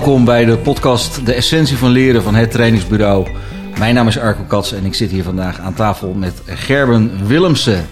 Welkom 0.00 0.24
bij 0.24 0.44
de 0.44 0.58
podcast 0.58 1.26
De 1.26 1.32
Essentie 1.32 1.76
van 1.76 1.90
Leren 1.90 2.22
van 2.22 2.34
het 2.34 2.50
Trainingsbureau. 2.50 3.26
Mijn 3.78 3.94
naam 3.94 4.06
is 4.06 4.18
Arco 4.18 4.42
Kats 4.48 4.72
en 4.72 4.84
ik 4.84 4.94
zit 4.94 5.10
hier 5.10 5.22
vandaag 5.22 5.58
aan 5.58 5.74
tafel 5.74 6.12
met 6.12 6.42
Gerben 6.46 7.26
Willemsen. 7.26 7.86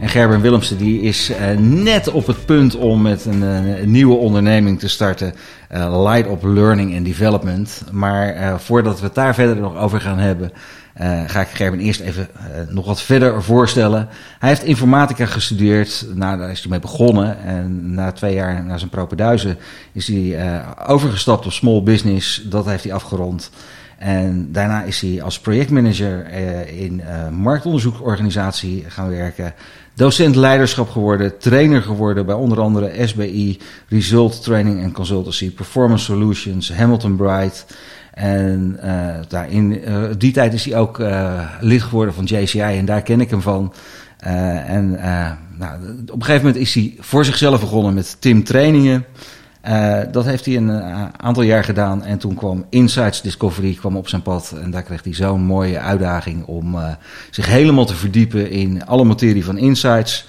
En 0.00 0.08
Gerben 0.08 0.40
Willemsen 0.40 0.78
die 0.78 1.00
is 1.00 1.30
uh, 1.30 1.58
net 1.58 2.08
op 2.10 2.26
het 2.26 2.46
punt 2.46 2.76
om 2.76 3.02
met 3.02 3.24
een, 3.24 3.42
uh, 3.42 3.84
nieuwe 3.84 4.16
onderneming 4.16 4.78
te 4.78 4.88
starten. 4.88 5.34
Uh, 5.74 6.02
Light 6.02 6.30
Up 6.30 6.42
Learning 6.42 6.96
and 6.96 7.04
Development. 7.04 7.82
Maar 7.90 8.60
voordat 8.60 8.98
we 8.98 9.06
het 9.06 9.14
daar 9.14 9.34
verder 9.34 9.56
nog 9.56 9.78
over 9.78 10.00
gaan 10.00 10.18
hebben... 10.18 10.52
ga 11.26 11.40
ik 11.40 11.48
Gerben 11.48 11.80
eerst 11.80 12.00
even 12.00 12.28
nog 12.68 12.86
wat 12.86 13.02
verder 13.02 13.42
voorstellen. 13.42 14.08
Hij 14.38 14.48
heeft 14.48 14.62
informatica 14.62 15.26
gestudeerd. 15.26 16.06
Nou, 16.14 16.38
daar 16.38 16.50
is 16.50 16.60
hij 16.60 16.70
mee 16.70 16.80
begonnen. 16.80 17.38
En 17.42 17.94
na 17.94 18.12
twee 18.12 18.34
jaar, 18.34 18.64
na 18.64 18.78
zijn 18.78 18.90
propeduizen, 18.90 19.58
is 19.92 20.06
hij 20.06 20.62
overgestapt 20.86 21.46
op 21.46 21.52
small 21.52 21.82
business. 21.82 22.42
Dat 22.44 22.66
heeft 22.66 22.84
hij 22.84 22.92
afgerond. 22.92 23.50
En 23.98 24.52
daarna 24.52 24.82
is 24.82 25.00
hij 25.00 25.22
als 25.22 25.40
projectmanager 25.40 26.30
in 26.68 27.02
marktonderzoekorganisatie 27.30 28.84
gaan 28.88 29.08
werken 29.08 29.54
docent 29.96 30.34
leiderschap 30.36 30.90
geworden, 30.90 31.38
trainer 31.38 31.82
geworden 31.82 32.26
bij 32.26 32.34
onder 32.34 32.60
andere 32.60 33.06
SBI, 33.06 33.58
Result 33.88 34.42
Training 34.42 34.84
and 34.84 34.92
Consultancy, 34.92 35.50
Performance 35.52 36.04
Solutions, 36.04 36.72
Hamilton 36.72 37.16
Bright. 37.16 37.66
En 38.16 38.78
uh, 38.84 39.14
daar 39.28 39.50
in 39.50 39.80
uh, 39.88 40.02
die 40.18 40.32
tijd 40.32 40.52
is 40.52 40.64
hij 40.64 40.76
ook 40.76 40.98
uh, 40.98 41.40
lid 41.60 41.82
geworden 41.82 42.14
van 42.14 42.24
JCI 42.24 42.60
en 42.60 42.84
daar 42.84 43.02
ken 43.02 43.20
ik 43.20 43.30
hem 43.30 43.40
van. 43.40 43.72
en 44.18 44.90
nou, 45.58 45.80
op 46.02 46.14
een 46.14 46.24
gegeven 46.24 46.46
moment 46.46 46.56
is 46.56 46.74
hij 46.74 46.94
voor 46.98 47.24
zichzelf 47.24 47.60
begonnen 47.60 47.94
met 47.94 48.16
Tim 48.18 48.44
Trainingen. 48.44 49.04
Dat 50.12 50.24
heeft 50.24 50.46
hij 50.46 50.56
een 50.56 50.70
aantal 51.16 51.42
jaar 51.42 51.64
gedaan 51.64 52.04
en 52.04 52.18
toen 52.18 52.34
kwam 52.34 52.64
Insights 52.70 53.22
Discovery 53.22 53.74
kwam 53.74 53.96
op 53.96 54.08
zijn 54.08 54.22
pad. 54.22 54.54
En 54.62 54.70
daar 54.70 54.82
kreeg 54.82 55.04
hij 55.04 55.14
zo'n 55.14 55.42
mooie 55.42 55.78
uitdaging 55.78 56.44
om 56.44 56.76
zich 57.30 57.46
helemaal 57.46 57.86
te 57.86 57.94
verdiepen 57.94 58.50
in 58.50 58.86
alle 58.86 59.04
materie 59.04 59.44
van 59.44 59.58
Insights. 59.58 60.26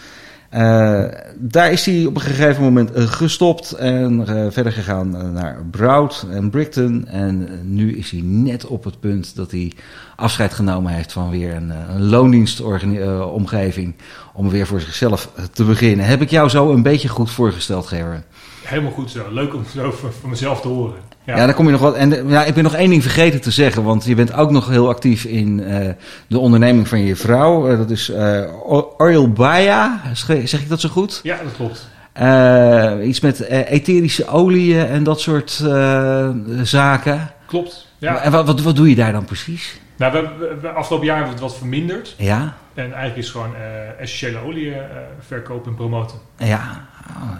Daar 1.36 1.72
is 1.72 1.86
hij 1.86 2.06
op 2.06 2.16
een 2.16 2.22
gegeven 2.22 2.64
moment 2.64 2.92
gestopt 2.95 3.72
en 3.72 4.26
verder 4.52 4.72
gegaan 4.72 5.34
naar 5.34 5.66
Broud 5.72 6.26
en 6.31 6.50
Brighton. 6.50 7.08
En 7.08 7.50
nu 7.64 7.98
is 7.98 8.12
hij 8.12 8.22
net 8.22 8.66
op 8.66 8.84
het 8.84 9.00
punt 9.00 9.36
dat 9.36 9.52
hij 9.52 9.72
afscheid 10.16 10.54
genomen 10.54 10.94
heeft 10.94 11.12
van 11.12 11.30
weer 11.30 11.56
een, 11.56 11.70
een 11.70 12.09
loondienstomgeving 12.09 13.95
om 14.34 14.50
weer 14.50 14.67
voor 14.67 14.81
zichzelf 14.81 15.31
te 15.54 15.64
beginnen. 15.64 16.06
Heb 16.06 16.22
ik 16.22 16.30
jou 16.30 16.50
zo 16.50 16.72
een 16.72 16.84
beetje 16.84 17.08
goed 17.08 17.32
voorgesteld, 17.32 17.88
Gerben? 17.88 18.23
Helemaal 18.64 18.92
goed 18.92 19.11
zo. 19.11 19.32
Leuk 19.32 19.54
om 19.54 19.64
zo 19.73 19.92
van 19.92 20.30
mezelf 20.30 20.61
te 20.61 20.67
horen. 20.67 21.17
Ja, 21.28 21.36
ja 21.38 21.45
dan 21.45 21.56
kom 21.56 21.66
je 21.66 21.72
nog 21.72 21.81
wat. 21.81 21.95
En 21.95 22.28
ja, 22.28 22.44
ik 22.44 22.53
ben 22.53 22.64
nog 22.64 22.75
één 22.75 22.89
ding 22.89 23.02
vergeten 23.02 23.42
te 23.42 23.52
zeggen. 23.52 23.83
Want 23.83 24.06
je 24.06 24.16
bent 24.16 24.33
ook 24.33 24.52
nog 24.52 24.67
heel 24.70 24.89
actief 24.89 25.25
in 25.25 25.59
uh, 25.59 25.89
de 26.28 26.39
onderneming 26.39 26.88
van 26.88 27.00
je 27.00 27.16
vrouw. 27.16 27.72
Uh, 27.72 27.78
dat 27.78 27.89
is 27.89 28.09
uh, 28.09 28.97
Oil 28.97 29.31
Baya. 29.31 30.02
Zeg 30.14 30.61
ik 30.61 30.70
dat 30.70 30.81
zo 30.81 30.89
goed? 30.89 31.20
Ja, 31.23 31.39
dat 31.44 31.53
klopt. 31.55 31.89
iets 33.08 33.20
met 33.20 33.42
etherische 33.50 34.28
oliën 34.28 34.86
en 34.86 35.03
dat 35.03 35.22
soort 35.22 35.64
zaken. 36.64 37.31
Klopt. 37.45 37.88
Ja. 37.98 38.22
En 38.22 38.31
wat, 38.31 38.45
wat, 38.45 38.61
wat 38.61 38.75
doe 38.75 38.89
je 38.89 38.95
daar 38.95 39.11
dan 39.11 39.25
precies? 39.25 39.80
Nou, 39.98 40.14
we, 40.14 40.58
we, 40.61 40.70
afgelopen 40.70 41.08
jaar 41.08 41.17
hebben 41.17 41.36
we 41.36 41.42
het 41.42 41.52
wat 41.52 41.59
verminderd. 41.59 42.16
Ja. 42.17 42.53
En 42.73 42.83
eigenlijk 42.83 43.17
is 43.17 43.25
het 43.25 43.36
gewoon 43.36 43.55
essentiële 44.00 44.39
olie 44.45 44.73
verkopen 45.20 45.72
en 45.72 45.75
promoten. 45.78 46.17
Ja, 46.38 46.86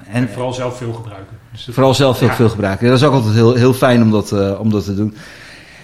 en, 0.08 0.22
en, 0.22 0.30
vooral 0.30 0.54
zelf 0.54 0.78
veel 0.78 0.94
gebruiken. 0.94 1.38
Dus 1.52 1.68
vooral 1.72 1.94
zelf 1.94 2.18
veel, 2.18 2.28
ja. 2.28 2.34
veel 2.34 2.50
gebruiken. 2.50 2.88
Dat 2.88 2.98
is 2.98 3.04
ook 3.04 3.14
altijd 3.14 3.34
heel, 3.34 3.54
heel 3.54 3.74
fijn 3.74 4.02
om 4.02 4.12
dat, 4.12 4.32
uh, 4.32 4.60
om 4.60 4.70
dat 4.70 4.84
te 4.84 4.96
doen. 4.96 5.16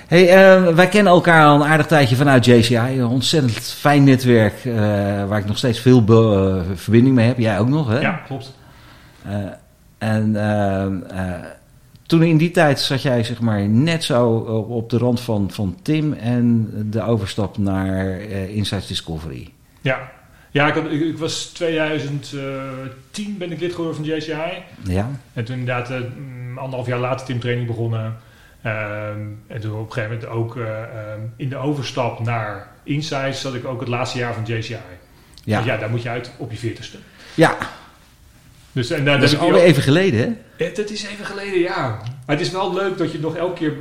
Hey, 0.08 0.24
uh, 0.24 0.76
wij 0.76 0.88
kennen 0.88 1.14
elkaar 1.14 1.46
al 1.46 1.56
een 1.56 1.68
aardig 1.68 1.86
tijdje 1.86 2.16
vanuit 2.16 2.46
JCI. 2.46 2.76
Een 2.76 3.06
ontzettend 3.06 3.60
fijn 3.60 4.04
netwerk 4.04 4.66
uh, 4.66 4.76
waar 5.28 5.40
ik 5.40 5.46
nog 5.46 5.58
steeds 5.58 5.80
veel 5.80 6.04
verbinding 6.76 7.16
mee 7.16 7.28
heb. 7.28 7.38
Jij 7.38 7.60
ook 7.60 7.68
nog, 7.68 7.88
hè? 7.88 8.00
Ja, 8.00 8.22
klopt. 8.28 8.54
en 9.98 10.34
toen 12.08 12.24
in 12.24 12.38
die 12.38 12.52
tijd 12.52 12.80
zat 12.80 13.02
jij 13.02 13.24
zeg 13.24 13.40
maar 13.40 13.68
net 13.68 14.04
zo 14.04 14.30
op 14.70 14.90
de 14.90 14.98
rand 14.98 15.22
van, 15.22 15.52
van 15.52 15.76
Tim 15.82 16.14
en 16.14 16.70
de 16.90 17.02
overstap 17.02 17.58
naar 17.58 18.20
Insights 18.50 18.88
Discovery. 18.88 19.50
Ja, 19.82 20.12
ja, 20.54 20.68
ik, 20.68 20.76
ik, 20.76 21.02
ik, 21.02 21.18
was 21.18 21.46
2010 21.46 23.38
ben 23.38 23.52
ik 23.52 23.60
lid 23.60 23.74
geworden 23.74 23.96
van 23.96 24.06
JCI. 24.06 24.64
Ja. 24.84 25.10
En 25.34 25.44
toen 25.44 25.58
inderdaad 25.58 25.92
uh, 25.92 25.98
anderhalf 26.58 26.88
jaar 26.88 27.00
later 27.00 27.26
teamtraining 27.26 27.68
begonnen. 27.68 28.18
Uh, 28.66 29.08
en 29.48 29.62
toen 29.62 29.74
op 29.74 29.86
een 29.86 29.94
gegeven 29.94 30.14
moment 30.14 30.30
ook 30.30 30.56
uh, 30.56 30.66
in 31.36 31.50
de 31.50 31.56
overstap 31.56 32.20
naar 32.20 32.68
Insights 32.84 33.42
zat 33.42 33.54
ik 33.54 33.66
ook 33.66 33.80
het 33.80 33.90
laatste 33.90 34.18
jaar 34.18 34.34
van 34.34 34.44
JCI. 34.46 34.78
Ja. 35.44 35.58
Dus 35.58 35.66
ja, 35.66 35.78
daar 35.78 35.90
moet 35.90 36.02
je 36.02 36.10
uit 36.10 36.32
op 36.38 36.52
je 36.52 36.58
veertigste. 36.58 36.98
Ja. 37.34 37.58
Dus, 38.72 38.90
en, 38.90 39.06
dat 39.06 39.24
is 39.24 39.38
alweer 39.38 39.62
even 39.62 39.84
geleden, 39.84 40.20
hè? 40.20 40.66
Het, 40.66 40.78
het, 40.78 40.92
is 40.92 41.04
even 41.04 41.26
geleden, 41.26 41.60
ja. 41.60 42.02
Maar 42.26 42.36
het 42.36 42.46
is 42.46 42.52
wel 42.52 42.74
leuk 42.74 42.98
dat 42.98 43.12
je 43.12 43.20
nog 43.20 43.36
elke 43.36 43.54
keer, 43.54 43.74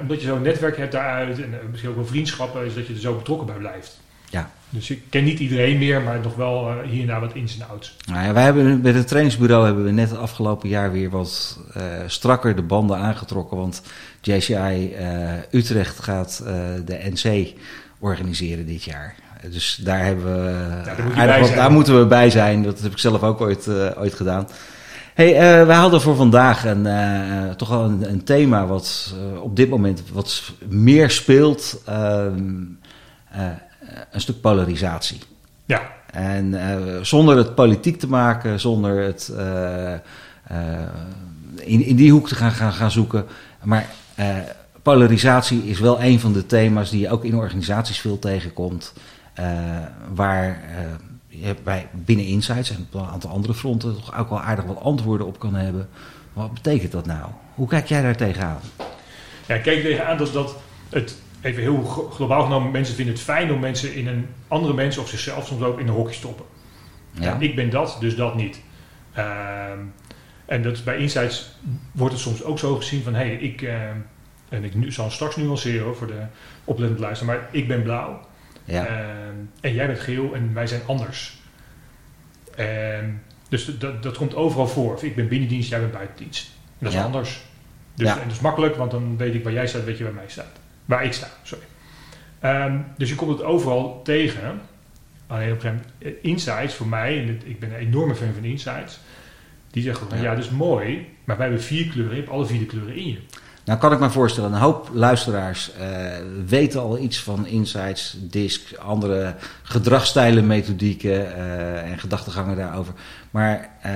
omdat 0.00 0.20
je 0.20 0.26
zo'n 0.26 0.42
netwerk 0.42 0.76
hebt 0.76 0.92
daaruit 0.92 1.42
en 1.42 1.54
misschien 1.70 1.90
ook 1.90 1.96
wel 1.96 2.06
vriendschappen, 2.06 2.64
is 2.64 2.74
dat 2.74 2.86
je 2.86 2.92
er 2.94 3.00
zo 3.00 3.16
betrokken 3.16 3.46
bij 3.46 3.56
blijft. 3.56 4.02
Ja. 4.34 4.50
Dus 4.70 4.90
ik 4.90 5.02
ken 5.10 5.24
niet 5.24 5.38
iedereen 5.38 5.78
meer, 5.78 6.02
maar 6.02 6.20
nog 6.20 6.34
wel 6.34 6.70
uh, 6.70 6.90
hier 6.90 7.00
en 7.00 7.06
daar 7.06 7.20
wat 7.20 7.34
ins 7.34 7.58
en 7.58 7.68
outs. 7.68 7.96
Nou 8.06 8.26
ja, 8.26 8.32
wij 8.32 8.44
hebben 8.44 8.80
met 8.80 8.94
het 8.94 9.08
trainingsbureau 9.08 9.64
hebben 9.66 9.84
we 9.84 9.90
net 9.90 10.10
het 10.10 10.18
afgelopen 10.18 10.68
jaar 10.68 10.92
weer 10.92 11.10
wat 11.10 11.58
uh, 11.76 11.82
strakker 12.06 12.56
de 12.56 12.62
banden 12.62 12.96
aangetrokken. 12.96 13.56
Want 13.56 13.82
JCI 14.20 14.94
uh, 14.98 15.32
Utrecht 15.50 15.98
gaat 16.00 16.42
de 16.84 17.12
NC 17.12 17.54
organiseren 17.98 18.66
dit 18.66 18.82
jaar. 18.82 19.14
Dus 19.50 19.80
daar 19.82 20.04
hebben 20.04 20.24
we. 20.24 20.82
Ja, 21.14 21.26
daar, 21.26 21.40
wat, 21.40 21.54
daar 21.54 21.72
moeten 21.72 21.98
we 21.98 22.06
bij 22.06 22.30
zijn. 22.30 22.62
Dat 22.62 22.80
heb 22.80 22.92
ik 22.92 22.98
zelf 22.98 23.22
ook 23.22 23.40
ooit, 23.40 23.68
ooit 23.96 24.14
gedaan. 24.14 24.46
Hey, 25.14 25.32
uh, 25.32 25.66
wij 25.66 25.76
hadden 25.76 26.00
voor 26.00 26.16
vandaag 26.16 26.64
een, 26.64 26.86
uh, 26.86 27.50
toch 27.50 27.68
wel 27.68 27.84
een, 27.84 28.10
een, 28.10 28.24
thema 28.24 28.66
wat 28.66 29.14
uh, 29.16 29.42
op 29.42 29.56
dit 29.56 29.68
moment 29.68 30.02
wat 30.12 30.42
meer 30.68 31.10
speelt. 31.10 31.82
Ehm, 33.94 34.04
een 34.10 34.20
stuk 34.20 34.40
polarisatie. 34.40 35.20
Ja. 35.64 35.92
En 36.10 36.46
uh, 36.52 37.02
zonder 37.02 37.36
het 37.36 37.54
politiek 37.54 37.98
te 37.98 38.08
maken, 38.08 38.60
zonder 38.60 39.02
het 39.02 39.32
uh, 39.36 39.92
in, 41.54 41.84
in 41.84 41.96
die 41.96 42.12
hoek 42.12 42.28
te 42.28 42.34
gaan, 42.34 42.50
gaan, 42.50 42.72
gaan 42.72 42.90
zoeken. 42.90 43.26
Maar 43.62 43.86
polarisatie 44.82 45.64
is 45.64 45.78
wel 45.78 46.02
een 46.02 46.20
van 46.20 46.32
de 46.32 46.46
thema's 46.46 46.90
die 46.90 47.00
je 47.00 47.10
ook 47.10 47.24
in 47.24 47.36
organisaties 47.36 48.00
veel 48.00 48.18
tegenkomt. 48.18 48.92
waar 50.14 50.62
je 51.28 51.54
bij 51.64 51.88
binnen 51.92 52.26
Insights 52.26 52.70
en 52.70 52.86
op 52.92 53.00
een 53.00 53.08
aantal 53.08 53.30
andere 53.30 53.54
fronten 53.54 53.94
toch 53.94 54.18
ook 54.18 54.28
wel 54.28 54.40
aardig 54.40 54.64
wat 54.64 54.80
antwoorden 54.80 55.26
op 55.26 55.38
kan 55.38 55.54
hebben. 55.54 55.88
Wat 56.32 56.54
betekent 56.54 56.92
dat 56.92 57.06
nou? 57.06 57.30
Hoe 57.54 57.68
kijk 57.68 57.86
jij 57.86 58.02
daar 58.02 58.16
tegenaan? 58.16 58.60
Ja, 59.46 59.58
kijk 59.58 59.82
tegenaan 59.82 60.18
dat, 60.18 60.32
dat 60.32 60.56
het 60.90 61.16
even 61.44 61.62
heel 61.62 61.82
globaal 62.10 62.42
genomen, 62.42 62.70
mensen 62.70 62.94
vinden 62.94 63.14
het 63.14 63.22
fijn 63.22 63.52
om 63.52 63.60
mensen 63.60 63.94
in 63.94 64.06
een 64.06 64.26
andere 64.48 64.74
mensen 64.74 65.02
of 65.02 65.08
zichzelf 65.08 65.46
soms 65.46 65.62
ook 65.62 65.78
in 65.78 65.88
een 65.88 65.94
hokje 65.94 66.14
stoppen. 66.14 66.44
Ja. 67.10 67.36
Ik 67.38 67.56
ben 67.56 67.70
dat, 67.70 67.96
dus 68.00 68.16
dat 68.16 68.34
niet. 68.34 68.60
Uh, 69.16 69.70
en 70.46 70.62
dat 70.62 70.84
bij 70.84 70.96
Insights 70.96 71.54
wordt 71.92 72.12
het 72.12 72.22
soms 72.22 72.44
ook 72.44 72.58
zo 72.58 72.76
gezien 72.76 73.02
van 73.02 73.14
hé, 73.14 73.24
hey, 73.24 73.34
ik, 73.34 73.62
uh, 73.62 73.88
en 74.48 74.64
ik 74.64 74.74
nu, 74.74 74.92
zal 74.92 75.10
straks 75.10 75.36
nuanceren 75.36 75.96
voor 75.96 76.06
de 76.06 76.22
oplettend 76.64 77.00
luisteren, 77.00 77.34
maar 77.34 77.48
ik 77.50 77.68
ben 77.68 77.82
blauw. 77.82 78.26
Ja. 78.64 78.86
Uh, 78.86 79.06
en 79.60 79.74
jij 79.74 79.86
bent 79.86 80.00
geel 80.00 80.34
en 80.34 80.54
wij 80.54 80.66
zijn 80.66 80.80
anders. 80.86 81.38
dus 83.48 83.78
dat, 83.78 84.02
dat 84.02 84.16
komt 84.16 84.34
overal 84.34 84.68
voor. 84.68 84.94
Of 84.94 85.02
ik 85.02 85.16
ben 85.16 85.28
binnendienst, 85.28 85.68
jij 85.70 85.80
bent 85.80 85.92
buitendienst. 85.92 86.46
En 86.46 86.78
dat 86.78 86.88
is 86.88 86.98
ja. 86.98 87.04
anders. 87.04 87.42
Dus, 87.94 88.08
En 88.08 88.18
dat 88.22 88.32
is 88.32 88.40
makkelijk, 88.40 88.76
want 88.76 88.90
dan 88.90 89.16
weet 89.16 89.34
ik 89.34 89.44
waar 89.44 89.52
jij 89.52 89.66
staat, 89.66 89.84
weet 89.84 89.98
je 89.98 90.04
waar 90.04 90.14
mij 90.14 90.28
staat. 90.28 90.62
Waar 90.84 91.04
ik 91.04 91.12
sta, 91.12 91.28
sorry. 91.42 91.64
Um, 92.44 92.84
dus 92.96 93.08
je 93.08 93.14
komt 93.14 93.30
het 93.30 93.42
overal 93.42 94.00
tegen. 94.02 94.60
Alleen 95.26 95.52
op 95.52 95.54
een 95.54 95.60
gegeven 95.60 95.84
moment, 95.98 96.22
Insights 96.22 96.74
voor 96.74 96.86
mij, 96.86 97.18
en 97.18 97.40
ik 97.44 97.60
ben 97.60 97.70
een 97.70 97.78
enorme 97.78 98.14
fan 98.14 98.32
van 98.34 98.44
Insights, 98.44 98.98
die 99.70 99.82
zeggen 99.82 100.08
van 100.08 100.18
ja. 100.18 100.24
ja, 100.24 100.34
dat 100.34 100.44
is 100.44 100.50
mooi, 100.50 101.08
maar 101.24 101.36
wij 101.36 101.46
hebben 101.46 101.64
vier 101.64 101.88
kleuren, 101.88 102.14
je 102.14 102.20
hebt 102.20 102.32
alle 102.32 102.46
vier 102.46 102.58
de 102.58 102.66
kleuren 102.66 102.94
in 102.94 103.08
je. 103.08 103.18
Nou 103.64 103.78
kan 103.78 103.92
ik 103.92 103.98
me 103.98 104.10
voorstellen, 104.10 104.52
een 104.52 104.58
hoop 104.58 104.90
luisteraars 104.92 105.70
uh, 105.80 106.08
weten 106.46 106.80
al 106.80 106.98
iets 106.98 107.22
van 107.22 107.46
Insights, 107.46 108.16
DISC, 108.20 108.74
andere 108.76 109.34
gedragsstijlen, 109.62 110.46
methodieken 110.46 111.10
uh, 111.10 111.90
en 111.90 111.98
gedachtegangen 111.98 112.56
daarover. 112.56 112.94
Maar 113.30 113.70
uh, 113.86 113.92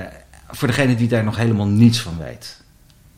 voor 0.51 0.69
degene 0.69 0.95
die 0.95 1.09
daar 1.09 1.25
nog 1.25 1.37
helemaal 1.37 1.67
niets 1.67 2.01
van 2.01 2.19
weet, 2.19 2.63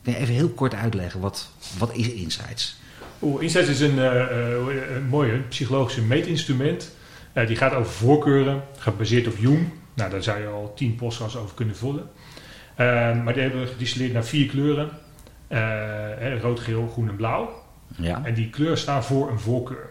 kun 0.03 0.13
je 0.13 0.17
even 0.19 0.33
heel 0.33 0.49
kort 0.49 0.73
uitleggen, 0.73 1.19
wat, 1.19 1.49
wat 1.77 1.93
is 1.93 2.11
Insights? 2.11 2.79
Oeh, 3.21 3.41
Insights 3.41 3.69
is 3.69 3.79
een, 3.79 3.95
uh, 3.95 4.95
een 4.95 5.07
mooie 5.09 5.37
psychologische 5.37 6.01
meetinstrument. 6.01 6.95
Uh, 7.33 7.47
die 7.47 7.55
gaat 7.55 7.73
over 7.73 7.91
voorkeuren, 7.91 8.61
gebaseerd 8.77 9.27
op 9.27 9.37
Jung. 9.37 9.69
Nou, 9.93 10.11
daar 10.11 10.23
zou 10.23 10.39
je 10.39 10.47
al 10.47 10.73
tien 10.75 10.95
podcasts 10.95 11.37
over 11.37 11.55
kunnen 11.55 11.75
vullen. 11.75 12.09
Ehm, 12.75 13.23
maar 13.23 13.33
die 13.33 13.41
hebben 13.41 13.61
we 13.61 13.67
gedistilleerd 13.67 14.13
naar 14.13 14.25
vier 14.25 14.45
kleuren. 14.45 14.89
Rood, 16.41 16.59
geel, 16.59 16.87
groen 16.91 17.09
en 17.09 17.15
blauw. 17.15 17.63
Ja. 17.95 18.21
En 18.25 18.33
die 18.33 18.49
kleuren 18.49 18.77
staan 18.77 19.03
voor 19.03 19.29
een 19.29 19.39
voorkeur. 19.39 19.89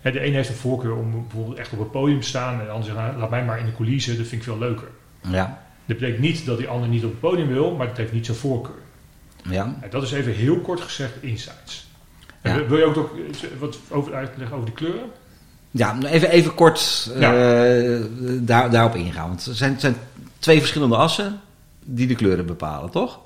Hè, 0.00 0.10
de 0.10 0.26
een 0.26 0.34
heeft 0.34 0.48
een 0.48 0.54
voorkeur 0.54 0.96
om 0.96 1.10
bijvoorbeeld 1.10 1.58
echt 1.58 1.72
op 1.72 1.78
het 1.78 1.90
podium 1.90 2.20
te 2.20 2.26
staan. 2.26 2.60
En 2.60 2.64
de 2.64 2.70
ander 2.70 2.84
zegt, 2.84 2.98
nou, 2.98 3.16
laat 3.16 3.30
mij 3.30 3.44
maar 3.44 3.58
in 3.58 3.66
de 3.66 3.74
coulissen, 3.76 4.16
dat 4.16 4.26
vind 4.26 4.40
ik 4.40 4.48
veel 4.48 4.58
leuker. 4.58 4.88
Ja. 5.20 5.62
Dat 5.84 5.98
betekent 5.98 6.20
niet 6.20 6.46
dat 6.46 6.58
die 6.58 6.68
ander 6.68 6.88
niet 6.88 7.04
op 7.04 7.10
het 7.10 7.20
podium 7.20 7.48
wil, 7.48 7.74
maar 7.76 7.86
het 7.86 7.96
heeft 7.96 8.12
niet 8.12 8.26
zijn 8.26 8.38
voorkeur. 8.38 8.78
Ja. 9.48 9.76
En 9.80 9.90
dat 9.90 10.02
is 10.02 10.12
even 10.12 10.32
heel 10.32 10.60
kort 10.60 10.80
gezegd 10.80 11.22
insights. 11.22 11.89
En 12.40 12.68
wil 12.68 12.78
je 12.78 12.84
ook 12.84 12.96
nog 12.96 13.10
wat 13.58 13.78
over, 13.88 14.14
uitleggen 14.14 14.56
over 14.56 14.66
die 14.66 14.74
kleuren? 14.74 15.10
Ja, 15.70 15.98
even, 16.02 16.30
even 16.30 16.54
kort 16.54 17.10
eh, 17.14 18.00
daar, 18.40 18.70
daarop 18.70 18.94
ingaan. 18.94 19.28
Want 19.28 19.46
er 19.46 19.54
zijn, 19.54 19.72
het 19.72 19.80
zijn 19.80 19.96
twee 20.38 20.58
verschillende 20.58 20.96
assen 20.96 21.40
die 21.84 22.06
de 22.06 22.14
kleuren 22.14 22.46
bepalen, 22.46 22.90
toch? 22.90 23.20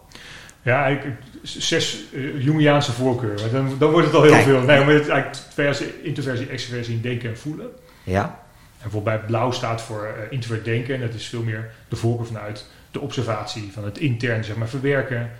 Ja, 0.62 0.82
eigenlijk 0.84 1.16
zes 1.42 2.04
uh, 2.12 2.44
Jungiaanse 2.44 2.92
voorkeur. 2.92 3.40
Maar 3.40 3.50
dan, 3.50 3.76
dan 3.78 3.90
wordt 3.90 4.06
het 4.06 4.16
al 4.16 4.22
heel 4.22 4.30
Kijk. 4.30 4.44
veel. 4.44 4.60
Nee, 4.60 4.84
maar 4.84 4.94
het 4.94 5.08
eigenlijk 5.08 5.42
versie, 5.52 6.02
introversie, 6.02 6.48
extroversie, 6.48 7.00
denken 7.00 7.28
en 7.28 7.38
voelen. 7.38 7.66
Ja. 8.02 8.22
En 8.22 8.90
bijvoorbeeld 8.90 9.16
bij 9.16 9.26
blauw 9.26 9.50
staat 9.50 9.82
voor 9.82 10.14
uh, 10.16 10.32
introvert 10.32 10.64
denken. 10.64 10.94
En 10.94 11.00
dat 11.00 11.14
is 11.14 11.26
veel 11.26 11.42
meer 11.42 11.70
de 11.88 11.96
voorkeur 11.96 12.26
vanuit 12.26 12.66
de 12.90 13.00
observatie, 13.00 13.70
van 13.72 13.84
het 13.84 13.98
intern 13.98 14.44
zeg 14.44 14.56
maar, 14.56 14.68
verwerken. 14.68 15.30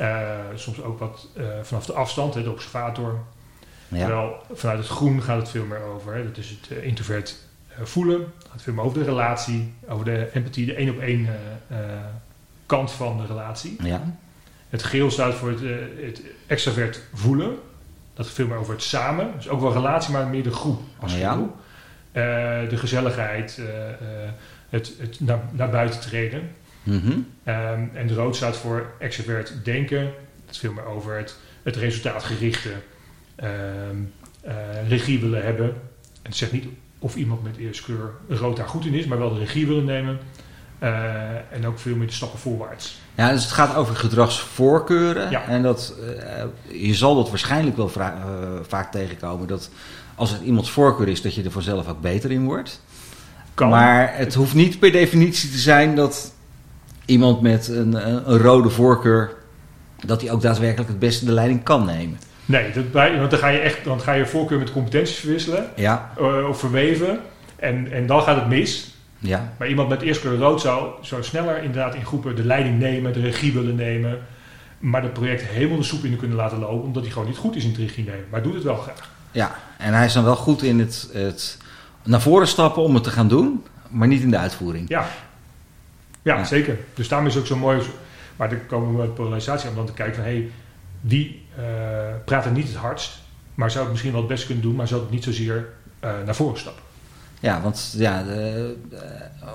Uh, 0.00 0.38
soms 0.54 0.82
ook 0.82 0.98
wat 0.98 1.28
uh, 1.36 1.44
vanaf 1.62 1.86
de 1.86 1.92
afstand, 1.92 2.34
hè, 2.34 2.42
de 2.42 2.50
observator. 2.50 3.18
Ja. 3.88 3.98
Terwijl 3.98 4.36
vanuit 4.52 4.78
het 4.78 4.88
groen 4.88 5.22
gaat 5.22 5.38
het 5.38 5.48
veel 5.48 5.64
meer 5.64 5.82
over. 5.82 6.14
Hè, 6.14 6.24
dat 6.24 6.36
is 6.36 6.50
het 6.50 6.78
uh, 6.78 6.84
introvert 6.84 7.36
voelen. 7.82 8.20
Het 8.20 8.48
gaat 8.50 8.62
veel 8.62 8.72
meer 8.72 8.84
over 8.84 8.98
de 8.98 9.04
relatie, 9.04 9.72
over 9.88 10.04
de 10.04 10.30
empathie, 10.32 10.66
de 10.66 10.74
één 10.74 10.90
op 10.90 10.98
één 11.00 11.28
kant 12.66 12.92
van 12.92 13.16
de 13.18 13.26
relatie. 13.26 13.76
Ja. 13.82 14.02
Het 14.68 14.82
geel 14.82 15.10
staat 15.10 15.34
voor 15.34 15.48
het, 15.50 15.60
het 16.04 16.22
extravert 16.46 17.00
voelen. 17.14 17.56
Dat 18.14 18.26
gaat 18.26 18.34
veel 18.34 18.46
meer 18.46 18.56
over 18.56 18.74
het 18.74 18.82
samen. 18.82 19.32
Dus 19.36 19.48
ook 19.48 19.60
wel 19.60 19.72
relatie, 19.72 20.12
maar 20.12 20.26
meer 20.26 20.42
de 20.42 20.50
groep 20.50 20.80
als 21.00 21.16
Ja. 21.16 21.32
geheel. 21.32 21.56
de 22.68 22.76
gezelligheid, 22.76 23.60
het, 24.68 24.92
het 24.98 25.20
naar, 25.20 25.40
naar 25.50 25.70
buiten 25.70 26.00
treden. 26.00 26.50
Mhm. 26.86 27.10
Um, 27.10 27.90
en 27.94 28.06
de 28.06 28.14
rood 28.14 28.36
staat 28.36 28.56
voor 28.56 28.86
extravert 28.98 29.54
denken. 29.62 30.02
Dat 30.44 30.54
is 30.54 30.58
veel 30.58 30.72
meer 30.72 30.84
over 30.84 31.16
het, 31.16 31.36
het 31.62 31.76
resultaatgerichte, 31.76 32.70
um, 33.42 34.12
uh, 34.46 34.52
regie 34.88 35.20
willen 35.20 35.44
hebben. 35.44 35.66
En 35.66 36.32
het 36.32 36.36
zegt 36.36 36.52
niet 36.52 36.66
of 36.98 37.16
iemand 37.16 37.42
met 37.42 37.56
eerste 37.56 37.82
kleur 37.82 38.10
rood 38.28 38.56
daar 38.56 38.68
goed 38.68 38.86
in 38.86 38.94
is, 38.94 39.06
maar 39.06 39.18
wel 39.18 39.34
de 39.34 39.38
regie 39.38 39.66
willen 39.66 39.84
nemen. 39.84 40.18
Uh, 40.82 41.52
en 41.52 41.66
ook 41.66 41.78
veel 41.78 41.96
meer 41.96 42.06
de 42.06 42.12
stappen 42.12 42.38
voorwaarts. 42.38 43.00
Ja, 43.14 43.32
dus 43.32 43.42
het 43.42 43.52
gaat 43.52 43.74
over 43.74 43.96
gedragsvoorkeuren. 43.96 45.30
Ja. 45.30 45.44
En 45.44 45.62
dat, 45.62 45.94
uh, 46.00 46.80
je 46.86 46.94
zal 46.94 47.14
dat 47.14 47.28
waarschijnlijk 47.28 47.76
wel 47.76 47.90
uh, 47.98 48.12
vaak 48.68 48.92
tegenkomen. 48.92 49.48
Dat 49.48 49.70
als 50.14 50.30
het 50.30 50.40
iemands 50.40 50.70
voorkeur 50.70 51.08
is, 51.08 51.22
dat 51.22 51.34
je 51.34 51.42
er 51.42 51.50
vanzelf 51.50 51.88
ook 51.88 52.00
beter 52.00 52.30
in 52.30 52.44
wordt. 52.44 52.82
Kan. 53.54 53.68
Maar 53.68 54.16
het 54.16 54.34
hoeft 54.34 54.54
niet 54.54 54.78
per 54.78 54.92
definitie 54.92 55.50
te 55.50 55.58
zijn 55.58 55.94
dat 55.94 56.34
iemand 57.06 57.40
met 57.40 57.68
een, 57.68 58.08
een, 58.08 58.38
rode 58.38 58.70
voorkeur, 58.70 59.34
dat 60.04 60.20
hij 60.20 60.30
ook 60.30 60.42
daadwerkelijk 60.42 60.88
het 60.88 60.98
beste 60.98 61.24
de 61.24 61.32
leiding 61.32 61.62
kan 61.62 61.84
nemen. 61.84 62.18
Nee, 62.44 62.72
dat 62.72 62.92
bij, 62.92 63.18
want 63.18 63.30
dan 63.30 63.40
ga 63.40 63.48
je 63.48 63.58
echt 63.58 63.84
dan 63.84 64.00
ga 64.00 64.12
je 64.12 64.26
voorkeur 64.26 64.58
met 64.58 64.72
competenties 64.72 65.16
verwisselen 65.16 65.70
Ja, 65.76 66.12
uh, 66.20 66.48
of 66.48 66.58
verweven. 66.58 67.20
En, 67.56 67.92
en 67.92 68.06
dan 68.06 68.22
gaat 68.22 68.36
het 68.36 68.48
mis. 68.48 68.94
ja, 69.18 69.52
Maar 69.58 69.68
iemand 69.68 69.88
met 69.88 70.02
eerste 70.02 70.26
kleur 70.26 70.38
rood 70.38 70.60
zou, 70.60 70.90
zou 71.00 71.22
sneller 71.22 71.62
inderdaad 71.62 71.94
in 71.94 72.04
groepen 72.04 72.36
de 72.36 72.44
leiding 72.44 72.78
nemen, 72.78 73.12
de 73.12 73.20
regie 73.20 73.52
willen 73.52 73.74
nemen. 73.74 74.18
Maar 74.78 75.02
het 75.02 75.12
project 75.12 75.42
helemaal 75.42 75.76
de 75.76 75.82
soep 75.82 76.04
in 76.04 76.16
kunnen 76.16 76.36
laten 76.36 76.58
lopen, 76.58 76.86
omdat 76.86 77.02
hij 77.02 77.12
gewoon 77.12 77.28
niet 77.28 77.36
goed 77.36 77.56
is 77.56 77.64
in 77.64 77.70
het 77.70 77.78
regie 77.78 78.04
nemen. 78.04 78.24
Maar 78.30 78.42
doet 78.42 78.54
het 78.54 78.62
wel 78.62 78.76
graag. 78.76 79.10
ja. 79.30 79.54
En 79.78 79.92
hij 79.92 80.04
is 80.04 80.12
dan 80.12 80.24
wel 80.24 80.36
goed 80.36 80.62
in 80.62 80.78
het, 80.78 81.08
het 81.12 81.58
naar 82.02 82.20
voren 82.20 82.48
stappen 82.48 82.82
om 82.82 82.94
het 82.94 83.02
te 83.02 83.10
gaan 83.10 83.28
doen, 83.28 83.64
maar 83.88 84.08
niet 84.08 84.22
in 84.22 84.30
de 84.30 84.38
uitvoering. 84.38 84.88
Ja. 84.88 85.08
Ja, 86.26 86.36
Ja. 86.36 86.44
zeker. 86.44 86.78
Dus 86.94 87.08
daarom 87.08 87.26
is 87.26 87.34
het 87.34 87.42
ook 87.42 87.48
zo 87.48 87.56
mooi. 87.56 87.82
Maar 88.36 88.48
dan 88.48 88.66
komen 88.66 88.92
we 88.92 89.02
met 89.02 89.14
polarisatie 89.14 89.68
om 89.68 89.74
dan 89.74 89.86
te 89.86 89.92
kijken 89.92 90.14
van... 90.14 90.24
hé, 90.24 90.30
hey, 90.30 90.48
wie 91.00 91.42
uh, 91.58 91.64
praat 92.24 92.44
er 92.44 92.50
niet 92.50 92.66
het 92.68 92.76
hardst... 92.76 93.18
maar 93.54 93.70
zou 93.70 93.82
het 93.82 93.90
misschien 93.92 94.12
wel 94.12 94.20
het 94.20 94.30
best 94.30 94.46
kunnen 94.46 94.62
doen... 94.62 94.74
maar 94.74 94.88
zou 94.88 95.00
het 95.00 95.10
niet 95.10 95.24
zozeer 95.24 95.68
uh, 96.04 96.10
naar 96.24 96.34
voren 96.34 96.58
stappen. 96.58 96.82
Ja, 97.40 97.60
want 97.60 97.94
ja, 97.96 98.22
de, 98.22 98.76
uh, 98.92 98.98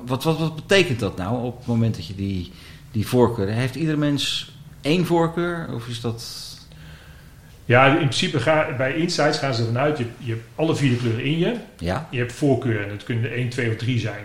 wat, 0.06 0.24
wat, 0.24 0.40
wat 0.40 0.56
betekent 0.56 1.00
dat 1.00 1.18
nou 1.18 1.44
op 1.44 1.58
het 1.58 1.68
moment 1.68 1.96
dat 1.96 2.08
je 2.08 2.16
die, 2.16 2.52
die 2.92 3.08
voorkeur... 3.08 3.48
Heeft 3.48 3.76
ieder 3.76 3.98
mens 3.98 4.56
één 4.82 5.06
voorkeur 5.06 5.68
of 5.74 5.88
is 5.88 6.02
dat... 6.02 6.24
Ja, 7.66 7.86
in 7.86 7.96
principe 7.96 8.40
ga, 8.40 8.76
bij 8.78 8.96
Insights 8.96 9.38
gaan 9.38 9.54
ze 9.54 9.66
vanuit... 9.66 9.98
Je, 9.98 10.06
je 10.18 10.32
hebt 10.32 10.46
alle 10.56 10.76
vier 10.76 10.90
de 10.90 10.98
kleuren 10.98 11.24
in 11.24 11.38
je. 11.38 11.56
Ja, 11.78 12.08
Je 12.12 12.18
hebt 12.18 12.34
voorkeuren. 12.34 12.90
Dat 12.90 13.04
kunnen 13.04 13.24
er 13.24 13.34
één, 13.34 13.50
twee 13.50 13.70
of 13.70 13.76
drie 13.76 14.00
zijn. 14.00 14.24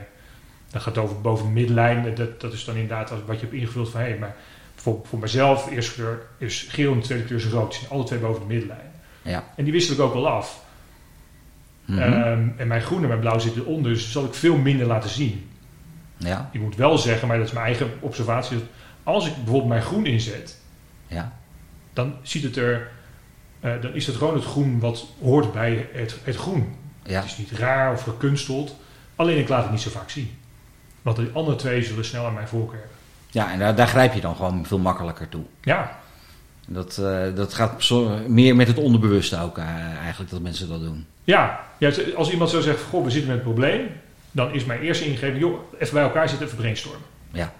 Dan 0.70 0.80
gaat 0.80 0.98
over 0.98 1.20
boven 1.20 1.46
de 1.46 1.52
middenlijn. 1.52 2.14
Dat, 2.14 2.40
dat 2.40 2.52
is 2.52 2.64
dan 2.64 2.74
inderdaad 2.74 3.10
wat 3.26 3.40
je 3.40 3.46
hebt 3.46 3.52
ingevuld 3.58 3.90
van... 3.90 4.00
hé, 4.00 4.06
hey, 4.08 4.18
maar 4.18 4.36
voor, 4.74 5.00
voor 5.04 5.18
mezelf, 5.18 5.64
de 5.64 5.74
eerste 5.74 5.94
kleur 5.94 6.26
is 6.38 6.66
geel 6.70 6.92
en 6.92 6.98
de 6.98 7.04
tweede 7.04 7.24
kleur 7.24 7.38
is 7.38 7.46
rood. 7.46 7.70
Die 7.70 7.78
zijn 7.78 7.90
alle 7.92 8.04
twee 8.04 8.18
boven 8.18 8.40
de 8.40 8.46
middenlijn. 8.46 8.90
ja. 9.22 9.44
En 9.56 9.64
die 9.64 9.72
wissel 9.72 9.94
ik 9.94 10.00
ook 10.00 10.12
wel 10.12 10.28
af. 10.28 10.64
Mhm. 11.84 11.98
Um, 11.98 12.54
en 12.56 12.66
mijn 12.66 12.82
groen 12.82 13.02
en 13.02 13.08
mijn 13.08 13.20
blauw 13.20 13.38
zitten 13.38 13.62
eronder, 13.62 13.92
dus 13.92 14.12
zal 14.12 14.24
ik 14.24 14.34
veel 14.34 14.56
minder 14.56 14.86
laten 14.86 15.10
zien. 15.10 15.50
ja, 16.16 16.50
Ik 16.52 16.60
moet 16.60 16.76
wel 16.76 16.98
zeggen, 16.98 17.28
maar 17.28 17.36
dat 17.36 17.46
is 17.46 17.52
mijn 17.52 17.66
eigen 17.66 17.90
observatie, 18.00 18.58
dat 18.58 18.66
als 19.02 19.26
ik 19.26 19.34
bijvoorbeeld 19.34 19.68
mijn 19.68 19.82
groen 19.82 20.06
inzet, 20.06 20.60
ja, 21.06 21.32
dan 21.92 22.14
ziet 22.22 22.42
het 22.42 22.56
er, 22.56 22.90
uh, 23.60 23.72
dan 23.82 23.94
is 23.94 24.06
het 24.06 24.16
gewoon 24.16 24.34
het 24.34 24.44
groen 24.44 24.80
wat 24.80 25.06
hoort 25.20 25.52
bij 25.52 25.88
het, 25.92 26.18
het 26.24 26.36
groen. 26.36 26.74
ja. 27.02 27.20
Het 27.20 27.24
is 27.24 27.38
niet 27.38 27.50
raar 27.50 27.92
of 27.92 28.02
gekunsteld, 28.02 28.76
alleen 29.16 29.38
ik 29.38 29.48
laat 29.48 29.62
het 29.62 29.72
niet 29.72 29.80
zo 29.80 29.90
vaak 29.90 30.10
zien. 30.10 30.30
Want 31.06 31.18
de 31.18 31.30
andere 31.32 31.56
twee 31.56 31.82
zullen 31.82 32.04
sneller 32.04 32.32
mijn 32.32 32.48
voorkeur 32.48 32.78
hebben. 32.78 32.96
Ja, 33.30 33.52
en 33.52 33.58
daar, 33.58 33.74
daar 33.74 33.86
grijp 33.86 34.14
je 34.14 34.20
dan 34.20 34.36
gewoon 34.36 34.66
veel 34.66 34.78
makkelijker 34.78 35.28
toe. 35.28 35.42
Ja, 35.60 35.98
Dat, 36.66 36.98
uh, 37.00 37.34
dat 37.34 37.54
gaat 37.54 37.90
meer 38.26 38.56
met 38.56 38.68
het 38.68 38.78
onderbewuste 38.78 39.40
ook 39.40 39.58
uh, 39.58 39.64
eigenlijk, 40.00 40.30
dat 40.30 40.40
mensen 40.40 40.68
dat 40.68 40.80
doen. 40.80 41.06
ja. 41.24 41.60
ja, 41.78 41.92
als 42.16 42.30
iemand 42.30 42.50
zo 42.50 42.60
zegt, 42.60 42.82
goh, 42.82 43.04
we 43.04 43.10
zitten 43.10 43.28
met 43.30 43.38
een 43.38 43.44
probleem, 43.44 43.88
dan 44.30 44.52
is 44.54 44.64
mijn 44.64 44.80
eerste 44.80 45.04
ingeving, 45.04 45.38
joh, 45.38 45.58
even 45.78 45.94
bij 45.94 46.02
elkaar 46.02 46.28
zitten, 46.28 46.46
even 46.46 46.58
brainstormen. 46.58 47.08
Ja. 47.32 47.52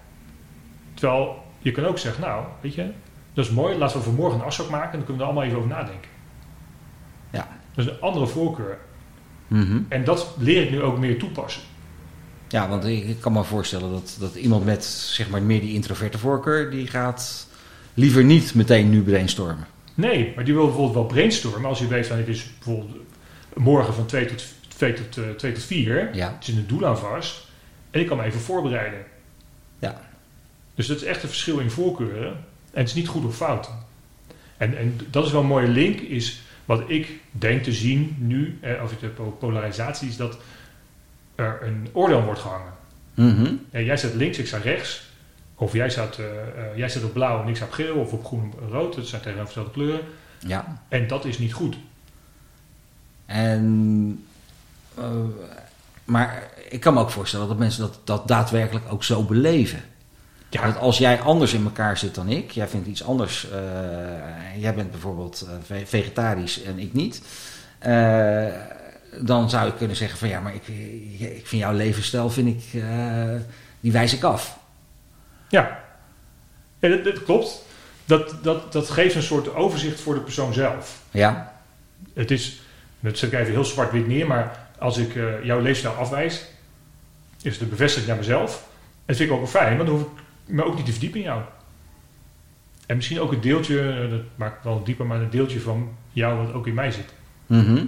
Terwijl 0.93 1.43
je 1.59 1.71
kan 1.71 1.85
ook 1.85 1.97
zeggen, 1.97 2.21
nou, 2.23 2.45
weet 2.61 2.73
je, 2.73 2.91
dat 3.33 3.45
is 3.45 3.51
mooi, 3.51 3.77
laten 3.77 3.97
we 3.97 4.03
voor 4.03 4.13
morgen 4.13 4.39
een 4.39 4.45
afspraak 4.45 4.69
maken 4.69 4.91
en 4.91 4.97
dan 4.97 5.05
kunnen 5.05 5.17
we 5.17 5.21
er 5.21 5.27
allemaal 5.29 5.43
even 5.43 5.57
over 5.57 5.69
nadenken. 5.69 6.09
Ja. 7.29 7.47
Dat 7.73 7.85
is 7.85 7.91
een 7.91 8.01
andere 8.01 8.27
voorkeur. 8.27 8.77
Mhm. 9.47 9.79
En 9.87 10.03
dat 10.03 10.35
leer 10.37 10.63
ik 10.63 10.71
nu 10.71 10.81
ook 10.81 10.97
meer 10.97 11.19
toepassen. 11.19 11.61
Ja, 12.47 12.69
want 12.69 12.85
ik, 12.85 13.19
kan 13.19 13.33
me 13.33 13.43
voorstellen 13.43 13.91
dat, 13.91 14.15
dat 14.19 14.35
iemand 14.35 14.65
met 14.65 14.85
zeg 14.85 15.29
maar 15.29 15.41
meer 15.41 15.61
die 15.61 15.73
introverte 15.73 16.17
voorkeur, 16.17 16.71
die 16.71 16.87
gaat 16.87 17.47
liever 17.93 18.23
niet 18.23 18.53
meteen 18.53 18.89
nu 18.89 19.03
brainstormen. 19.03 19.67
Nee, 19.93 20.31
maar 20.35 20.45
die 20.45 20.53
wil 20.53 20.65
bijvoorbeeld 20.65 20.95
wel 20.95 21.05
brainstormen 21.05 21.69
als 21.69 21.79
je 21.79 21.87
weet 21.87 22.07
van 22.07 22.17
het 22.17 22.27
is 22.27 22.49
bijvoorbeeld 22.57 22.97
morgen 23.53 23.93
van 23.93 24.05
2 24.05 24.25
tot, 24.25 24.43
2 24.67 24.93
tot, 24.93 25.17
uh, 25.17 25.29
2 25.29 25.51
tot 25.51 25.63
4. 25.63 26.15
Ja. 26.15 26.27
Er 26.27 26.35
zit 26.39 26.55
een 26.55 26.67
doel 26.67 26.85
aan 26.85 26.97
vast. 26.97 27.45
En 27.91 27.99
ik 27.99 28.07
kan 28.07 28.17
me 28.17 28.23
even 28.23 28.39
voorbereiden. 28.39 28.99
Ja. 29.79 30.01
Dus 30.75 30.87
dat 30.87 30.97
is 30.97 31.03
echt 31.03 31.23
een 31.23 31.29
verschil 31.29 31.59
in 31.59 31.71
voorkeuren. 31.71 32.27
En 32.71 32.83
het 32.83 32.87
is 32.87 32.93
niet 32.93 33.07
goed 33.07 33.25
of 33.25 33.35
fout. 33.35 33.69
En, 34.57 34.77
en 34.77 34.99
dat 35.09 35.25
is 35.25 35.31
wel 35.31 35.41
een 35.41 35.47
mooie 35.47 35.67
link, 35.67 35.99
is 35.99 36.41
wat 36.65 36.83
ik 36.87 37.19
denk 37.31 37.63
te 37.63 37.73
zien 37.73 38.15
nu, 38.19 38.57
eh, 38.61 38.81
als 38.81 38.91
ik 38.91 38.99
de 38.99 39.07
polarisatie, 39.39 40.07
is 40.07 40.17
dat 40.17 40.37
er 41.37 41.59
een 41.61 41.89
oordeel 41.93 42.23
wordt 42.23 42.39
gehangen. 42.39 42.73
Mhm. 43.13 43.53
Jij 43.71 43.97
staat 43.97 44.13
links, 44.13 44.37
ik 44.37 44.47
sta 44.47 44.57
rechts. 44.57 45.05
Of 45.55 45.73
jij 45.73 45.89
staat, 45.89 46.17
uh, 46.17 46.25
uh, 46.25 46.77
jij 46.77 46.89
staat 46.89 47.03
op 47.03 47.13
blauw 47.13 47.41
en 47.41 47.47
ik 47.47 47.55
sta 47.55 47.65
op 47.65 47.71
geel. 47.71 47.95
Of 47.95 48.11
op 48.11 48.25
groen 48.25 48.53
en 48.61 48.69
rood. 48.69 48.95
Dat 48.95 49.07
zijn 49.07 49.21
tegenovergestelde 49.21 49.71
kleuren. 49.71 50.01
Ja. 50.39 50.81
En 50.87 51.07
dat 51.07 51.25
is 51.25 51.37
niet 51.37 51.53
goed. 51.53 51.77
En, 53.25 54.25
uh, 54.99 55.05
maar 56.03 56.43
ik 56.69 56.79
kan 56.79 56.93
me 56.93 56.99
ook 56.99 57.09
voorstellen 57.09 57.47
dat 57.47 57.57
mensen 57.57 57.81
dat, 57.81 57.99
dat 58.03 58.27
daadwerkelijk 58.27 58.85
ook 58.91 59.03
zo 59.03 59.23
beleven. 59.23 59.81
Ja. 60.49 60.65
Dat 60.65 60.77
als 60.77 60.97
jij 60.97 61.19
anders 61.21 61.53
in 61.53 61.63
elkaar 61.63 61.97
zit 61.97 62.15
dan 62.15 62.29
ik, 62.29 62.51
jij 62.51 62.67
vindt 62.67 62.87
iets 62.87 63.03
anders. 63.03 63.47
Jij 64.57 64.73
bent 64.73 64.91
bijvoorbeeld 64.91 65.47
vegetarisch 65.83 66.63
en 66.63 66.79
ik 66.79 66.93
niet. 66.93 67.21
Dan 69.21 69.49
zou 69.49 69.67
ik 69.67 69.75
kunnen 69.77 69.95
zeggen 69.95 70.19
van 70.19 70.27
ja, 70.27 70.39
maar 70.39 70.55
ik, 70.55 70.67
ik 71.19 71.47
vind 71.47 71.61
jouw 71.61 71.73
levensstijl, 71.73 72.29
vind 72.29 72.47
ik, 72.47 72.81
uh, 72.81 73.35
die 73.79 73.91
wijs 73.91 74.13
ik 74.13 74.23
af. 74.23 74.57
Ja, 75.49 75.83
ja 76.79 76.89
dat, 76.89 77.03
dat, 77.03 77.23
klopt. 77.23 77.65
Dat, 78.05 78.35
dat, 78.43 78.73
dat 78.73 78.89
geeft 78.89 79.15
een 79.15 79.21
soort 79.21 79.55
overzicht 79.55 79.99
voor 79.99 80.13
de 80.13 80.19
persoon 80.19 80.53
zelf. 80.53 81.01
Ja. 81.11 81.53
Het 82.13 82.31
is, 82.31 82.61
dat 82.99 83.17
zet 83.17 83.31
ik 83.31 83.39
even 83.39 83.51
heel 83.51 83.65
zwart-wit 83.65 84.07
neer, 84.07 84.27
maar 84.27 84.67
als 84.79 84.97
ik 84.97 85.15
uh, 85.15 85.43
jouw 85.43 85.59
levensstijl 85.59 85.93
afwijs, 85.93 86.45
is 87.41 87.53
het 87.53 87.61
een 87.61 87.69
bevestiging 87.69 88.07
naar 88.07 88.17
mezelf. 88.17 88.55
En 88.81 89.03
dat 89.05 89.15
vind 89.15 89.29
ik 89.29 89.35
ook 89.35 89.41
wel 89.41 89.61
fijn, 89.61 89.77
want 89.77 89.89
dan 89.89 89.97
hoef 89.97 90.07
ik 90.45 90.53
me 90.53 90.63
ook 90.63 90.75
niet 90.75 90.85
te 90.85 90.91
verdiepen 90.91 91.19
in 91.19 91.25
jou. 91.25 91.41
En 92.85 92.95
misschien 92.95 93.19
ook 93.19 93.31
het 93.31 93.43
deeltje, 93.43 93.89
eh, 93.89 94.09
dat 94.09 94.21
maakt 94.35 94.63
wel 94.63 94.83
dieper, 94.83 95.05
maar 95.05 95.21
een 95.21 95.29
deeltje 95.29 95.59
van 95.59 95.95
jou 96.11 96.45
wat 96.45 96.53
ook 96.53 96.67
in 96.67 96.73
mij 96.73 96.91
zit. 96.91 97.13
Mhm. 97.45 97.85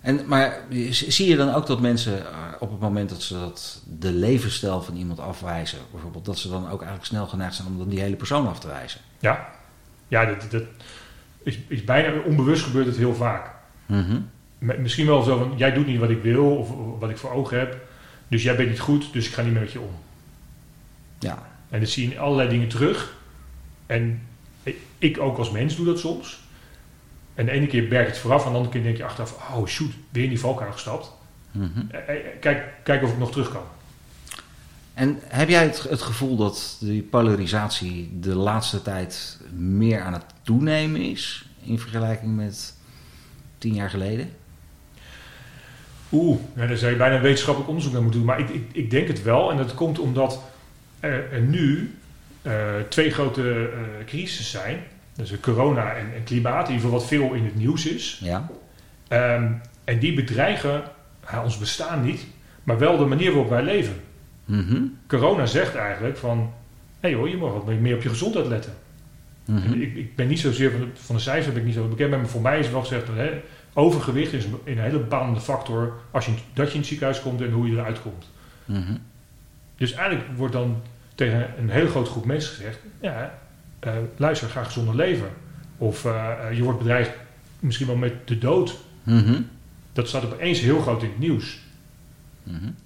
En, 0.00 0.20
maar 0.26 0.60
zie 0.90 1.28
je 1.28 1.36
dan 1.36 1.54
ook 1.54 1.66
dat 1.66 1.80
mensen 1.80 2.26
eh, 2.26 2.38
op 2.58 2.70
het 2.70 2.80
moment 2.80 3.08
dat 3.08 3.22
ze 3.22 3.34
dat 3.34 3.82
de 3.98 4.12
levensstijl 4.12 4.82
van 4.82 4.96
iemand 4.96 5.20
afwijzen, 5.20 5.78
bijvoorbeeld, 5.92 6.24
dat 6.24 6.38
ze 6.38 6.48
dan 6.48 6.62
ook 6.62 6.80
eigenlijk 6.80 7.04
snel 7.04 7.26
geneigd 7.26 7.54
zijn 7.54 7.68
om 7.68 7.78
dan 7.78 7.88
die 7.88 8.00
hele 8.00 8.16
persoon 8.16 8.48
af 8.48 8.58
te 8.58 8.66
wijzen? 8.66 9.00
Ja, 9.18 9.48
ja 10.08 10.24
dat, 10.24 10.50
dat 10.50 10.62
is, 11.42 11.58
is 11.68 11.84
bijna 11.84 12.20
onbewust 12.20 12.64
gebeurt 12.64 12.86
het 12.86 12.96
heel 12.96 13.14
vaak. 13.14 13.50
Mhm. 13.86 14.20
Misschien 14.58 15.06
wel 15.06 15.22
zo 15.22 15.38
van, 15.38 15.52
jij 15.56 15.72
doet 15.72 15.86
niet 15.86 16.00
wat 16.00 16.10
ik 16.10 16.22
wil 16.22 16.56
of 16.56 16.70
wat 16.98 17.10
ik 17.10 17.18
voor 17.18 17.30
ogen 17.30 17.58
heb, 17.58 17.88
dus 18.28 18.42
jij 18.42 18.56
bent 18.56 18.68
niet 18.68 18.80
goed, 18.80 19.12
dus 19.12 19.26
ik 19.26 19.32
ga 19.32 19.42
niet 19.42 19.52
meer 19.52 19.62
met 19.62 19.72
je 19.72 19.80
om. 19.80 19.94
Ja. 21.18 21.48
En 21.68 21.80
dat 21.80 21.88
zie 21.88 22.08
je 22.08 22.14
in 22.14 22.20
allerlei 22.20 22.48
dingen 22.48 22.68
terug. 22.68 23.16
En 23.86 24.22
ik 24.98 25.20
ook 25.20 25.38
als 25.38 25.50
mens 25.50 25.76
doe 25.76 25.86
dat 25.86 25.98
soms. 25.98 26.40
En 27.38 27.46
de 27.46 27.50
ene 27.50 27.66
keer 27.66 27.88
bergt 27.88 28.10
het 28.10 28.18
vooraf, 28.18 28.44
en 28.44 28.50
de 28.50 28.56
andere 28.56 28.72
keer 28.74 28.82
denk 28.82 28.96
je 28.96 29.04
achteraf, 29.04 29.32
oh 29.54 29.66
shoot, 29.66 29.90
weer 30.10 30.22
in 30.22 30.28
die 30.28 30.40
valkuil 30.40 30.72
gestapt. 30.72 31.12
Eh, 31.90 32.14
Kijk, 32.40 32.64
kijk 32.82 33.02
of 33.02 33.12
ik 33.12 33.18
nog 33.18 33.30
terug 33.30 33.50
kan. 33.50 33.62
En 34.94 35.18
heb 35.22 35.48
jij 35.48 35.62
het, 35.62 35.82
het 35.82 36.02
gevoel 36.02 36.36
dat 36.36 36.76
die 36.80 37.02
polarisatie 37.02 38.18
de 38.20 38.34
laatste 38.34 38.82
tijd 38.82 39.40
meer 39.54 40.00
aan 40.00 40.12
het 40.12 40.24
toenemen 40.42 41.00
is 41.00 41.48
in 41.62 41.78
vergelijking 41.78 42.36
met 42.36 42.74
tien 43.58 43.74
jaar 43.74 43.90
geleden? 43.90 44.30
Oeh, 46.12 46.38
nou, 46.54 46.68
daar 46.68 46.76
zou 46.76 46.90
je 46.92 46.98
bijna 46.98 47.16
een 47.16 47.22
wetenschappelijk 47.22 47.68
onderzoek 47.70 47.92
naar 47.92 48.02
moeten 48.02 48.20
doen. 48.20 48.28
Maar 48.28 48.40
ik, 48.40 48.48
ik, 48.48 48.64
ik 48.72 48.90
denk 48.90 49.08
het 49.08 49.22
wel. 49.22 49.50
En 49.50 49.56
dat 49.56 49.74
komt 49.74 49.98
omdat 49.98 50.42
er, 51.00 51.32
er 51.32 51.40
nu 51.40 51.94
twee 52.88 53.10
grote 53.10 53.70
eh 53.72 54.06
crises 54.06 54.50
zijn. 54.50 54.82
Dus 55.18 55.40
corona 55.40 55.94
en, 55.94 56.14
en 56.14 56.24
klimaat, 56.24 56.68
in 56.68 56.74
ieder 56.74 56.84
geval 56.84 56.98
wat 56.98 57.08
veel 57.08 57.32
in 57.32 57.44
het 57.44 57.56
nieuws 57.56 57.86
is. 57.86 58.20
Ja. 58.22 58.48
Ehm, 59.08 59.52
en 59.84 59.98
die 59.98 60.14
bedreigen 60.14 60.82
ja, 61.30 61.44
ons 61.44 61.58
bestaan 61.58 62.04
niet, 62.04 62.26
maar 62.62 62.78
wel 62.78 62.96
de 62.96 63.04
manier 63.04 63.30
waarop 63.30 63.50
wij 63.50 63.62
leven. 63.62 63.94
Mhm. 64.44 64.82
Corona 65.06 65.46
zegt 65.46 65.74
eigenlijk 65.74 66.16
van... 66.16 66.52
hé 67.00 67.08
hey 67.08 67.14
hoor, 67.14 67.28
je 67.28 67.36
mag 67.36 67.52
wat 67.52 67.66
meer 67.66 67.94
op 67.94 68.02
je 68.02 68.08
gezondheid 68.08 68.46
letten. 68.46 68.72
Mhm. 69.44 69.80
Ik, 69.80 69.96
ik 69.96 70.16
ben 70.16 70.28
niet 70.28 70.40
zozeer 70.40 70.70
van 70.70 70.80
de, 70.80 70.86
van 70.94 71.16
de 71.16 71.22
cijfers, 71.22 71.52
ben 71.52 71.60
ik 71.60 71.66
niet 71.66 71.74
zo 71.74 71.88
bekend. 71.88 72.10
Maar 72.10 72.26
voor 72.26 72.42
mij 72.42 72.58
is 72.58 72.70
wel 72.70 72.80
gezegd 72.80 73.06
hè, 73.08 73.42
overgewicht 73.72 74.32
is 74.32 74.44
een, 74.44 74.58
een 74.64 74.78
hele 74.78 74.98
bepalende 74.98 75.40
factor... 75.40 75.92
Als 76.10 76.26
je, 76.26 76.32
dat 76.54 76.66
je 76.66 76.72
in 76.72 76.78
het 76.78 76.88
ziekenhuis 76.88 77.20
komt 77.20 77.40
en 77.40 77.50
hoe 77.50 77.66
je 77.70 77.76
eruit 77.76 78.02
komt. 78.02 78.30
Mhm. 78.64 78.96
Dus 79.76 79.92
eigenlijk 79.92 80.36
wordt 80.36 80.52
dan 80.52 80.82
tegen 81.14 81.50
een 81.58 81.70
hele 81.70 81.88
grote 81.88 82.10
groep 82.10 82.24
mensen 82.24 82.54
gezegd... 82.54 82.78
ja, 83.00 83.38
eh, 83.80 83.92
luister, 84.16 84.48
ga 84.48 84.64
gezonder 84.64 84.94
leven. 84.94 85.28
Of 85.78 86.04
eh, 86.04 86.30
eh, 86.30 86.56
je 86.56 86.62
wordt 86.62 86.78
bedreigd 86.78 87.10
misschien 87.60 87.86
wel 87.86 87.96
met 87.96 88.28
de 88.28 88.38
dood. 88.38 88.76
Mhm. 89.02 89.40
Dat 89.92 90.08
staat 90.08 90.24
opeens 90.24 90.60
heel 90.60 90.80
groot 90.80 91.02
in 91.02 91.08
het 91.08 91.18
nieuws. 91.18 91.66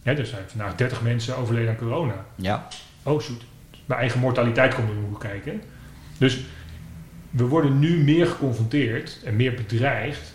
Hè, 0.02 0.12
er 0.12 0.26
zijn 0.26 0.42
vandaag 0.46 0.74
30 0.74 1.02
mensen 1.02 1.36
overleden 1.36 1.70
aan 1.70 1.76
corona. 1.76 2.24
Ja. 2.34 2.68
Oh, 3.02 3.20
shoot. 3.20 3.44
Mijn 3.86 4.00
eigen 4.00 4.20
mortaliteit 4.20 4.74
komt 4.74 4.88
er 4.88 4.94
nu 4.94 5.02
kijken. 5.18 5.62
Dus 6.18 6.44
we 7.30 7.44
worden 7.44 7.78
nu 7.78 8.04
meer 8.04 8.26
geconfronteerd 8.26 9.18
en 9.24 9.36
meer 9.36 9.54
bedreigd 9.54 10.34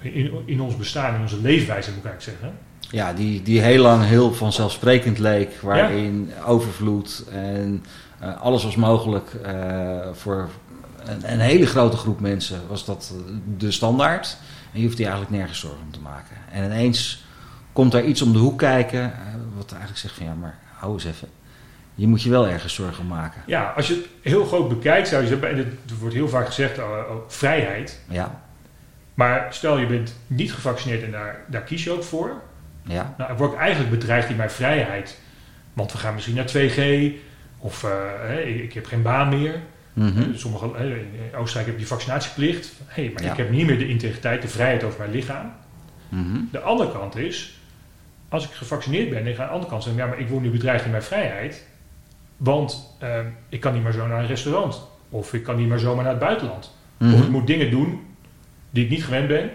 in, 0.00 0.32
in 0.44 0.60
ons 0.60 0.76
bestaan, 0.76 1.14
in 1.14 1.20
onze 1.20 1.40
leefwijze, 1.40 1.90
moet 1.90 2.04
ik 2.04 2.10
eigenlijk 2.10 2.40
zeggen. 2.40 2.58
Ja, 2.90 3.12
die, 3.12 3.42
die 3.42 3.60
heel 3.60 3.82
lang 3.82 4.04
heel 4.04 4.34
vanzelfsprekend 4.34 5.18
leek, 5.18 5.54
waarin 5.62 6.30
overvloed 6.46 7.24
en 7.32 7.84
eh, 8.18 8.40
alles 8.40 8.64
was 8.64 8.76
mogelijk 8.76 9.34
eh, 9.34 10.08
voor 10.12 10.48
een, 11.04 11.32
een 11.32 11.40
hele 11.40 11.66
grote 11.66 11.96
groep 11.96 12.20
mensen, 12.20 12.60
was 12.68 12.84
dat 12.84 13.14
de 13.58 13.70
standaard. 13.70 14.36
En 14.72 14.78
je 14.78 14.84
hoeft 14.84 14.96
die 14.96 15.06
eigenlijk 15.06 15.36
nergens 15.36 15.58
zorgen 15.58 15.82
om 15.84 15.92
te 15.92 16.00
maken. 16.00 16.36
En 16.52 16.64
ineens 16.64 17.24
komt 17.72 17.92
daar 17.92 18.04
iets 18.04 18.22
om 18.22 18.32
de 18.32 18.38
hoek 18.38 18.58
kijken, 18.58 19.02
eh, 19.02 19.18
wat 19.56 19.70
eigenlijk 19.70 20.00
zegt 20.00 20.14
van 20.14 20.26
ja, 20.26 20.34
maar 20.34 20.58
hou 20.74 20.92
eens 20.92 21.04
even. 21.04 21.28
Je 21.94 22.06
moet 22.06 22.22
je 22.22 22.30
wel 22.30 22.46
ergens 22.46 22.74
zorgen 22.74 23.02
om 23.02 23.08
maken. 23.08 23.42
Ja, 23.46 23.72
als 23.76 23.86
je 23.86 23.94
het 23.94 24.32
heel 24.32 24.44
groot 24.44 24.68
bekijkt, 24.68 25.08
zou 25.08 25.22
je 25.22 25.28
zeggen, 25.28 25.48
en 25.48 25.58
er 25.58 25.94
wordt 26.00 26.14
heel 26.14 26.28
vaak 26.28 26.46
gezegd, 26.46 26.78
oh, 26.78 27.10
vrijheid. 27.26 28.00
Ja, 28.08 28.42
Maar 29.14 29.46
stel 29.50 29.78
je 29.78 29.86
bent 29.86 30.16
niet 30.26 30.52
gevaccineerd 30.52 31.02
en 31.02 31.10
daar, 31.10 31.44
daar 31.46 31.62
kies 31.62 31.84
je 31.84 31.90
ook 31.90 32.02
voor. 32.02 32.42
ja, 32.82 33.14
Nou, 33.18 33.30
er 33.30 33.36
wordt 33.36 33.56
eigenlijk 33.56 33.90
bedreigd 33.90 34.28
in 34.28 34.36
mijn 34.36 34.50
vrijheid. 34.50 35.18
Want 35.72 35.92
we 35.92 35.98
gaan 35.98 36.14
misschien 36.14 36.34
naar 36.34 36.48
2G. 36.48 37.12
Of 37.58 37.84
eh, 37.84 38.62
ik, 38.62 38.72
heb 38.72 38.86
geen 38.86 39.02
baan 39.02 39.28
meer. 39.28 39.60
mhm, 39.92 40.34
Sommige, 40.34 40.70
hè, 40.74 40.94
in 40.96 41.34
Oostenrijk 41.36 41.70
heb 41.70 41.78
je 41.78 41.86
vaccinatieplicht. 41.86 42.72
Hé, 42.86 43.10
maar 43.14 43.22
Ja. 43.22 43.30
ik 43.30 43.36
heb 43.36 43.50
niet 43.50 43.66
meer 43.66 43.78
de 43.78 43.88
integriteit, 43.88 44.42
de 44.42 44.48
vrijheid 44.48 44.84
over 44.84 44.98
mijn 44.98 45.10
lichaam. 45.10 45.52
mhm, 46.08 46.38
De 46.50 46.60
andere 46.60 46.92
kant 46.92 47.16
is, 47.16 47.58
als 48.28 48.44
ik 48.44 48.50
gevaccineerd 48.50 49.10
ben, 49.10 49.24
dan 49.24 49.34
ga 49.34 49.38
ik 49.38 49.38
aan 49.40 49.46
de 49.46 49.52
andere 49.52 49.70
kant 49.70 49.82
zeggen, 49.82 50.02
ja, 50.02 50.08
maar 50.08 50.18
ik 50.18 50.28
word 50.28 50.42
nu 50.42 50.50
bedreigd 50.50 50.84
in 50.84 50.90
mijn 50.90 51.02
vrijheid. 51.02 51.66
Want 52.36 52.96
eh, 52.98 53.18
ik 53.48 53.60
kan 53.60 53.74
niet 53.74 53.82
meer 53.82 53.92
zo 53.92 54.06
naar 54.06 54.20
een 54.20 54.26
restaurant. 54.26 54.82
Of 55.08 55.34
ik 55.34 55.42
kan 55.42 55.56
niet 55.56 55.68
meer 55.68 55.78
zomaar 55.78 56.04
naar 56.04 56.12
het 56.12 56.22
buitenland. 56.22 56.74
Of 57.00 57.06
ik 57.06 57.16
mhm. 57.18 57.30
moet 57.30 57.46
dingen 57.46 57.70
doen 57.70 58.00
die 58.70 58.84
ik 58.84 58.90
niet 58.90 59.04
gewend 59.04 59.28
ben. 59.28 59.50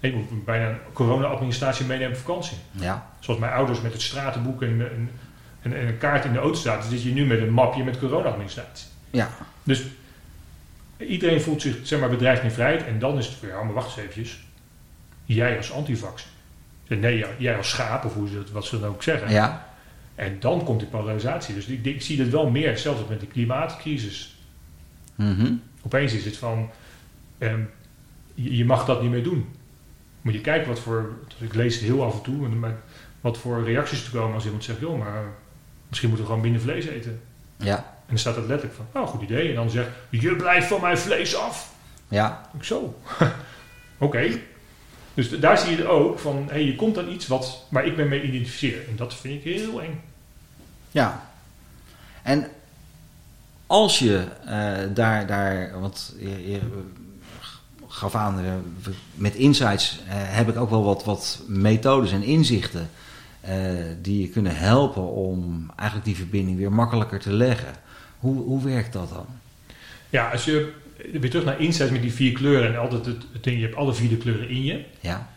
Ik 0.00 0.14
moet 0.14 0.44
bijna 0.44 0.68
een 0.68 0.76
corona-administratie 0.92 1.86
meenemen 1.86 2.12
op 2.16 2.22
vakantie. 2.22 2.56
ja, 2.70 3.06
Zoals 3.20 3.40
mijn 3.40 3.52
ouders 3.52 3.80
met 3.80 3.92
het 3.92 4.02
stratenboek 4.02 4.62
en, 4.62 4.80
en, 4.80 5.10
en, 5.62 5.76
en 5.76 5.86
een 5.86 5.98
kaart 5.98 6.24
in 6.24 6.32
de 6.32 6.38
auto 6.38 6.58
staat, 6.58 6.84
zit 6.84 7.02
je 7.02 7.12
nu 7.12 7.26
met 7.26 7.40
een 7.40 7.52
mapje 7.52 7.84
met 7.84 7.98
corona-administratie. 7.98 8.86
ja, 9.10 9.30
Dus 9.62 9.82
iedereen 10.96 11.40
voelt 11.40 11.62
zich 11.62 11.76
zeg 11.82 12.00
maar, 12.00 12.08
bedreigd 12.10 12.42
in 12.42 12.50
vrijheid. 12.50 12.86
En 12.86 12.98
dan 12.98 13.18
is 13.18 13.26
het 13.26 13.40
weer, 13.40 13.50
ja, 13.50 13.62
maar 13.62 13.74
wacht 13.74 13.86
eens 13.86 13.96
eventjes. 13.96 14.40
Jij 15.24 15.56
als 15.56 15.72
antivax. 15.72 16.26
Nee, 16.86 17.24
jij 17.38 17.56
als 17.56 17.68
schaap, 17.68 18.04
of 18.04 18.14
hoe 18.14 18.28
ze 18.28 18.34
dat, 18.34 18.50
wat 18.50 18.64
ze 18.64 18.80
dan 18.80 18.88
ook 18.88 19.02
zeggen. 19.02 19.30
ja, 19.30 19.68
En 20.14 20.36
dan 20.40 20.64
komt 20.64 20.80
die 20.80 20.88
polarisatie. 20.88 21.54
Dus 21.54 21.66
ik, 21.66 21.84
ik 21.84 22.02
zie 22.02 22.16
dit 22.16 22.30
wel 22.30 22.50
meer, 22.50 22.78
zelfs 22.78 23.00
met 23.08 23.20
de 23.20 23.26
klimaatcrisis. 23.26 24.36
mhm, 25.14 25.52
Opeens 25.82 26.12
is 26.12 26.24
het 26.24 26.36
van, 26.36 26.70
ehm, 27.38 27.60
je, 28.34 28.56
je 28.56 28.64
mag 28.64 28.84
dat 28.84 29.02
niet 29.02 29.10
meer 29.10 29.22
doen. 29.22 29.48
Moet 30.22 30.32
je 30.32 30.40
kijken 30.40 30.68
wat 30.68 30.80
voor, 30.80 31.10
ik 31.38 31.54
lees 31.54 31.74
het 31.74 31.84
heel 31.84 32.04
af 32.04 32.14
en 32.14 32.22
toe, 32.22 32.48
maar 32.48 32.76
wat 33.20 33.38
voor 33.38 33.64
reacties 33.64 34.04
er 34.04 34.10
komen 34.10 34.34
als 34.34 34.44
iemand 34.44 34.64
zegt, 34.64 34.80
joh, 34.80 34.98
maar 34.98 35.24
misschien 35.90 36.08
moeten 36.08 36.26
we 36.26 36.32
gewoon 36.32 36.50
minder 36.50 36.62
vlees 36.62 36.86
eten. 36.86 37.20
ja, 37.56 37.76
En 37.76 37.84
dan 38.06 38.18
staat 38.18 38.36
het 38.36 38.46
letterlijk 38.46 38.78
van, 38.92 39.02
oh, 39.02 39.08
goed 39.08 39.22
idee. 39.22 39.48
En 39.48 39.54
dan 39.54 39.70
zegt, 39.70 39.88
je 40.08 40.36
blijft 40.36 40.66
van 40.66 40.80
mijn 40.80 40.98
vlees 40.98 41.36
af. 41.36 41.72
ja, 42.08 42.50
Ik 42.56 42.64
zo. 42.64 43.00
Oké. 43.98 44.40
Dus 45.14 45.40
daar 45.40 45.58
zie 45.58 45.70
je 45.70 45.76
het 45.76 45.86
ook 45.86 46.18
van, 46.18 46.46
hey, 46.50 46.64
je 46.64 46.76
komt 46.76 46.98
aan 46.98 47.08
iets 47.08 47.26
wat, 47.26 47.64
waar 47.68 47.86
ik 47.86 47.96
me 47.96 48.04
mee 48.04 48.22
identificeer. 48.22 48.88
En 48.88 48.96
dat 48.96 49.14
vind 49.14 49.44
ik 49.44 49.54
heel 49.54 49.82
eng. 49.82 50.00
Ja. 50.90 51.30
En 52.22 52.46
als 53.66 53.98
je 53.98 54.26
eh, 54.46 54.94
daar, 54.94 55.26
daar, 55.26 55.80
want 55.80 56.14
je, 56.18 56.50
je 56.50 56.60
gaf 57.90 58.14
aan, 58.14 58.38
eh, 58.38 58.52
met 59.14 59.34
insights 59.34 59.98
eh, 60.08 60.14
heb 60.14 60.48
ik 60.48 60.56
ook 60.56 60.70
wel 60.70 60.84
wat, 60.84 61.04
wat 61.04 61.40
methodes 61.46 62.12
en 62.12 62.22
inzichten 62.22 62.80
eh, 62.80 62.86
die 64.02 64.20
je 64.20 64.28
kunnen 64.28 64.56
helpen 64.56 65.06
om 65.12 65.70
eigenlijk 65.76 66.08
die 66.08 66.16
verbinding 66.16 66.58
weer 66.58 66.72
makkelijker 66.72 67.18
te 67.20 67.32
leggen. 67.32 67.74
Hoe, 68.18 68.42
hoe 68.42 68.64
werkt 68.64 68.92
dat 68.92 69.08
dan? 69.08 69.26
Ja, 70.10 70.30
als 70.30 70.44
je 70.44 70.72
weer 71.12 71.30
terug 71.30 71.44
naar 71.44 71.60
insights 71.60 71.92
met 71.92 72.02
die 72.02 72.12
vier 72.12 72.32
kleuren 72.32 72.68
en 72.68 72.78
altijd 72.80 73.06
het, 73.06 73.24
het 73.32 73.44
ding, 73.44 73.56
je 73.56 73.62
hebt 73.64 73.76
alle 73.76 73.94
vier 73.94 74.08
de 74.08 74.16
kleuren 74.16 74.48
in 74.48 74.64
je. 74.64 74.84
Ja, 75.00 75.28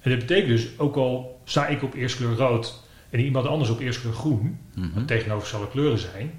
En 0.00 0.10
dat 0.10 0.18
betekent 0.18 0.48
dus, 0.48 0.78
ook 0.78 0.96
al 0.96 1.40
sta 1.44 1.66
ik 1.66 1.82
op 1.82 1.94
eerste 1.94 2.18
kleur 2.18 2.36
rood 2.36 2.82
en 3.10 3.20
iemand 3.20 3.46
anders 3.46 3.70
op 3.70 3.80
eerste 3.80 4.00
kleur 4.00 4.14
groen, 4.14 4.58
mhm, 4.74 4.94
wat 4.94 5.06
tegenovergestelde 5.06 5.68
kleuren 5.68 5.98
zijn, 5.98 6.30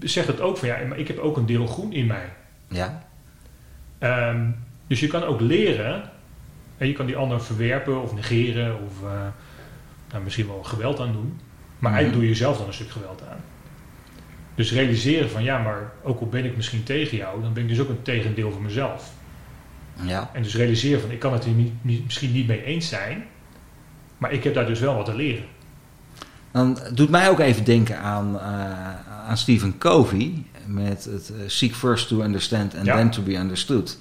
zegt 0.00 0.26
het 0.26 0.40
ook 0.40 0.56
van 0.58 0.68
ja, 0.68 0.78
maar 0.88 0.98
ik 0.98 1.08
heb 1.08 1.18
ook 1.18 1.36
een 1.36 1.46
deel 1.46 1.66
groen 1.66 1.92
in 1.92 2.06
mij. 2.06 2.32
ja, 2.68 3.02
Ehm, 3.98 4.50
dus 4.86 5.00
je 5.00 5.06
kan 5.06 5.22
ook 5.22 5.40
leren 5.40 6.10
en 6.78 6.86
je 6.86 6.92
kan 6.92 7.06
die 7.06 7.16
ander 7.16 7.42
verwerpen 7.42 8.02
of 8.02 8.14
negeren 8.14 8.74
of 8.74 9.02
eh, 9.02 9.26
misschien 10.22 10.46
wel 10.46 10.62
geweld 10.62 11.00
aan 11.00 11.12
doen. 11.12 11.40
Maar 11.78 11.90
Mhm. 11.90 11.94
eigenlijk 12.00 12.14
doe 12.14 12.28
je 12.28 12.34
zelf 12.34 12.58
dan 12.58 12.66
een 12.66 12.72
stuk 12.74 12.90
geweld 12.90 13.22
aan. 13.30 13.38
Dus 14.54 14.72
realiseren 14.72 15.30
van 15.30 15.42
ja, 15.42 15.58
maar 15.58 15.92
ook 16.02 16.20
al 16.20 16.26
ben 16.28 16.44
ik 16.44 16.56
misschien 16.56 16.82
tegen 16.82 17.16
jou, 17.16 17.42
dan 17.42 17.52
ben 17.52 17.62
ik 17.62 17.68
dus 17.68 17.80
ook 17.80 17.88
een 17.88 18.02
tegendeel 18.02 18.52
van 18.52 18.62
mezelf. 18.62 19.12
ja, 20.02 20.30
En 20.32 20.42
dus 20.42 20.54
realiseren 20.56 21.00
van 21.00 21.10
ik 21.10 21.18
kan 21.18 21.32
het 21.32 21.44
hier 21.44 21.54
niet, 21.54 21.72
niet- 21.82 22.04
misschien 22.04 22.32
niet 22.32 22.46
mee 22.46 22.64
eens 22.64 22.88
zijn, 22.88 23.24
maar 24.18 24.32
ik 24.32 24.44
heb 24.44 24.54
daar 24.54 24.66
dus 24.66 24.80
wel 24.80 24.94
wat 24.96 25.04
te 25.04 25.14
leren. 25.14 25.44
Dan 26.50 26.78
doet 26.92 27.10
mij 27.10 27.28
ook 27.30 27.38
even 27.40 27.64
denken 27.64 27.98
aan, 27.98 28.38
eh, 28.40 29.28
aan 29.28 29.36
Stephen 29.36 29.78
Covey 29.78 30.42
met 30.66 31.04
het 31.04 31.30
eh, 31.30 31.36
seek 31.46 31.74
first 31.74 32.08
to 32.08 32.22
understand 32.22 32.76
and 32.76 32.86
Ja. 32.86 32.96
then 32.96 33.10
to 33.10 33.22
be 33.22 33.34
understood. 33.34 33.98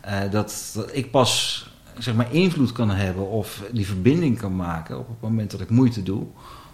Eh, 0.00 0.18
dat, 0.30 0.70
dat 0.74 0.96
ik 0.96 1.10
pas 1.10 1.64
zeg 1.98 2.14
maar 2.14 2.32
invloed 2.32 2.72
kan 2.72 2.90
hebben 2.90 3.28
of 3.28 3.62
die 3.72 3.86
verbinding 3.86 4.38
kan 4.38 4.56
maken 4.56 4.98
op 4.98 5.08
het 5.08 5.20
moment 5.20 5.50
dat 5.50 5.60
ik 5.60 5.70
moeite 5.70 6.02
doe 6.02 6.26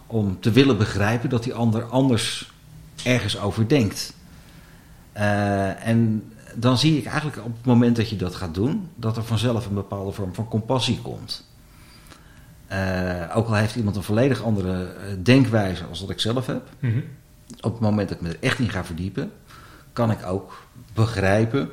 om 0.06 0.40
te 0.40 0.50
willen 0.50 0.78
begrijpen 0.78 1.28
dat 1.28 1.42
die 1.42 1.54
ander 1.54 1.85
anders 1.85 2.52
ergens 3.04 3.38
over 3.38 3.68
denkt. 3.68 4.14
Uh, 5.16 5.87
en 5.87 6.32
dan 6.54 6.78
zie 6.78 6.99
ik 6.99 7.06
eigenlijk 7.06 7.37
op 7.37 7.56
het 7.56 7.64
moment 7.64 7.96
dat 7.96 8.08
je 8.08 8.16
dat 8.16 8.35
gaat 8.35 8.54
doen, 8.54 8.88
dat 8.94 9.16
er 9.16 9.25
vanzelf 9.25 9.66
een 9.66 9.75
bepaalde 9.75 10.12
vorm 10.12 10.35
van 10.35 10.49
compassie 10.49 11.00
komt. 11.02 11.44
Uh, 12.73 13.37
ook 13.37 13.46
al 13.46 13.54
heeft 13.54 13.76
iemand 13.76 13.96
een 13.96 14.02
volledig 14.02 14.42
andere 14.42 14.96
denkwijze 15.23 15.85
als 15.85 16.00
dat 16.00 16.11
ik 16.11 16.20
zelf 16.20 16.46
heb. 16.46 16.68
Mhm. 16.78 17.00
Op 17.61 17.73
het 17.73 17.80
moment 17.80 18.08
dat 18.08 18.18
ik 18.18 18.23
me 18.23 18.28
er 18.28 18.37
echt 18.40 18.58
in 18.58 18.70
ga 18.70 18.85
verdiepen, 18.85 19.32
kan 19.92 20.11
ik 20.11 20.26
ook 20.26 20.66
begrijpen 20.94 21.70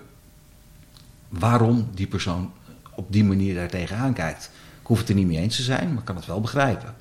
waarom 1.30 1.88
die 1.94 2.08
persoon 2.08 2.52
op 2.96 3.12
die 3.12 3.24
manier 3.24 3.56
daar 3.56 3.70
tegenaan 3.70 4.14
kijkt. 4.14 4.52
Ik 4.82 4.88
hoef 4.88 5.00
het 5.00 5.10
er 5.10 5.16
niet 5.16 5.28
mee 5.28 5.38
eens 5.38 5.56
te 5.56 5.62
zijn, 5.62 5.88
maar 5.88 6.00
ik 6.00 6.06
kan 6.06 6.16
het 6.16 6.26
wel 6.26 6.42
begrijpen. 6.42 6.96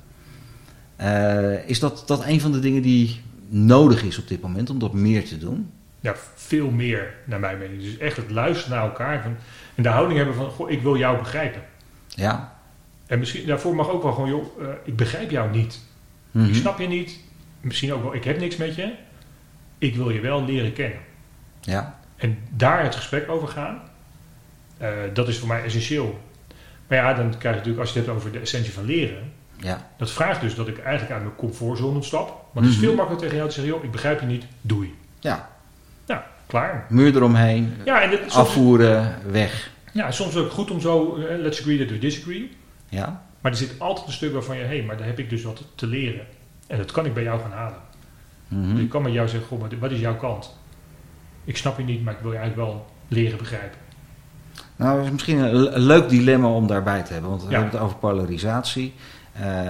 Uh, 1.01 1.69
is 1.69 1.79
dat, 1.79 2.03
dat 2.05 2.25
een 2.25 2.41
van 2.41 2.51
de 2.51 2.59
dingen 2.59 2.81
die 2.81 3.21
nodig 3.47 4.03
is 4.03 4.17
op 4.17 4.27
dit 4.27 4.41
moment 4.41 4.69
om 4.69 4.79
dat 4.79 4.93
meer 4.93 5.25
te 5.25 5.37
doen? 5.37 5.71
Ja, 5.99 6.15
veel 6.35 6.69
meer 6.69 7.13
naar 7.25 7.39
mijn 7.39 7.57
mening. 7.57 7.81
Dus 7.81 7.97
echt 7.97 8.17
het 8.17 8.31
luisteren 8.31 8.77
naar 8.77 8.85
elkaar 8.85 9.21
van, 9.21 9.35
en 9.75 9.83
de 9.83 9.89
houding 9.89 10.17
hebben 10.17 10.35
van, 10.35 10.49
goh, 10.49 10.71
ik 10.71 10.81
wil 10.81 10.97
jou 10.97 11.17
begrijpen. 11.17 11.61
Ja. 12.07 12.57
En 13.05 13.19
misschien 13.19 13.45
daarvoor 13.45 13.75
mag 13.75 13.89
ook 13.89 14.03
wel 14.03 14.11
gewoon, 14.11 14.29
joh, 14.29 14.61
uh, 14.61 14.67
ik 14.83 14.95
begrijp 14.95 15.31
jou 15.31 15.51
niet. 15.51 15.79
Mhm. 16.31 16.47
Ik 16.47 16.55
snap 16.55 16.79
je 16.79 16.87
niet. 16.87 17.19
Misschien 17.61 17.93
ook 17.93 18.03
wel, 18.03 18.13
ik 18.13 18.23
heb 18.23 18.39
niks 18.39 18.55
met 18.55 18.75
je. 18.75 18.93
Ik 19.77 19.95
wil 19.95 20.09
je 20.09 20.19
wel 20.19 20.45
leren 20.45 20.73
kennen. 20.73 20.99
Ja. 21.61 21.99
En 22.15 22.37
daar 22.49 22.83
het 22.83 22.95
gesprek 22.95 23.29
over 23.29 23.47
gaan, 23.47 23.81
uh, 24.81 24.87
dat 25.13 25.27
is 25.27 25.37
voor 25.39 25.47
mij 25.47 25.63
essentieel. 25.63 26.19
Maar 26.87 26.97
ja, 26.97 27.13
dan 27.13 27.29
krijg 27.29 27.41
je 27.41 27.49
natuurlijk, 27.49 27.79
als 27.79 27.93
je 27.93 27.97
het 27.97 28.07
hebt 28.07 28.19
over 28.19 28.31
de 28.31 28.39
essentie 28.39 28.73
van 28.73 28.85
leren, 28.85 29.31
Ja. 29.57 29.89
dat 29.97 30.11
vraagt 30.11 30.41
dus 30.41 30.55
dat 30.55 30.67
ik 30.67 30.77
eigenlijk 30.79 31.11
uit 31.13 31.23
mijn 31.23 31.35
comfortzone 31.35 32.01
stap. 32.03 32.45
Maar 32.53 32.63
het 32.63 32.71
is 32.71 32.77
Mhm. 32.77 32.85
veel 32.85 32.95
makkelijker 32.95 33.21
tegen 33.29 33.37
jou 33.37 33.49
te 33.49 33.55
zeggen, 33.55 33.73
joh, 33.73 33.83
ik 33.83 33.91
begrijp 33.91 34.19
je 34.19 34.25
niet, 34.25 34.45
doei. 34.61 34.93
Ja. 35.19 35.49
Nou, 36.07 36.21
klaar. 36.47 36.85
Muur 36.89 37.15
eromheen, 37.15 37.73
Ja, 37.85 38.01
en 38.01 38.09
dit, 38.09 38.19
soms, 38.19 38.35
afvoeren, 38.35 39.15
weg. 39.31 39.71
ja, 39.91 40.11
soms 40.11 40.35
ook 40.35 40.51
goed 40.51 40.71
om 40.71 40.79
zo, 40.81 41.15
eh, 41.15 41.37
let's 41.39 41.59
agree 41.59 41.77
that 41.77 41.89
we 41.89 41.97
disagree. 41.99 42.51
Ja. 42.89 43.23
Maar 43.41 43.51
er 43.51 43.57
zit 43.57 43.79
altijd 43.79 44.07
een 44.07 44.13
stuk 44.13 44.33
waarvan 44.33 44.57
je, 44.57 44.61
hé, 44.63 44.67
hey, 44.77 44.83
maar 44.85 44.97
daar 44.97 45.07
heb 45.07 45.19
ik 45.19 45.29
dus 45.29 45.43
wat 45.43 45.63
te 45.75 45.87
leren. 45.87 46.25
En 46.67 46.77
dat 46.77 46.91
kan 46.91 47.05
ik 47.05 47.13
bij 47.13 47.23
jou 47.23 47.41
gaan 47.41 47.51
halen. 47.51 47.77
Mhm. 48.47 48.77
Ik 48.77 48.89
kan 48.89 49.01
met 49.01 49.13
jou 49.13 49.27
zeggen, 49.27 49.47
goh, 49.47 49.59
maar 49.59 49.69
wat 49.79 49.91
is 49.91 49.99
jouw 49.99 50.15
kant? 50.15 50.57
Ik 51.43 51.57
snap 51.57 51.77
je 51.77 51.83
niet, 51.83 52.03
maar 52.03 52.13
ik 52.13 52.19
wil 52.19 52.31
je 52.31 52.37
eigenlijk 52.37 52.69
wel 52.69 52.85
leren 53.07 53.37
begrijpen. 53.37 53.77
Nou, 54.75 54.95
dat 54.97 55.05
is 55.05 55.11
misschien 55.11 55.37
een, 55.37 55.55
le- 55.55 55.69
een 55.71 55.81
leuk 55.85 56.09
dilemma 56.09 56.47
om 56.47 56.67
daarbij 56.67 57.01
te 57.03 57.13
hebben. 57.13 57.29
Want 57.29 57.43
we 57.43 57.49
Ja. 57.49 57.53
hebben 57.59 57.71
het 57.73 57.81
over 57.87 57.97
polarisatie. 57.97 58.93
Eh, 59.33 59.61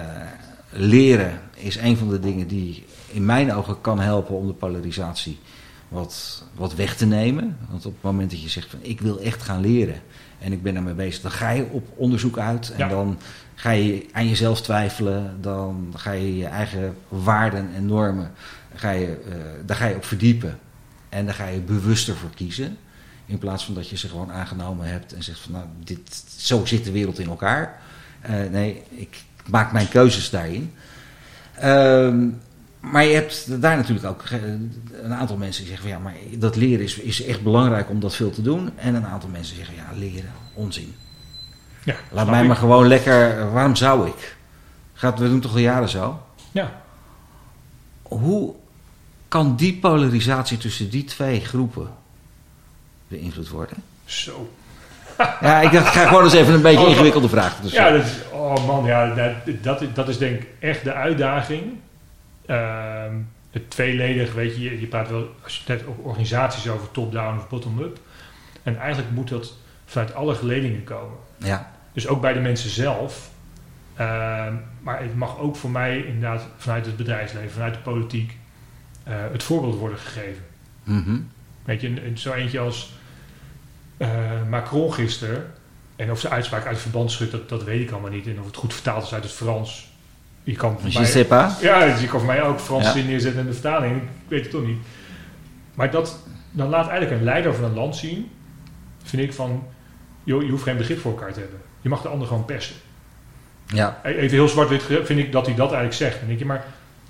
leren 0.69 1.39
is 1.53 1.77
een 1.77 1.98
van 1.98 2.10
de 2.10 2.19
dingen 2.19 2.48
die 2.48 2.86
in 3.12 3.25
mijn 3.25 3.53
ogen 3.53 3.81
kan 3.81 4.00
helpen 4.00 4.36
om 4.36 4.48
de 4.48 4.53
polarisatie 4.53 5.39
wat, 5.88 6.43
wat 6.55 6.75
weg 6.75 6.95
te 6.95 7.05
nemen. 7.05 7.57
Want 7.69 7.86
op 7.86 7.93
het 7.93 8.03
moment 8.03 8.31
dat 8.31 8.41
je 8.41 8.50
zegt 8.50 8.69
van 8.69 8.79
ik 8.81 9.01
wil 9.01 9.19
echt 9.19 9.43
gaan 9.43 9.62
leren 9.62 10.01
en 10.39 10.51
ik 10.51 10.63
ben 10.63 10.74
daarmee 10.74 10.93
bezig, 10.93 11.22
dan 11.22 11.31
ga 11.31 11.50
je 11.50 11.65
op 11.72 11.88
onderzoek 11.95 12.38
uit 12.38 12.72
en 12.72 12.77
Ja. 12.77 12.88
dan 12.88 13.17
ga 13.55 13.69
je 13.72 14.05
aan 14.12 14.27
jezelf 14.27 14.62
twijfelen. 14.62 15.38
Dan 15.41 15.93
ga 15.95 16.12
je 16.12 16.38
je 16.38 16.45
eigen 16.45 16.95
waarden 17.07 17.69
en 17.75 17.86
normen, 17.86 18.31
ga 18.75 18.89
je, 18.91 19.05
eh, 19.29 19.36
daar 19.65 19.77
ga 19.77 19.86
je 19.86 19.95
op 19.95 20.05
verdiepen. 20.05 20.60
En 21.10 21.25
daar 21.25 21.36
ga 21.36 21.48
je 21.48 21.60
bewuster 21.60 22.15
voor 22.15 22.29
kiezen. 22.36 22.77
In 23.34 23.40
plaats 23.40 23.66
van 23.66 23.74
dat 23.74 23.90
je 23.90 23.98
ze 23.98 24.08
gewoon 24.10 24.32
aangenomen 24.32 24.88
hebt 24.88 25.13
en 25.13 25.24
zegt 25.24 25.40
van 25.40 25.52
nou, 25.52 25.66
dit, 25.84 26.24
zo 26.38 26.66
zit 26.66 26.84
de 26.84 26.92
wereld 26.92 27.20
in 27.20 27.28
elkaar. 27.30 27.80
Eh, 28.22 28.34
nee, 28.52 28.84
ik 28.90 29.24
maak 29.50 29.72
mijn 29.72 29.90
keuzes 29.90 30.30
daarin. 30.30 30.74
Ehm, 31.56 32.28
maar 32.80 33.04
je 33.06 33.13
hebt 33.13 33.62
daar 33.62 33.78
natuurlijk 33.78 34.06
ook 34.06 34.24
een 35.02 35.13
aantal 35.13 35.38
mensen 35.38 35.63
die 35.63 35.72
zeggen 35.72 35.89
van 35.89 35.98
ja, 35.98 36.04
maar 36.04 36.39
dat 36.39 36.56
leren 36.56 36.84
is, 36.84 36.98
is 36.98 37.24
echt 37.24 37.43
belangrijk 37.43 37.89
om 37.89 38.00
dat 38.00 38.15
veel 38.15 38.30
te 38.30 38.41
doen. 38.41 38.78
En 38.78 38.96
een 38.96 39.06
aantal 39.06 39.30
mensen 39.30 39.56
zeggen 39.56 39.76
ja, 39.76 39.89
leren, 39.96 40.32
onzin. 40.54 40.96
Ja, 41.84 41.96
Laat 42.12 42.30
mij 42.30 42.41
ik. 42.41 42.48
maar 42.48 42.56
gewoon 42.56 42.88
lekker, 42.88 43.52
waarom 43.52 43.76
zou 43.76 44.08
ik? 44.08 44.36
Gaat, 44.93 45.19
we 45.19 45.28
doen 45.28 45.39
toch 45.39 45.52
al 45.52 45.58
jaren 45.58 45.89
zo? 45.89 46.26
Ja, 46.52 46.82
Hoe 48.02 48.54
kan 49.28 49.56
die 49.56 49.78
polarisatie 49.78 50.58
tussen 50.58 50.89
die 50.89 51.04
twee 51.04 51.39
groepen 51.39 52.02
beïnvloed 53.08 53.50
worden? 53.50 53.78
zo. 54.06 54.54
Ja, 55.42 55.62
ik 55.62 55.72
dacht, 55.72 55.86
ik 55.88 55.92
ga 55.94 56.08
gewoon 56.08 56.24
eens 56.24 56.34
even 56.34 56.54
een 56.54 56.62
beetje 56.62 56.84
Oh, 56.84 56.89
ingewikkelde 56.89 57.30
vraag. 57.30 57.60
Dus, 57.60 57.72
Ja, 57.72 57.89
dat 57.89 58.04
is, 58.04 58.12
oh 58.32 58.68
man, 58.68 58.86
ja, 58.86 59.13
dat, 59.13 59.32
dat, 59.63 59.82
is- 59.82 59.88
dat 59.94 60.10
is 60.10 60.18
denk 60.18 60.42
ik 60.42 60.48
echt 60.60 60.84
de 60.84 60.94
uitdaging. 60.94 61.63
Ehm, 62.46 63.13
het 63.52 63.70
tweeledig, 63.70 64.34
weet 64.34 64.56
je, 64.56 64.80
je, 64.80 64.88
praat 64.88 65.10
wel, 65.10 65.36
als 65.44 65.54
je 65.54 65.60
het 65.60 65.68
hebt 65.68 65.88
over 65.89 66.04
organisaties 66.04 66.70
over 66.70 66.92
top-down 66.92 67.38
of 67.38 67.50
bottom-up. 67.50 68.00
En 68.63 68.78
eigenlijk 68.80 69.12
moet 69.12 69.30
dat 69.30 69.54
vanuit 69.86 70.13
alle 70.16 70.36
geledingen 70.36 70.84
komen. 70.84 71.18
ja. 71.38 71.72
Dus 71.94 72.08
ook 72.08 72.22
bij 72.22 72.34
de 72.34 72.39
mensen 72.39 72.70
zelf. 72.70 73.30
Ehm, 73.96 74.54
maar 74.82 75.00
het 75.02 75.16
mag 75.16 75.39
ook 75.39 75.56
voor 75.56 75.70
mij 75.70 75.98
inderdaad 75.98 76.46
vanuit 76.58 76.86
het 76.86 76.98
bedrijfsleven, 76.98 77.52
vanuit 77.52 77.74
de 77.74 77.80
politiek, 77.80 78.38
eh, 79.04 79.13
het 79.32 79.44
voorbeeld 79.44 79.76
worden 79.78 79.98
gegeven. 79.98 80.44
Mhm. 80.84 81.16
Weet 81.65 81.82
je, 81.82 82.12
zo 82.15 82.32
eentje 82.34 82.60
als 82.60 82.91
eh, 83.97 84.10
Macron 84.49 84.93
gisteren. 84.93 85.52
En 85.95 86.12
of 86.12 86.19
zijn 86.19 86.34
uitspraak 86.34 86.65
uit 86.65 86.80
verband 86.80 87.12
schudt, 87.12 87.32
dat, 87.32 87.49
dat 87.49 87.63
weet 87.63 87.82
ik 87.82 87.91
allemaal 87.91 88.10
niet. 88.12 88.28
En 88.28 88.39
of 88.39 88.45
het 88.45 88.56
goed 88.56 88.73
vertaald 88.73 89.04
is 89.04 89.13
uit 89.13 89.23
het 89.23 89.32
Frans. 89.34 89.91
Je 90.43 90.56
kan 90.56 90.78
Je 90.84 90.99
mij, 90.99 91.06
sais 91.06 91.28
pas? 91.28 91.60
ja, 91.60 91.86
dus 91.86 92.02
je 92.02 92.08
kan 92.08 92.19
voor 92.19 92.28
mij 92.28 92.43
ook 92.43 92.60
Frans 92.60 92.84
Ja. 92.86 92.91
zin 92.91 93.06
neerzetten 93.06 93.39
in 93.41 93.45
de 93.47 93.54
vertaling. 93.54 93.95
Ik 94.02 94.08
weet 94.28 94.41
het 94.41 94.52
toch 94.52 94.65
niet. 94.65 94.78
Maar 95.73 95.91
dat, 95.91 96.19
dan 96.52 96.69
laat 96.69 96.88
eigenlijk 96.88 97.19
een 97.19 97.23
leider 97.26 97.56
van 97.56 97.63
een 97.63 97.73
land 97.73 97.95
zien, 97.95 98.32
vind 99.04 99.21
ik 99.23 99.34
van, 99.34 99.63
joh, 100.23 100.43
je 100.43 100.49
hoeft 100.49 100.63
geen 100.63 100.78
begrip 100.78 100.99
voor 100.99 101.12
elkaar 101.12 101.34
te 101.34 101.39
hebben. 101.39 101.60
Je 101.82 101.89
mag 101.89 102.02
de 102.02 102.08
ander 102.08 102.28
gewoon 102.28 102.45
persen. 102.45 102.76
Ja. 103.67 103.99
Even 104.04 104.30
heel 104.30 104.47
zwart-wit 104.47 104.84
vind 104.84 105.19
ik 105.19 105.32
dat 105.32 105.45
hij 105.45 105.56
dat 105.56 105.65
eigenlijk 105.65 105.95
zegt. 105.95 106.17
Dan 106.19 106.28
denk 106.28 106.39
je, 106.39 106.45
maar 106.45 106.65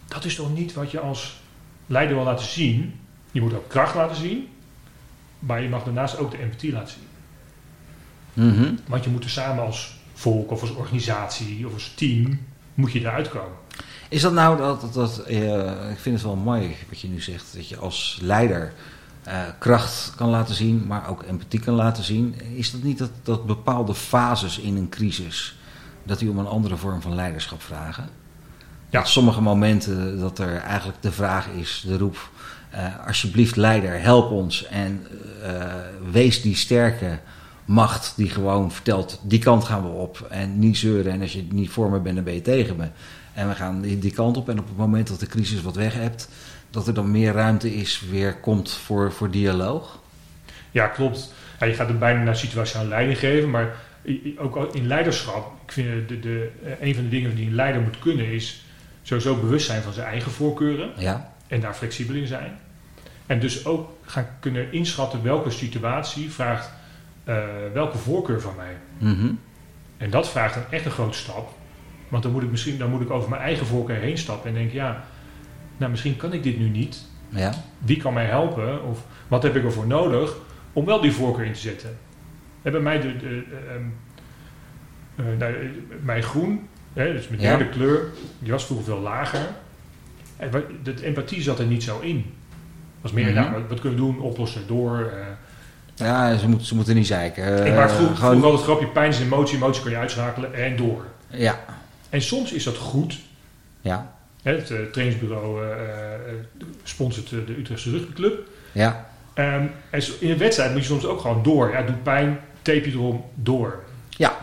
dat 0.07 0.25
is 0.25 0.35
toch 0.35 0.53
niet 0.53 0.73
wat 0.73 0.91
je 0.91 0.99
als 0.99 1.41
leider 1.85 2.15
wil 2.15 2.25
laten 2.25 2.45
zien? 2.45 2.99
Je 3.33 3.41
moet 3.41 3.53
ook 3.53 3.69
kracht 3.69 3.95
laten 3.95 4.15
zien, 4.15 4.47
maar 5.39 5.61
je 5.61 5.69
mag 5.69 5.83
daarnaast 5.83 6.17
ook 6.17 6.31
de 6.31 6.39
empathie 6.39 6.71
laten 6.71 6.93
zien. 6.93 7.07
Mhm. 8.33 8.73
Want 8.87 9.03
je 9.03 9.09
moet 9.09 9.23
er 9.23 9.29
samen 9.29 9.63
als 9.63 9.99
volk 10.13 10.51
of 10.51 10.61
als 10.61 10.71
organisatie 10.71 11.67
of 11.67 11.73
als 11.73 11.93
team, 11.95 12.39
moet 12.73 12.91
je 12.91 12.99
eruit 12.99 13.29
komen. 13.29 13.57
Is 14.09 14.21
dat 14.21 14.33
nou 14.33 14.57
dat, 14.57 14.81
dat, 14.81 14.93
dat 14.93 15.17
eh, 15.19 15.89
ik 15.91 15.97
vind 15.97 16.15
het 16.15 16.23
wel 16.23 16.35
mooi 16.35 16.75
wat 16.89 16.99
je 16.99 17.07
nu 17.07 17.21
zegt, 17.21 17.53
dat 17.55 17.67
je 17.67 17.77
als 17.77 18.19
leider 18.21 18.73
eh, 19.23 19.41
kracht 19.59 20.13
kan 20.15 20.29
laten 20.29 20.55
zien, 20.55 20.87
maar 20.87 21.09
ook 21.09 21.23
empathie 21.23 21.59
kan 21.59 21.73
laten 21.73 22.03
zien. 22.03 22.35
Is 22.55 22.71
dat 22.71 22.83
niet 22.83 22.97
dat, 22.97 23.11
dat 23.23 23.45
bepaalde 23.45 23.95
fases 23.95 24.59
in 24.59 24.75
een 24.75 24.89
crisis, 24.89 25.57
dat 26.03 26.19
die 26.19 26.29
om 26.29 26.37
een 26.37 26.47
andere 26.47 26.77
vorm 26.77 27.01
van 27.01 27.15
leiderschap 27.15 27.61
vragen? 27.61 28.09
Ja. 28.89 28.99
Dat 28.99 29.07
sommige 29.07 29.41
momenten 29.41 30.19
dat 30.19 30.39
er 30.39 30.57
eigenlijk 30.57 31.01
de 31.01 31.11
vraag 31.11 31.47
is, 31.47 31.83
de 31.87 31.97
roep, 31.97 32.29
eh, 32.73 33.07
alsjeblieft 33.07 33.55
leider, 33.55 34.01
help 34.01 34.31
ons 34.31 34.67
en 34.67 35.07
eh, 35.41 35.51
wees 36.11 36.41
die 36.41 36.55
sterke 36.55 37.19
macht 37.65 38.13
die 38.15 38.29
gewoon 38.29 38.71
vertelt, 38.71 39.21
die 39.23 39.39
kant 39.39 39.63
gaan 39.63 39.83
we 39.83 39.89
op 39.89 40.27
en 40.29 40.59
niet 40.59 40.77
zeuren 40.77 41.11
en 41.11 41.21
als 41.21 41.33
je 41.33 41.47
niet 41.51 41.69
voor 41.69 41.89
me 41.89 41.99
bent, 41.99 42.15
dan 42.15 42.23
ben 42.23 42.33
je 42.33 42.41
tegen 42.41 42.75
me. 42.75 42.87
En 43.33 43.47
we 43.47 43.55
gaan 43.55 43.81
die, 43.81 43.99
die 43.99 44.11
kant 44.11 44.37
op 44.37 44.49
en 44.49 44.59
op 44.59 44.67
het 44.67 44.77
moment 44.77 45.07
dat 45.07 45.19
de 45.19 45.27
crisis 45.27 45.61
wat 45.61 45.75
weg 45.75 45.93
hebt, 45.93 46.29
dat 46.69 46.87
er 46.87 46.93
dan 46.93 47.11
meer 47.11 47.33
ruimte 47.33 47.75
is, 47.75 48.03
weer 48.09 48.35
komt 48.35 48.71
voor, 48.71 49.11
voor 49.11 49.31
dialoog. 49.31 49.99
Ja, 50.71 50.87
klopt. 50.87 51.33
Ja, 51.59 51.65
je 51.65 51.73
gaat 51.73 51.89
er 51.89 51.97
bijna 51.97 52.23
naar 52.23 52.35
situationeel 52.35 52.87
leiding 52.87 53.19
geven, 53.19 53.49
maar 53.49 53.75
ook 54.37 54.75
in 54.75 54.87
leiderschap, 54.87 55.51
ik 55.65 55.71
vind 55.71 56.07
de, 56.07 56.19
de, 56.19 56.51
eh, 56.63 56.87
een 56.87 56.95
van 56.95 57.03
de 57.03 57.09
dingen 57.09 57.35
die 57.35 57.47
een 57.47 57.55
leider 57.55 57.81
moet 57.81 57.99
kunnen 57.99 58.31
is 58.31 58.65
sowieso 59.01 59.35
bewust 59.35 59.65
zijn 59.65 59.81
van 59.81 59.93
zijn 59.93 60.07
eigen 60.07 60.31
voorkeuren 60.31 60.91
Ja, 60.97 61.33
en 61.47 61.59
daar 61.59 61.73
flexibel 61.73 62.15
in 62.15 62.27
zijn. 62.27 62.59
En 63.25 63.39
dus 63.39 63.65
ook 63.65 63.89
gaan 64.01 64.27
kunnen 64.39 64.71
inschatten 64.71 65.23
welke 65.23 65.49
situatie 65.49 66.31
vraagt 66.31 66.71
eh, 67.23 67.43
welke 67.73 67.97
voorkeur 67.97 68.41
van 68.41 68.53
mij. 68.55 68.75
Mhm. 68.97 69.31
En 69.97 70.09
dat 70.09 70.29
vraagt 70.29 70.55
een 70.55 70.63
echt 70.69 70.85
een 70.85 70.91
grote 70.91 71.17
stap. 71.17 71.53
Want 72.07 72.23
dan 72.23 72.31
moet 72.31 72.43
ik 72.43 72.51
misschien 72.51 72.77
dan 72.77 72.89
moet 72.89 73.01
ik 73.01 73.09
over 73.09 73.29
mijn 73.29 73.41
eigen 73.41 73.65
voorkeur 73.65 73.95
heen 73.95 74.17
stappen 74.17 74.49
en 74.49 74.55
denk, 74.55 74.71
ja, 74.71 75.03
nou 75.77 75.91
misschien 75.91 76.15
kan 76.17 76.33
ik 76.33 76.43
dit 76.43 76.57
nu 76.57 76.69
niet. 76.69 77.05
ja, 77.29 77.53
Wie 77.77 77.97
kan 77.97 78.13
mij 78.13 78.25
helpen? 78.25 78.83
Of 78.83 79.05
wat 79.27 79.43
heb 79.43 79.55
ik 79.55 79.63
ervoor 79.63 79.87
nodig 79.87 80.35
om 80.73 80.85
wel 80.85 81.01
die 81.01 81.11
voorkeur 81.11 81.45
in 81.45 81.53
te 81.53 81.59
zetten? 81.59 81.97
En 82.61 82.71
bij 82.71 82.81
mij 82.81 82.99
de, 83.01 83.17
de, 83.17 83.43
ehm, 83.69 83.83
eh, 85.15 85.37
nou, 85.37 85.53
eh, 85.53 85.69
mijn 86.01 86.23
groen, 86.23 86.67
hè, 86.93 87.13
dus 87.13 87.27
mijn 87.27 87.41
Ja. 87.41 87.49
derde 87.57 87.69
kleur, 87.69 88.01
die 88.39 88.51
was 88.51 88.65
vroeger 88.65 88.85
veel 88.85 88.99
lager. 88.99 89.47
En 90.37 90.51
de 90.83 91.03
empathie 91.03 91.41
zat 91.41 91.59
er 91.59 91.65
niet 91.65 91.83
zo 91.83 91.99
in. 91.99 92.33
Was 93.03 93.11
meer, 93.11 93.25
Mhm. 93.25 93.33
nou, 93.51 93.63
wat, 93.69 93.79
kunnen 93.79 93.99
we 93.99 94.05
doen? 94.05 94.19
Oplossen 94.21 94.61
door. 94.67 94.99
eh. 94.99 95.25
ja 95.95 96.37
ze, 96.37 96.47
moeten 96.47 96.67
ze 96.67 96.75
moeten 96.75 96.95
niet 96.95 97.07
zeiken. 97.07 97.65
ik 97.65 97.73
maak 97.75 97.89
Eh, 97.89 97.95
vroeger, 97.95 98.15
gewoon- 98.15 98.29
vroeger 98.31 98.49
altijd 98.51 98.63
grapje, 98.69 98.87
pijn 98.87 99.09
is 99.09 99.17
een 99.19 99.25
emotie, 99.25 99.55
emotie 99.57 99.81
kan 99.83 99.91
je 99.91 99.97
uitschakelen 99.97 100.53
en 100.53 100.75
door. 100.75 101.05
Ja, 101.27 101.59
En 102.09 102.21
soms 102.21 102.51
is 102.51 102.63
dat 102.63 102.77
goed. 102.77 103.19
ja, 103.81 104.13
het 104.41 104.71
eh, 104.71 104.77
trainingsbureau 104.91 105.63
sponsort 106.83 107.25
eh, 107.31 107.37
de 107.45 107.57
Utrechtse 107.57 107.89
rugbyclub. 107.89 108.47
ja, 108.71 109.11
Ehm, 109.33 109.65
en 109.89 110.01
in 110.19 110.29
een 110.31 110.37
wedstrijd 110.37 110.71
moet 110.71 110.81
je 110.81 110.87
soms 110.87 111.05
ook 111.05 111.19
gewoon 111.21 111.43
door. 111.43 111.69
Ja, 111.69 111.77
het 111.77 111.87
doet 111.87 112.03
pijn, 112.03 112.39
tape 112.61 112.85
je 112.89 112.91
erom, 112.91 113.25
door. 113.35 113.83
Ja. 114.09 114.37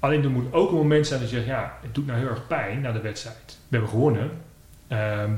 Alleen 0.00 0.22
er 0.24 0.30
moet 0.30 0.52
ook 0.52 0.70
een 0.70 0.76
moment 0.76 1.06
zijn 1.06 1.20
dat 1.20 1.30
je 1.30 1.36
zegt, 1.36 1.48
ja, 1.48 1.72
het 1.82 1.94
doet 1.94 2.06
nou 2.06 2.18
heel 2.18 2.28
erg 2.28 2.46
pijn 2.46 2.80
na 2.80 2.92
de 2.92 3.00
wedstrijd. 3.00 3.36
We 3.46 3.54
hebben 3.76 3.88
gewonnen. 3.88 4.30
Ehm, 4.88 5.30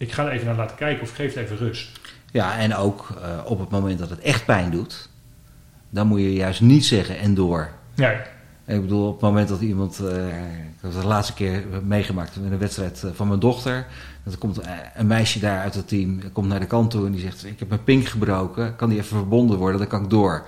ik 0.00 0.12
ga 0.12 0.24
er 0.24 0.30
even 0.30 0.46
naar 0.46 0.56
laten 0.56 0.76
kijken 0.76 1.02
of 1.02 1.14
geef 1.14 1.34
het 1.34 1.44
even 1.44 1.56
rust. 1.56 2.00
Ja, 2.32 2.58
en 2.58 2.74
ook 2.74 3.08
uh, 3.22 3.40
op 3.44 3.58
het 3.58 3.70
moment 3.70 3.98
dat 3.98 4.10
het 4.10 4.18
echt 4.18 4.44
pijn 4.44 4.70
doet, 4.70 5.08
dan 5.90 6.06
moet 6.06 6.20
je 6.20 6.32
juist 6.32 6.60
niet 6.60 6.84
zeggen 6.84 7.18
en 7.18 7.34
door. 7.34 7.68
Nee. 7.94 8.16
Ik 8.66 8.80
bedoel, 8.80 9.06
op 9.06 9.12
het 9.12 9.20
moment 9.20 9.48
dat 9.48 9.60
iemand, 9.60 10.00
uh, 10.02 10.08
ik 10.08 10.78
heb 10.80 10.92
het 10.92 11.00
de 11.00 11.06
laatste 11.06 11.34
keer 11.34 11.64
meegemaakt 11.84 12.36
in 12.36 12.52
een 12.52 12.58
wedstrijd 12.58 13.04
van 13.12 13.28
mijn 13.28 13.40
dochter. 13.40 13.86
Dat 14.24 14.38
komt 14.38 14.60
een 14.94 15.06
meisje 15.06 15.38
daar 15.38 15.60
uit 15.60 15.74
het 15.74 15.88
team, 15.88 16.32
komt 16.32 16.48
naar 16.48 16.60
de 16.60 16.66
kant 16.66 16.90
toe 16.90 17.06
en 17.06 17.12
die 17.12 17.20
zegt: 17.20 17.44
Ik 17.44 17.58
heb 17.58 17.68
mijn 17.68 17.84
pink 17.84 18.06
gebroken, 18.06 18.76
kan 18.76 18.88
die 18.88 18.98
even 18.98 19.16
verbonden 19.16 19.58
worden, 19.58 19.78
dan 19.78 19.88
kan 19.88 20.02
ik 20.02 20.10
door. 20.10 20.46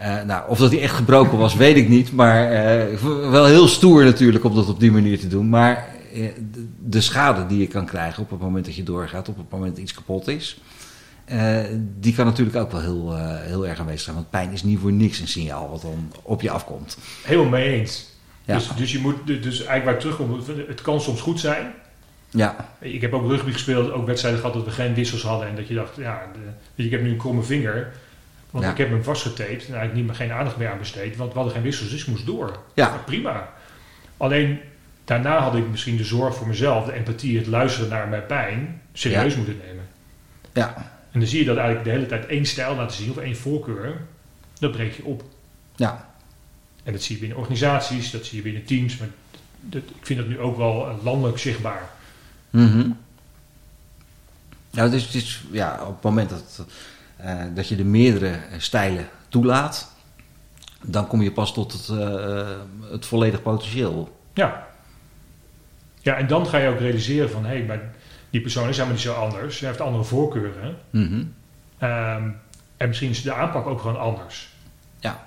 Uh, 0.00 0.22
nou, 0.22 0.48
of 0.48 0.58
dat 0.58 0.70
die 0.70 0.80
echt 0.80 0.94
gebroken 0.94 1.38
was, 1.38 1.54
weet 1.66 1.76
ik 1.76 1.88
niet. 1.88 2.12
Maar 2.12 2.52
uh, 2.52 3.30
wel 3.30 3.44
heel 3.44 3.68
stoer 3.68 4.04
natuurlijk 4.04 4.44
om 4.44 4.54
dat 4.54 4.68
op 4.68 4.80
die 4.80 4.92
manier 4.92 5.18
te 5.18 5.28
doen. 5.28 5.48
Maar 5.48 5.91
de 6.84 7.00
schade 7.00 7.46
die 7.46 7.58
je 7.58 7.66
kan 7.66 7.86
krijgen 7.86 8.22
op 8.22 8.30
het 8.30 8.40
moment 8.40 8.64
dat 8.64 8.76
je 8.76 8.82
doorgaat, 8.82 9.28
op 9.28 9.36
het 9.36 9.50
moment 9.50 9.70
dat 9.74 9.82
iets 9.82 9.94
kapot 9.94 10.28
is, 10.28 10.60
die 11.98 12.14
kan 12.14 12.26
natuurlijk 12.26 12.56
ook 12.56 12.70
wel 12.70 12.80
heel, 12.80 13.16
heel 13.38 13.66
erg 13.66 13.78
aanwezig 13.78 14.00
zijn. 14.00 14.16
Want 14.16 14.30
pijn 14.30 14.52
is 14.52 14.62
niet 14.62 14.78
voor 14.78 14.92
niks 14.92 15.18
een 15.18 15.28
signaal 15.28 15.70
wat 15.70 15.82
dan 15.82 16.12
op 16.22 16.40
je 16.40 16.50
afkomt. 16.50 16.98
Helemaal 17.22 17.50
mee 17.50 17.68
eens. 17.68 18.10
Ja. 18.44 18.54
Dus, 18.54 18.68
dus 18.76 18.92
je 18.92 18.98
moet, 18.98 19.26
dus 19.26 19.44
eigenlijk 19.44 19.84
waar 19.84 19.98
terugkomen, 19.98 20.40
het 20.68 20.80
kan 20.80 21.00
soms 21.00 21.20
goed 21.20 21.40
zijn. 21.40 21.72
Ja. 22.30 22.74
Ik 22.78 23.00
heb 23.00 23.12
ook 23.12 23.30
rugby 23.30 23.52
gespeeld, 23.52 23.92
ook 23.92 24.06
wedstrijden 24.06 24.40
gehad 24.40 24.54
dat 24.54 24.64
we 24.64 24.70
geen 24.70 24.94
wissels 24.94 25.22
hadden. 25.22 25.48
En 25.48 25.56
dat 25.56 25.68
je 25.68 25.74
dacht, 25.74 25.96
ja, 25.96 26.22
de, 26.74 26.82
ik 26.82 26.90
heb 26.90 27.02
nu 27.02 27.10
een 27.10 27.16
kromme 27.16 27.42
vinger. 27.42 27.92
Want 28.50 28.64
ik 28.64 28.76
heb 28.76 28.90
hem 28.90 29.04
vastgetaped 29.04 29.48
en 29.48 29.74
eigenlijk 29.74 29.94
niet 29.94 30.06
meer 30.06 30.14
geen 30.14 30.32
aandacht 30.32 30.56
meer 30.56 30.70
aan 30.70 30.78
besteed. 30.78 31.16
Want 31.16 31.30
we 31.30 31.34
hadden 31.34 31.54
geen 31.54 31.62
wissels, 31.62 31.90
dus 31.90 32.00
ik 32.00 32.06
moest 32.06 32.26
door. 32.26 32.58
Ja. 32.74 33.02
prima. 33.06 33.52
Alleen 34.16 34.58
daarna 35.04 35.38
had 35.38 35.54
ik 35.54 35.68
misschien 35.68 35.96
de 35.96 36.04
zorg 36.04 36.34
voor 36.34 36.46
mezelf, 36.46 36.84
de 36.84 36.92
empathie, 36.92 37.38
het 37.38 37.46
luisteren 37.46 37.88
naar 37.88 38.08
mijn 38.08 38.26
pijn, 38.26 38.80
serieus 38.92 39.36
moeten 39.36 39.60
nemen. 39.66 39.84
Ja. 40.52 40.76
En 41.10 41.20
dan 41.20 41.28
zie 41.28 41.38
je 41.38 41.44
dat 41.44 41.56
eigenlijk 41.56 41.84
de 41.84 41.92
hele 41.92 42.06
tijd 42.06 42.26
één 42.26 42.46
stijl 42.46 42.76
laten 42.76 42.96
zien 42.96 43.10
of 43.10 43.16
één 43.16 43.36
voorkeur, 43.36 44.00
dat 44.58 44.72
breek 44.72 44.96
je 44.96 45.04
op. 45.04 45.24
Ja. 45.76 46.10
En 46.82 46.92
dat 46.92 47.02
zie 47.02 47.14
je 47.14 47.20
binnen 47.20 47.38
organisaties, 47.38 48.10
dat 48.10 48.24
zie 48.24 48.36
je 48.36 48.42
binnen 48.42 48.64
teams, 48.64 48.96
maar 48.96 49.08
dat, 49.60 49.82
ik 49.82 50.06
vind 50.06 50.18
dat 50.18 50.28
nu 50.28 50.38
ook 50.38 50.56
wel 50.56 51.00
landelijk 51.02 51.38
zichtbaar. 51.38 51.90
Mm 52.50 52.96
Nou, 54.70 54.90
het 54.90 54.92
is, 54.92 55.04
het 55.04 55.14
is, 55.14 55.44
ja, 55.50 55.78
op 55.80 55.94
het 55.94 56.02
moment 56.02 56.30
dat 56.30 56.66
uh, 57.24 57.42
dat 57.54 57.68
je 57.68 57.76
de 57.76 57.84
meerdere 57.84 58.38
stijlen 58.58 59.08
toelaat, 59.28 59.92
dan 60.82 61.06
kom 61.06 61.22
je 61.22 61.32
pas 61.32 61.52
tot 61.52 61.72
het, 61.72 61.88
uh, 61.88 62.48
het 62.90 63.06
volledig 63.06 63.42
potentieel. 63.42 64.20
Ja. 64.34 64.68
Ja, 66.02 66.16
en 66.16 66.26
dan 66.26 66.46
ga 66.46 66.58
je 66.58 66.68
ook 66.68 66.78
realiseren 66.78 67.30
van, 67.30 67.44
hé, 67.44 67.56
hey, 67.56 67.64
maar 67.64 67.80
die 68.30 68.40
persoon 68.40 68.68
is 68.68 68.74
helemaal 68.76 68.94
niet 68.94 69.04
zo 69.04 69.12
anders. 69.12 69.60
Hij 69.60 69.68
heeft 69.68 69.80
andere 69.80 70.04
voorkeuren. 70.04 70.76
Mm 70.90 71.06
-hmm. 71.06 71.34
um, 71.88 72.36
en 72.76 72.88
misschien 72.88 73.10
is 73.10 73.22
de 73.22 73.32
aanpak 73.32 73.66
ook 73.66 73.80
gewoon 73.80 73.98
anders. 73.98 74.48
Ja. 75.00 75.26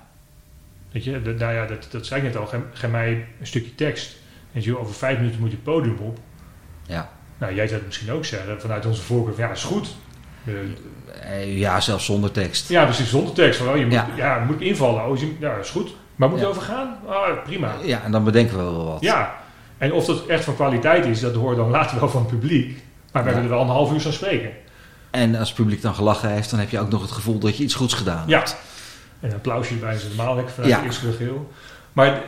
Weet 0.92 1.04
je, 1.04 1.22
de, 1.22 1.34
nou 1.34 1.54
ja, 1.54 1.66
dat, 1.66 1.88
dat 1.90 2.06
zei 2.06 2.20
ik 2.20 2.26
net 2.26 2.36
al. 2.36 2.50
Ga 2.72 2.88
mij 2.88 3.26
een 3.40 3.46
stukje 3.46 3.74
tekst. 3.74 4.16
En 4.52 4.62
je, 4.62 4.78
over 4.78 4.94
vijf 4.94 5.18
minuten 5.18 5.40
moet 5.40 5.50
je 5.50 5.54
het 5.56 5.64
podium 5.64 5.98
op. 5.98 6.18
Ja. 6.86 7.10
Nou, 7.38 7.54
jij 7.54 7.66
zou 7.66 7.76
het 7.76 7.86
misschien 7.86 8.10
ook 8.10 8.24
zeggen 8.24 8.60
vanuit 8.60 8.86
onze 8.86 9.02
voorkeur. 9.02 9.34
Van, 9.34 9.44
ja, 9.44 9.50
is 9.50 9.62
goed. 9.62 9.96
Uh, 10.44 11.58
ja, 11.58 11.80
zelfs 11.80 12.04
zonder 12.04 12.30
tekst. 12.30 12.68
Ja, 12.68 12.84
precies, 12.84 13.10
zonder 13.10 13.34
tekst. 13.34 13.58
Van, 13.58 13.68
oh, 13.68 13.76
je 13.76 13.84
moet, 13.84 13.92
ja. 13.92 14.08
ja 14.16 14.44
moet 14.44 14.60
invallen. 14.60 15.06
Oh, 15.06 15.18
ja, 15.38 15.54
is 15.54 15.70
goed. 15.70 15.94
Maar 16.16 16.28
moet 16.28 16.38
ja. 16.38 16.44
je 16.44 16.50
overgaan? 16.50 16.98
Ah, 17.06 17.42
prima. 17.44 17.74
Ja, 17.82 18.02
en 18.02 18.12
dan 18.12 18.24
bedenken 18.24 18.56
we 18.56 18.62
wel 18.62 18.84
wat. 18.84 19.00
Ja, 19.00 19.34
en 19.78 19.92
of 19.92 20.04
dat 20.04 20.26
echt 20.26 20.44
van 20.44 20.54
kwaliteit 20.54 21.04
is, 21.04 21.20
dat 21.20 21.34
hoort 21.34 21.56
dan 21.56 21.70
later 21.70 22.00
wel 22.00 22.08
van 22.08 22.20
het 22.20 22.30
publiek. 22.30 22.82
Maar 23.12 23.24
we 23.24 23.30
hebben 23.30 23.50
er 23.50 23.56
wel 23.56 23.64
een 23.64 23.74
half 23.74 23.92
uur 23.92 24.00
zo 24.00 24.10
spreken. 24.10 24.50
En 25.10 25.34
als 25.34 25.48
het 25.48 25.56
publiek 25.56 25.82
dan 25.82 25.94
gelachen 25.94 26.30
heeft, 26.30 26.50
dan 26.50 26.58
heb 26.58 26.70
je 26.70 26.78
ook 26.78 26.90
nog 26.90 27.02
het 27.02 27.10
gevoel 27.10 27.38
dat 27.38 27.56
je 27.56 27.62
iets 27.62 27.74
goeds 27.74 27.94
gedaan 27.94 28.28
ja. 28.28 28.38
hebt. 28.38 28.56
En 29.20 29.28
een 29.28 29.34
applausje 29.34 29.74
bij 29.74 29.94
is 29.94 30.06
normaal 30.08 30.34
lekker 30.34 30.54
vanuit 30.54 30.72
ja. 30.72 30.78
het 30.78 30.86
eerste 30.86 31.12
geheel. 31.12 31.50
Maar 31.92 32.22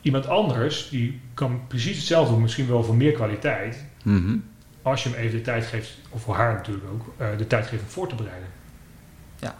iemand 0.00 0.28
anders, 0.28 0.88
die 0.88 1.20
kan 1.34 1.60
precies 1.68 1.96
hetzelfde 1.96 2.32
doen, 2.32 2.42
misschien 2.42 2.68
wel 2.68 2.84
voor 2.84 2.96
meer 2.96 3.12
kwaliteit. 3.12 3.84
Mm 4.02 4.16
-hmm 4.16 4.52
als 4.84 5.02
je 5.02 5.08
hem 5.08 5.18
even 5.18 5.36
de 5.36 5.42
tijd 5.42 5.66
geeft, 5.66 5.98
of 6.10 6.22
voor 6.22 6.34
haar 6.34 6.54
natuurlijk 6.54 6.86
ook, 6.92 7.14
uh, 7.20 7.26
de 7.38 7.46
tijd 7.46 7.66
geeft 7.66 7.82
om 7.82 7.88
voor 7.88 8.08
te 8.08 8.14
bereiden. 8.14 8.48
Ja. 9.38 9.54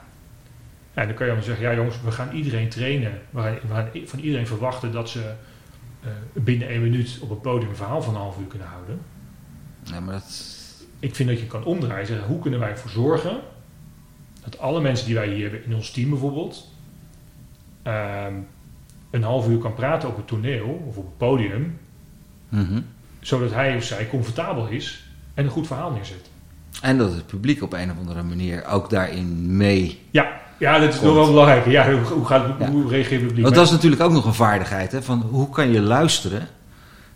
En 0.94 1.06
dan 1.06 1.16
kan 1.16 1.26
je 1.26 1.32
dan 1.32 1.42
zeggen, 1.42 1.64
ja 1.64 1.74
jongens, 1.74 2.00
we 2.04 2.10
gaan 2.10 2.32
iedereen 2.32 2.68
trainen. 2.68 3.20
We 3.30 3.40
gaan, 3.40 3.54
we 3.54 3.74
gaan 3.74 3.88
van 4.04 4.18
iedereen 4.18 4.46
verwachten 4.46 4.92
dat 4.92 5.10
ze 5.10 5.32
binnen 6.32 6.68
één 6.68 6.82
minuut 6.82 7.18
op 7.20 7.30
het 7.30 7.42
podium 7.42 7.70
een 7.70 7.76
verhaal 7.76 8.02
van 8.02 8.14
een 8.14 8.20
half 8.20 8.38
uur 8.38 8.46
kunnen 8.46 8.68
houden. 8.68 9.00
Ja, 9.82 10.00
maar 10.00 10.14
dat... 10.14 10.62
Ik 10.98 11.14
vind 11.14 11.28
dat 11.28 11.40
je 11.40 11.46
kan 11.46 11.64
omdraaien. 11.64 12.06
Zeggen, 12.06 12.26
hoe 12.26 12.38
kunnen 12.38 12.60
wij 12.60 12.70
ervoor 12.70 12.90
zorgen 12.90 13.40
dat 14.44 14.58
alle 14.58 14.80
mensen 14.80 15.06
die 15.06 15.14
wij 15.14 15.28
hier 15.28 15.42
hebben, 15.42 15.64
in 15.64 15.74
ons 15.74 15.90
team 15.90 16.10
bijvoorbeeld, 16.10 16.70
uh, 17.86 18.26
een 19.10 19.22
half 19.22 19.48
uur 19.48 19.58
kan 19.58 19.74
praten 19.74 20.08
op 20.08 20.16
het 20.16 20.26
toneel 20.26 20.84
of 20.88 20.96
op 20.96 21.04
het 21.04 21.16
podium. 21.16 21.78
Mm 22.48 22.66
-hmm. 22.66 22.86
Zodat 23.20 23.52
hij 23.52 23.76
of 23.76 23.84
zij 23.84 24.08
comfortabel 24.08 24.66
is 24.66 25.04
en 25.34 25.44
een 25.44 25.50
goed 25.50 25.66
verhaal 25.66 25.90
neerzet. 25.90 26.30
En 26.82 26.98
dat 26.98 27.14
het 27.14 27.26
publiek 27.26 27.62
op 27.62 27.72
een 27.72 27.90
of 27.90 27.98
andere 27.98 28.22
manier 28.22 28.64
ook 28.64 28.90
daarin 28.90 29.56
mee. 29.56 30.00
Ja, 30.10 30.40
ja 30.58 30.78
dat 30.78 30.94
is 30.94 31.00
nog 31.00 31.14
wel 31.14 31.26
belangrijk. 31.26 31.66
Ja, 31.66 31.92
hoe, 31.92 32.00
hoe, 32.00 32.26
gaat 32.26 32.58
het, 32.58 32.68
hoe 32.68 32.88
reageert 32.88 33.20
het 33.20 33.26
publiek? 33.26 33.42
Want 33.42 33.54
dat 33.54 33.66
is 33.66 33.70
natuurlijk 33.70 34.02
ook 34.02 34.12
nog 34.12 34.24
een 34.24 34.34
vaardigheid. 34.34 34.92
Hè, 34.92 35.02
van 35.02 35.20
hoe 35.20 35.48
kan 35.50 35.72
je 35.72 35.80
luisteren 35.80 36.48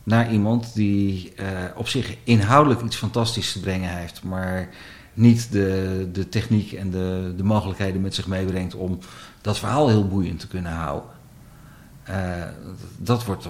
naar 0.03 0.33
iemand 0.33 0.75
die 0.75 1.33
uh, 1.41 1.47
op 1.75 1.89
zich 1.89 2.17
inhoudelijk 2.25 2.83
iets 2.83 2.97
fantastisch 2.97 3.53
te 3.53 3.61
brengen 3.61 3.97
heeft, 3.97 4.23
maar 4.23 4.69
niet 5.15 5.53
de, 5.53 6.09
de 6.13 6.29
techniek 6.29 6.73
en 6.73 6.91
de, 6.91 7.35
de 7.37 7.45
mogelijkheden 7.45 8.01
met 8.01 8.15
zich 8.15 8.27
meebrengt 8.27 8.75
om 8.75 8.99
dat 9.41 9.59
verhaal 9.59 9.89
heel 9.89 10.09
boeiend 10.09 10.41
te 10.41 10.49
kunnen 10.49 10.73
houden. 10.73 11.11
Uh, 12.09 12.15
dat 12.97 13.25
wordt 13.25 13.49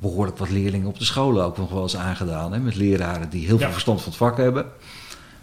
behoorlijk 0.00 0.38
wat 0.38 0.50
leerlingen 0.50 0.86
op 0.86 0.98
de 0.98 1.04
scholen 1.04 1.44
ook 1.44 1.56
nog 1.56 1.70
wel 1.70 1.82
eens 1.82 1.96
aangedaan. 1.96 2.52
Hè, 2.52 2.58
met 2.58 2.76
leraren 2.76 3.30
die 3.30 3.46
heel 3.46 3.58
veel 3.58 3.70
verstand 3.70 3.98
van 4.00 4.08
het 4.08 4.18
vak 4.18 4.36
hebben. 4.36 4.66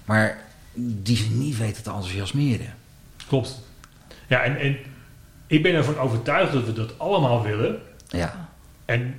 Maar 0.06 0.38
die 0.74 1.16
ze 1.16 1.30
niet 1.30 1.58
weten 1.58 1.84
te 1.84 1.90
enthousiasmeren. 1.90 2.74
Klopt. 3.28 3.60
Ja, 4.32 4.44
en, 4.44 4.58
en 4.58 4.78
ik 5.48 5.64
ben 5.64 5.74
ervan 5.74 5.98
overtuigd 5.98 6.54
dat 6.54 6.66
we 6.66 6.74
dat 6.74 7.00
allemaal 7.00 7.44
willen. 7.44 7.82
Ja. 8.08 8.50
En 8.86 9.16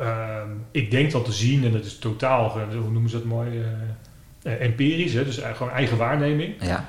uh, 0.00 0.42
ik 0.70 0.90
denk 0.90 1.10
dat 1.10 1.24
te 1.24 1.32
zien, 1.32 1.64
en 1.64 1.72
dat 1.72 1.84
is 1.84 1.98
totaal, 1.98 2.50
hoe 2.50 2.90
noemen 2.90 3.10
ze 3.10 3.16
dat 3.16 3.24
mooi, 3.24 3.64
uh, 4.42 4.60
empirisch, 4.60 5.12
hè, 5.12 5.24
dus 5.24 5.40
gewoon 5.54 5.72
eigen 5.72 5.96
waarneming. 5.96 6.54
Ja. 6.60 6.88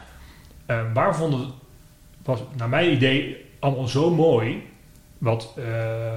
Uh, 0.67 0.81
waar 0.93 1.15
vonden, 1.15 1.51
was 2.23 2.39
naar 2.55 2.69
mijn 2.69 2.91
idee 2.91 3.45
allemaal 3.59 3.87
zo 3.87 4.09
mooi, 4.09 4.63
wat 5.17 5.57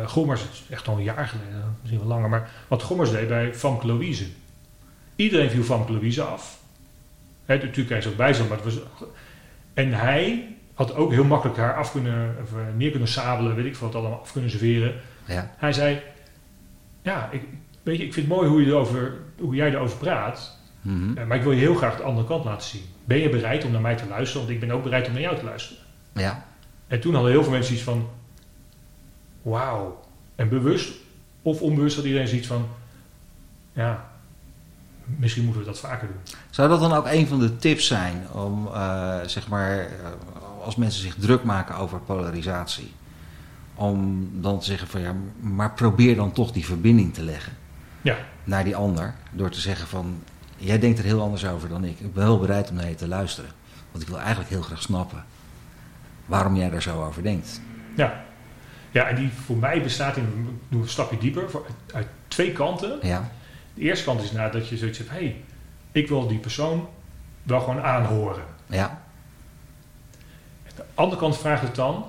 Gommers, 0.06 0.42
echt 0.70 0.88
al 0.88 0.96
een 0.96 1.02
jaar 1.02 1.26
geleden, 1.28 1.76
misschien 1.80 2.00
wel 2.00 2.08
langer, 2.08 2.28
maar 2.28 2.50
wat 2.68 2.82
Gommers 2.82 3.10
deed 3.10 3.28
bij 3.28 3.54
Famke 3.54 3.86
Louise. 3.86 4.26
Iedereen 5.16 5.50
viel 5.50 5.62
Famke 5.62 5.92
Louise 5.92 6.22
af. 6.22 6.60
He, 7.44 7.56
natuurlijk 7.56 7.88
hij 7.88 7.98
is 7.98 8.06
ook 8.06 8.16
bij 8.16 8.38
maar 8.48 8.56
het 8.56 8.64
was... 8.64 8.78
En 9.74 9.92
hij 9.92 10.51
had 10.74 10.94
ook 10.94 11.10
heel 11.10 11.24
makkelijk 11.24 11.58
haar 11.58 11.76
af 11.76 11.92
kunnen, 11.92 12.36
of 12.42 12.50
neer 12.76 12.90
kunnen 12.90 13.08
sabelen, 13.08 13.56
weet 13.56 13.64
ik 13.64 13.76
wat 13.76 13.94
allemaal, 13.94 14.20
af 14.20 14.32
kunnen 14.32 14.50
serveren. 14.50 14.94
Ja. 15.24 15.54
Hij 15.56 15.72
zei, 15.72 16.00
ja, 17.02 17.28
ik, 17.30 17.42
weet 17.82 17.98
je, 17.98 18.04
ik 18.04 18.12
vind 18.12 18.26
het 18.26 18.36
mooi 18.36 18.48
hoe, 18.48 18.60
je 18.60 18.66
erover, 18.66 19.14
hoe 19.38 19.54
jij 19.54 19.70
erover 19.70 19.98
praat, 19.98 20.58
mm 20.80 21.00
-hmm. 21.00 21.18
uh, 21.18 21.26
maar 21.26 21.36
ik 21.36 21.42
wil 21.42 21.52
je 21.52 21.60
heel 21.60 21.74
graag 21.74 21.96
de 21.96 22.02
andere 22.02 22.26
kant 22.26 22.44
laten 22.44 22.68
zien. 22.68 22.84
Ben 23.04 23.18
je 23.18 23.28
bereid 23.28 23.64
om 23.64 23.72
naar 23.72 23.80
mij 23.80 23.96
te 23.96 24.06
luisteren? 24.06 24.46
Want 24.46 24.54
ik 24.54 24.60
ben 24.60 24.76
ook 24.76 24.82
bereid 24.82 25.06
om 25.06 25.12
naar 25.12 25.22
jou 25.22 25.36
te 25.36 25.44
luisteren. 25.44 25.82
Ja. 26.12 26.44
En 26.86 27.00
toen 27.00 27.14
hadden 27.14 27.32
heel 27.32 27.42
veel 27.42 27.52
mensen 27.52 27.74
iets 27.74 27.82
van, 27.82 28.08
wauw. 29.42 30.00
En 30.34 30.48
bewust 30.48 30.92
of 31.42 31.60
onbewust 31.60 31.96
had 31.96 32.04
iedereen 32.04 32.28
zoiets 32.28 32.46
van, 32.46 32.68
ja, 33.72 34.10
misschien 35.04 35.44
moeten 35.44 35.62
we 35.62 35.68
dat 35.68 35.78
vaker 35.78 36.08
doen. 36.08 36.36
Zou 36.50 36.68
dat 36.68 36.80
dan 36.80 36.92
ook 36.92 37.06
een 37.06 37.26
van 37.26 37.38
de 37.38 37.56
tips 37.56 37.86
zijn 37.86 38.26
om, 38.32 38.66
uh, 38.66 39.16
zeg 39.26 39.48
maar, 39.48 39.78
uh, 39.78 39.86
als 40.62 40.76
mensen 40.76 41.02
zich 41.02 41.14
druk 41.14 41.44
maken 41.44 41.76
over 41.76 41.98
polarisatie, 41.98 42.92
om 43.74 44.28
dan 44.32 44.58
te 44.58 44.64
zeggen 44.64 44.88
van 44.88 45.00
ja, 45.00 45.14
maar 45.40 45.72
probeer 45.72 46.16
dan 46.16 46.32
toch 46.32 46.52
die 46.52 46.64
verbinding 46.64 47.14
te 47.14 47.22
leggen 47.22 47.52
ja. 48.02 48.16
naar 48.44 48.64
die 48.64 48.76
ander, 48.76 49.14
door 49.30 49.50
te 49.50 49.60
zeggen 49.60 49.86
van, 49.86 50.22
jij 50.56 50.78
denkt 50.78 50.98
er 50.98 51.04
heel 51.04 51.22
anders 51.22 51.46
over 51.46 51.68
dan 51.68 51.84
ik. 51.84 52.00
Ik 52.00 52.14
ben 52.14 52.24
heel 52.24 52.38
bereid 52.38 52.70
om 52.70 52.76
naar 52.76 52.88
je 52.88 52.94
te 52.94 53.08
luisteren, 53.08 53.50
want 53.90 54.02
ik 54.02 54.08
wil 54.08 54.18
eigenlijk 54.18 54.50
heel 54.50 54.62
graag 54.62 54.82
snappen 54.82 55.24
waarom 56.26 56.56
jij 56.56 56.70
daar 56.70 56.82
zo 56.82 57.04
over 57.04 57.22
denkt. 57.22 57.60
Ja. 57.96 58.24
Ja, 58.90 59.06
en 59.06 59.16
die 59.16 59.30
voor 59.44 59.56
mij 59.56 59.82
bestaat 59.82 60.16
in, 60.16 60.58
doe 60.68 60.82
een 60.82 60.88
stapje 60.88 61.18
dieper, 61.18 61.50
voor, 61.50 61.64
uit, 61.64 61.94
uit, 61.94 62.06
twee 62.28 62.52
kanten. 62.52 62.98
Ja. 63.02 63.30
De 63.74 63.80
eerste 63.80 64.04
kant 64.04 64.22
is 64.22 64.32
nadat 64.32 64.68
je 64.68 64.76
zoiets 64.76 64.98
hebt, 64.98 65.10
hé, 65.10 65.16
hey, 65.16 65.44
ik 65.92 66.08
wil 66.08 66.28
die 66.28 66.38
persoon 66.38 66.88
wel 67.42 67.60
gewoon 67.60 67.82
aanhoren. 67.82 68.44
Ja. 68.66 69.01
De 70.94 71.00
andere 71.00 71.20
kant 71.20 71.38
vraagt 71.38 71.62
het 71.62 71.74
dan, 71.74 72.06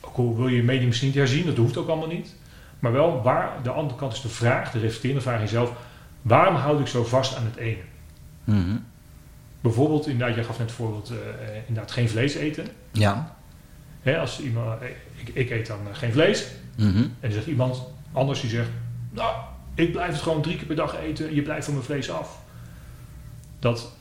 ook 0.00 0.16
hoe 0.16 0.36
wil 0.36 0.48
je 0.48 0.56
je 0.56 0.62
mening 0.62 0.86
misschien 0.86 1.08
niet 1.08 1.16
herzien, 1.16 1.46
dat 1.46 1.56
hoeft 1.56 1.76
ook 1.76 1.88
allemaal 1.88 2.08
niet. 2.08 2.34
Maar 2.78 2.92
wel, 2.92 3.22
waar, 3.22 3.62
de 3.62 3.70
andere 3.70 3.98
kant 3.98 4.12
is 4.12 4.20
de 4.20 4.28
vraag, 4.28 4.70
de 4.70 4.78
reflecterende 4.78 5.22
vraag 5.22 5.36
in 5.36 5.42
jezelf, 5.42 5.72
waarom 6.22 6.54
houd 6.54 6.80
ik 6.80 6.86
zo 6.86 7.04
vast 7.04 7.36
aan 7.36 7.44
het 7.44 7.56
ene? 7.56 7.82
Mhm. 8.44 8.76
Bijvoorbeeld, 9.60 10.06
inderdaad, 10.06 10.34
jij 10.34 10.44
gaf 10.44 10.58
net 10.58 10.66
het 10.66 10.76
voorbeeld, 10.76 11.10
eh, 11.10 11.56
inderdaad 11.66 11.92
geen 11.92 12.08
vlees 12.08 12.34
eten. 12.34 12.66
Ja. 12.92 13.36
Hè, 14.02 14.18
als 14.18 14.40
iemand, 14.40 14.80
eh, 14.80 14.88
ik, 15.14 15.28
ik 15.34 15.50
eet 15.50 15.66
dan 15.66 15.78
eh, 15.88 15.94
geen 15.94 16.12
vlees. 16.12 16.46
Mhm. 16.76 16.96
En 16.96 17.14
dan 17.20 17.32
zegt 17.32 17.46
iemand 17.46 17.82
anders 18.12 18.40
die 18.40 18.50
zegt, 18.50 18.68
nou, 19.10 19.34
ik 19.74 19.92
blijf 19.92 20.12
het 20.12 20.22
gewoon 20.22 20.42
drie 20.42 20.56
keer 20.56 20.66
per 20.66 20.76
dag 20.76 20.96
eten, 20.96 21.34
je 21.34 21.42
blijft 21.42 21.64
van 21.64 21.74
mijn 21.74 21.86
vlees 21.86 22.10
af. 22.10 22.38
Dat 23.58 23.92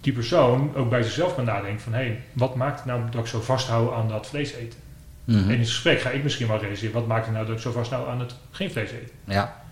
die 0.00 0.12
persoon 0.12 0.74
ook 0.74 0.90
bij 0.90 1.02
zichzelf 1.02 1.34
kan 1.34 1.44
nadenken 1.44 1.80
van, 1.80 1.92
hé, 1.92 1.98
hey, 1.98 2.22
wat 2.32 2.54
maakt 2.54 2.76
het 2.76 2.84
nou 2.84 3.10
dat 3.10 3.20
ik 3.20 3.26
zo 3.26 3.40
vasthoud 3.40 3.92
aan 3.92 4.08
dat 4.08 4.26
vlees 4.26 4.52
eten? 4.52 4.78
Mhm. 5.24 5.38
En 5.38 5.50
in 5.50 5.58
het 5.58 5.68
gesprek 5.68 6.00
ga 6.00 6.10
ik 6.10 6.22
misschien 6.22 6.46
wel 6.46 6.58
realiseren, 6.58 6.94
wat 6.94 7.06
maakt 7.06 7.24
het 7.24 7.34
nou 7.34 7.46
dat 7.46 7.54
ik 7.56 7.62
zo 7.62 7.70
vasthoud 7.70 8.08
aan 8.08 8.20
het 8.20 8.34
geen 8.50 8.70
vlees 8.70 8.90
eten? 8.90 9.14
Ja. 9.24 9.62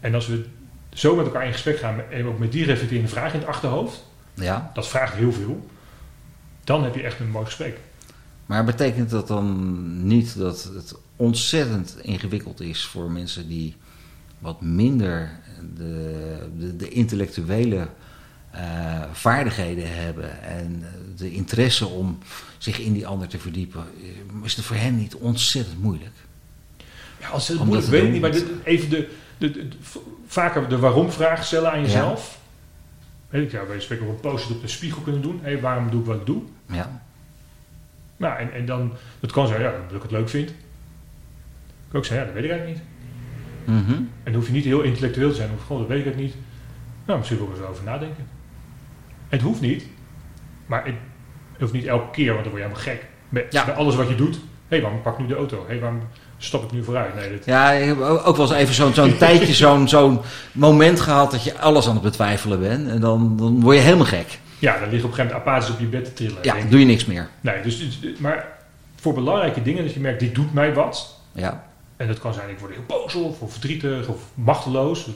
En 0.00 0.14
als 0.14 0.26
we 0.26 0.44
zo 0.92 1.16
met 1.16 1.26
elkaar 1.26 1.46
in 1.46 1.52
gesprek 1.52 1.78
gaan, 1.78 2.00
en 2.10 2.26
ook 2.26 2.38
met 2.38 2.52
die 2.52 2.64
reflecterende 2.64 3.10
vraag 3.10 3.32
in 3.32 3.38
het 3.38 3.48
achterhoofd, 3.48 4.04
Ja. 4.34 4.70
dat 4.74 4.88
vraagt 4.88 5.14
heel 5.14 5.32
veel, 5.32 5.66
dan 6.64 6.84
heb 6.84 6.94
je 6.94 7.02
echt 7.02 7.20
een 7.20 7.30
mooi 7.30 7.44
gesprek. 7.44 7.78
Maar 8.46 8.64
betekent 8.64 9.10
dat 9.10 9.28
dan 9.28 10.06
niet 10.06 10.38
dat 10.38 10.70
het 10.74 10.94
ontzettend 11.16 11.96
ingewikkeld 12.02 12.60
is 12.60 12.84
voor 12.84 13.10
mensen 13.10 13.48
die 13.48 13.76
wat 14.38 14.60
minder 14.60 15.40
de, 15.76 16.48
de, 16.58 16.76
de 16.76 16.88
intellectuele 16.88 17.88
eh, 18.50 19.02
vaardigheden 19.12 19.94
hebben 19.96 20.42
en 20.42 20.84
de 21.16 21.32
interesse 21.32 21.86
om 21.86 22.18
zich 22.58 22.78
in 22.78 22.92
die 22.92 23.06
ander 23.06 23.28
te 23.28 23.38
verdiepen? 23.38 23.84
eh, 24.02 24.44
Is 24.44 24.56
het 24.56 24.64
voor 24.64 24.76
hen 24.76 24.96
niet 24.96 25.14
ontzettend 25.14 25.82
moeilijk? 25.82 26.14
Ja, 27.20 27.32
ontzettend 27.32 27.68
Omdat 27.68 27.82
moeilijk, 27.82 27.82
het 27.82 27.90
weet 27.90 28.04
ik 28.04 28.12
niet, 28.12 28.20
maar 28.20 28.30
dit- 28.32 28.64
even 28.64 28.90
de, 28.90 29.08
de, 29.38 29.50
de- 29.50 29.68
de- 29.68 29.76
vaker 30.26 30.68
de 30.68 30.78
waarom-vraag 30.78 31.44
stellen 31.44 31.72
aan 31.72 31.80
jezelf. 31.80 32.38
Weet 33.28 33.42
ik, 33.44 33.50
ja, 33.50 33.64
bij 33.64 33.80
spreken 33.80 34.06
op 34.06 34.12
een 34.12 34.20
post 34.30 34.50
op 34.50 34.60
de 34.60 34.68
spiegel 34.68 35.02
kunnen 35.02 35.22
doen. 35.22 35.40
Hé, 35.42 35.60
waarom 35.60 35.90
doe 35.90 36.00
ik 36.00 36.06
wat 36.06 36.16
ik 36.20 36.26
doe? 36.26 36.42
Ja. 36.66 37.02
Nou, 38.16 38.38
en, 38.38 38.52
en 38.52 38.66
dan, 38.66 38.92
het 39.20 39.32
kan 39.32 39.46
zijn, 39.46 39.60
ja, 39.62 39.72
dat 39.86 39.96
ik 39.96 40.02
het 40.02 40.10
leuk 40.10 40.28
vind. 40.28 40.50
Ik 40.50 40.56
kan 41.88 41.98
ook 41.98 42.04
zeggen, 42.06 42.26
ja, 42.26 42.32
dat 42.32 42.42
weet 42.42 42.50
ik 42.50 42.56
eigenlijk 42.58 42.80
niet. 42.80 42.88
Mhm. 43.76 43.92
En 43.92 44.06
dan 44.24 44.34
hoef 44.34 44.46
je 44.46 44.52
niet 44.52 44.64
heel 44.64 44.80
intellectueel 44.82 45.28
te 45.30 45.34
zijn. 45.34 45.50
Of 45.56 45.62
gewoon, 45.66 45.80
dat 45.80 45.90
weet 45.90 45.98
ik 45.98 46.04
het 46.04 46.16
niet. 46.16 46.34
Nou, 47.06 47.18
misschien 47.18 47.38
wil 47.40 47.48
ik 47.48 47.54
er 47.54 47.60
eens 47.60 47.70
over 47.70 47.84
nadenken. 47.84 48.26
Het 49.30 49.40
hoeft 49.42 49.60
niet. 49.60 49.84
Maar 50.66 50.84
het 50.84 50.94
hoeft 51.60 51.72
niet 51.72 51.86
elke 51.86 52.10
keer, 52.10 52.32
want 52.32 52.44
dan 52.44 52.52
word 52.52 52.62
je 52.64 52.68
helemaal 52.68 52.94
gek. 52.94 53.06
Ja. 53.50 53.64
bij 53.64 53.74
alles 53.74 53.94
wat 53.94 54.08
je 54.08 54.14
doet. 54.14 54.38
Hé, 54.68 54.80
waarom 54.80 55.02
pak 55.02 55.12
ik 55.12 55.18
nu 55.18 55.26
de 55.26 55.34
auto? 55.34 55.64
Hé, 55.68 55.78
waarom 55.78 56.00
stap 56.38 56.64
ik 56.64 56.72
nu 56.72 56.84
vooruit? 56.84 57.14
Nee, 57.14 57.30
dat, 57.30 57.44
Ja, 57.44 57.70
ik 57.70 57.86
heb 57.86 58.00
ook 58.00 58.36
wel 58.36 58.46
eens 58.46 58.54
even 58.54 58.74
zo'n 58.74 58.94
zo'n 58.94 59.16
tijdje, 59.16 59.54
zo'n 59.54 59.88
zo'n 59.88 60.20
moment 60.52 61.00
gehad 61.00 61.30
dat 61.30 61.44
je 61.44 61.58
alles 61.58 61.86
aan 61.88 61.94
het 61.94 62.02
betwijfelen 62.02 62.60
bent. 62.60 62.88
En 62.88 63.00
dan, 63.00 63.36
dan 63.36 63.60
word 63.60 63.76
je 63.76 63.82
helemaal 63.82 64.06
gek. 64.06 64.38
ja, 64.58 64.78
dan 64.78 64.88
lig 64.88 64.98
je 65.00 65.04
op 65.04 65.10
een 65.10 65.16
gegeven 65.16 65.24
moment 65.26 65.48
apathisch 65.48 65.70
op 65.70 65.80
je 65.80 65.86
bed 65.86 66.04
te 66.04 66.12
trillen. 66.12 66.38
Ja, 66.42 66.54
dan 66.54 66.68
doe 66.68 66.80
je 66.80 66.86
niks 66.86 67.04
meer. 67.06 67.28
Nee, 67.40 67.62
dus, 67.62 68.00
dus- 68.00 68.18
maar 68.18 68.48
voor 69.00 69.14
belangrijke 69.14 69.62
dingen 69.62 69.84
dat 69.84 69.94
je 69.94 70.00
merkt, 70.00 70.20
dit 70.20 70.34
doet 70.34 70.54
mij 70.54 70.74
wat. 70.74 71.20
Ja. 71.32 71.64
En 71.96 72.06
dat 72.06 72.18
kan 72.18 72.34
zijn, 72.34 72.48
ik 72.50 72.58
word 72.58 72.72
heel 72.72 72.84
boos 72.86 73.14
of, 73.14 73.40
of 73.40 73.52
verdrietig 73.52 74.06
of 74.08 74.20
machteloos. 74.34 75.04
Hé, 75.04 75.12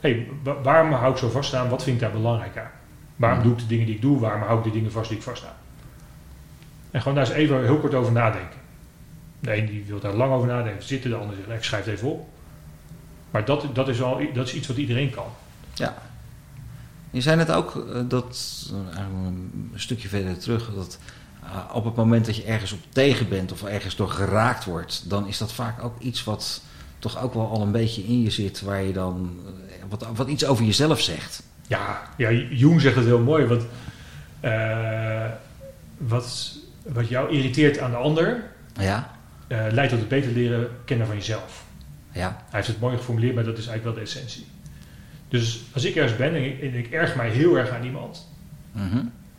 hey, 0.00 0.26
wa- 0.42 0.60
waarom 0.62 0.92
hou 0.92 1.12
ik 1.12 1.18
zo 1.18 1.28
vast 1.28 1.54
aan? 1.54 1.68
Wat 1.68 1.82
vind 1.82 1.96
ik 1.96 2.02
daar 2.02 2.12
belangrijk 2.12 2.56
aan? 2.58 2.70
Waarom 3.16 3.42
doe 3.42 3.52
ik 3.52 3.58
de 3.58 3.66
dingen 3.66 3.86
die 3.86 3.94
ik 3.94 4.00
doe? 4.00 4.18
Waarom 4.18 4.42
hou 4.42 4.58
ik 4.58 4.64
de 4.64 4.70
dingen 4.70 4.92
vast 4.92 5.08
die 5.08 5.18
ik 5.18 5.24
vasthoud? 5.24 5.54
En 6.90 7.02
gewoon 7.02 7.16
daar 7.16 7.26
eens 7.26 7.36
even 7.36 7.64
heel 7.64 7.78
kort 7.78 7.94
over 7.94 8.12
nadenken. 8.12 8.58
De 9.40 9.56
een 9.56 9.66
die 9.66 9.84
wil 9.86 10.00
daar 10.00 10.14
lang 10.14 10.32
over 10.32 10.48
nadenken, 10.48 10.82
zitten, 10.82 11.10
de 11.10 11.16
ander 11.16 11.34
zegt, 11.34 11.48
"Nee, 11.48 11.56
ik 11.56 11.64
schrijf 11.64 11.84
het 11.84 11.94
even 11.94 12.08
op. 12.08 12.28
Maar 13.30 13.44
dat, 13.44 13.66
dat, 13.72 13.88
is 13.88 14.02
al, 14.02 14.20
dat 14.34 14.46
is 14.46 14.54
iets 14.54 14.66
wat 14.66 14.76
iedereen 14.76 15.10
kan. 15.10 15.26
Je 17.10 17.20
zei 17.20 17.36
net 17.36 17.50
ook 17.50 17.76
eh, 17.76 18.00
dat, 18.08 18.66
eh, 18.70 18.96
eigenlijk 18.96 19.26
een 19.72 19.72
stukje 19.74 20.08
verder 20.08 20.38
terug, 20.38 20.70
dat 20.74 20.98
eh, 21.42 21.74
op 21.74 21.84
het 21.84 21.94
moment 21.94 22.26
dat 22.26 22.36
je 22.36 22.44
ergens 22.44 22.72
op 22.72 22.78
tegen 22.88 23.28
bent 23.28 23.52
of 23.52 23.62
ergens 23.62 23.96
door 23.96 24.08
geraakt 24.08 24.64
wordt, 24.64 25.10
dan 25.10 25.26
is 25.26 25.38
dat 25.38 25.52
vaak 25.52 25.84
ook 25.84 26.00
iets 26.00 26.24
wat 26.24 26.62
toch 26.98 27.22
ook 27.22 27.34
wel 27.34 27.50
al 27.50 27.62
een 27.62 27.72
beetje 27.72 28.04
in 28.04 28.22
je 28.22 28.30
zit, 28.30 28.60
waar 28.60 28.82
je 28.82 28.92
dan 28.92 29.40
wat, 29.88 30.06
wat 30.14 30.28
iets 30.28 30.44
over 30.44 30.64
jezelf 30.64 31.00
zegt. 31.00 31.42
Ja, 31.68 32.02
ja, 32.16 32.30
Jung 32.50 32.80
zegt 32.80 32.96
het 32.96 33.04
heel 33.04 33.20
mooi. 33.20 33.46
Wat, 33.46 33.66
eh, 34.40 35.24
wat, 35.96 36.56
wat 36.82 37.08
jou 37.08 37.30
irriteert 37.30 37.78
aan 37.78 37.90
de 37.90 37.96
ander, 37.96 38.42
Ja, 38.80 39.10
eh, 39.46 39.66
leidt 39.70 39.90
tot 39.90 39.98
het 40.00 40.08
beter 40.08 40.32
leren 40.32 40.68
kennen 40.84 41.06
van 41.06 41.16
jezelf. 41.16 41.64
ja, 42.12 42.28
Hij 42.28 42.44
heeft 42.50 42.66
het 42.66 42.80
mooi 42.80 42.96
geformuleerd, 42.96 43.34
maar 43.34 43.44
dat 43.44 43.58
is 43.58 43.66
eigenlijk 43.66 43.96
wel 43.96 44.04
de 44.04 44.10
essentie. 44.10 44.46
Dus 45.28 45.64
als 45.72 45.84
ik 45.84 45.94
ergens 45.96 46.16
ben 46.16 46.34
en 46.34 46.44
ik, 46.44 46.60
en 46.62 46.74
ik 46.74 46.90
erg 46.90 47.16
mij 47.16 47.28
heel 47.30 47.56
erg 47.58 47.70
aan 47.70 47.84
iemand, 47.84 48.28
mhm, 48.72 48.94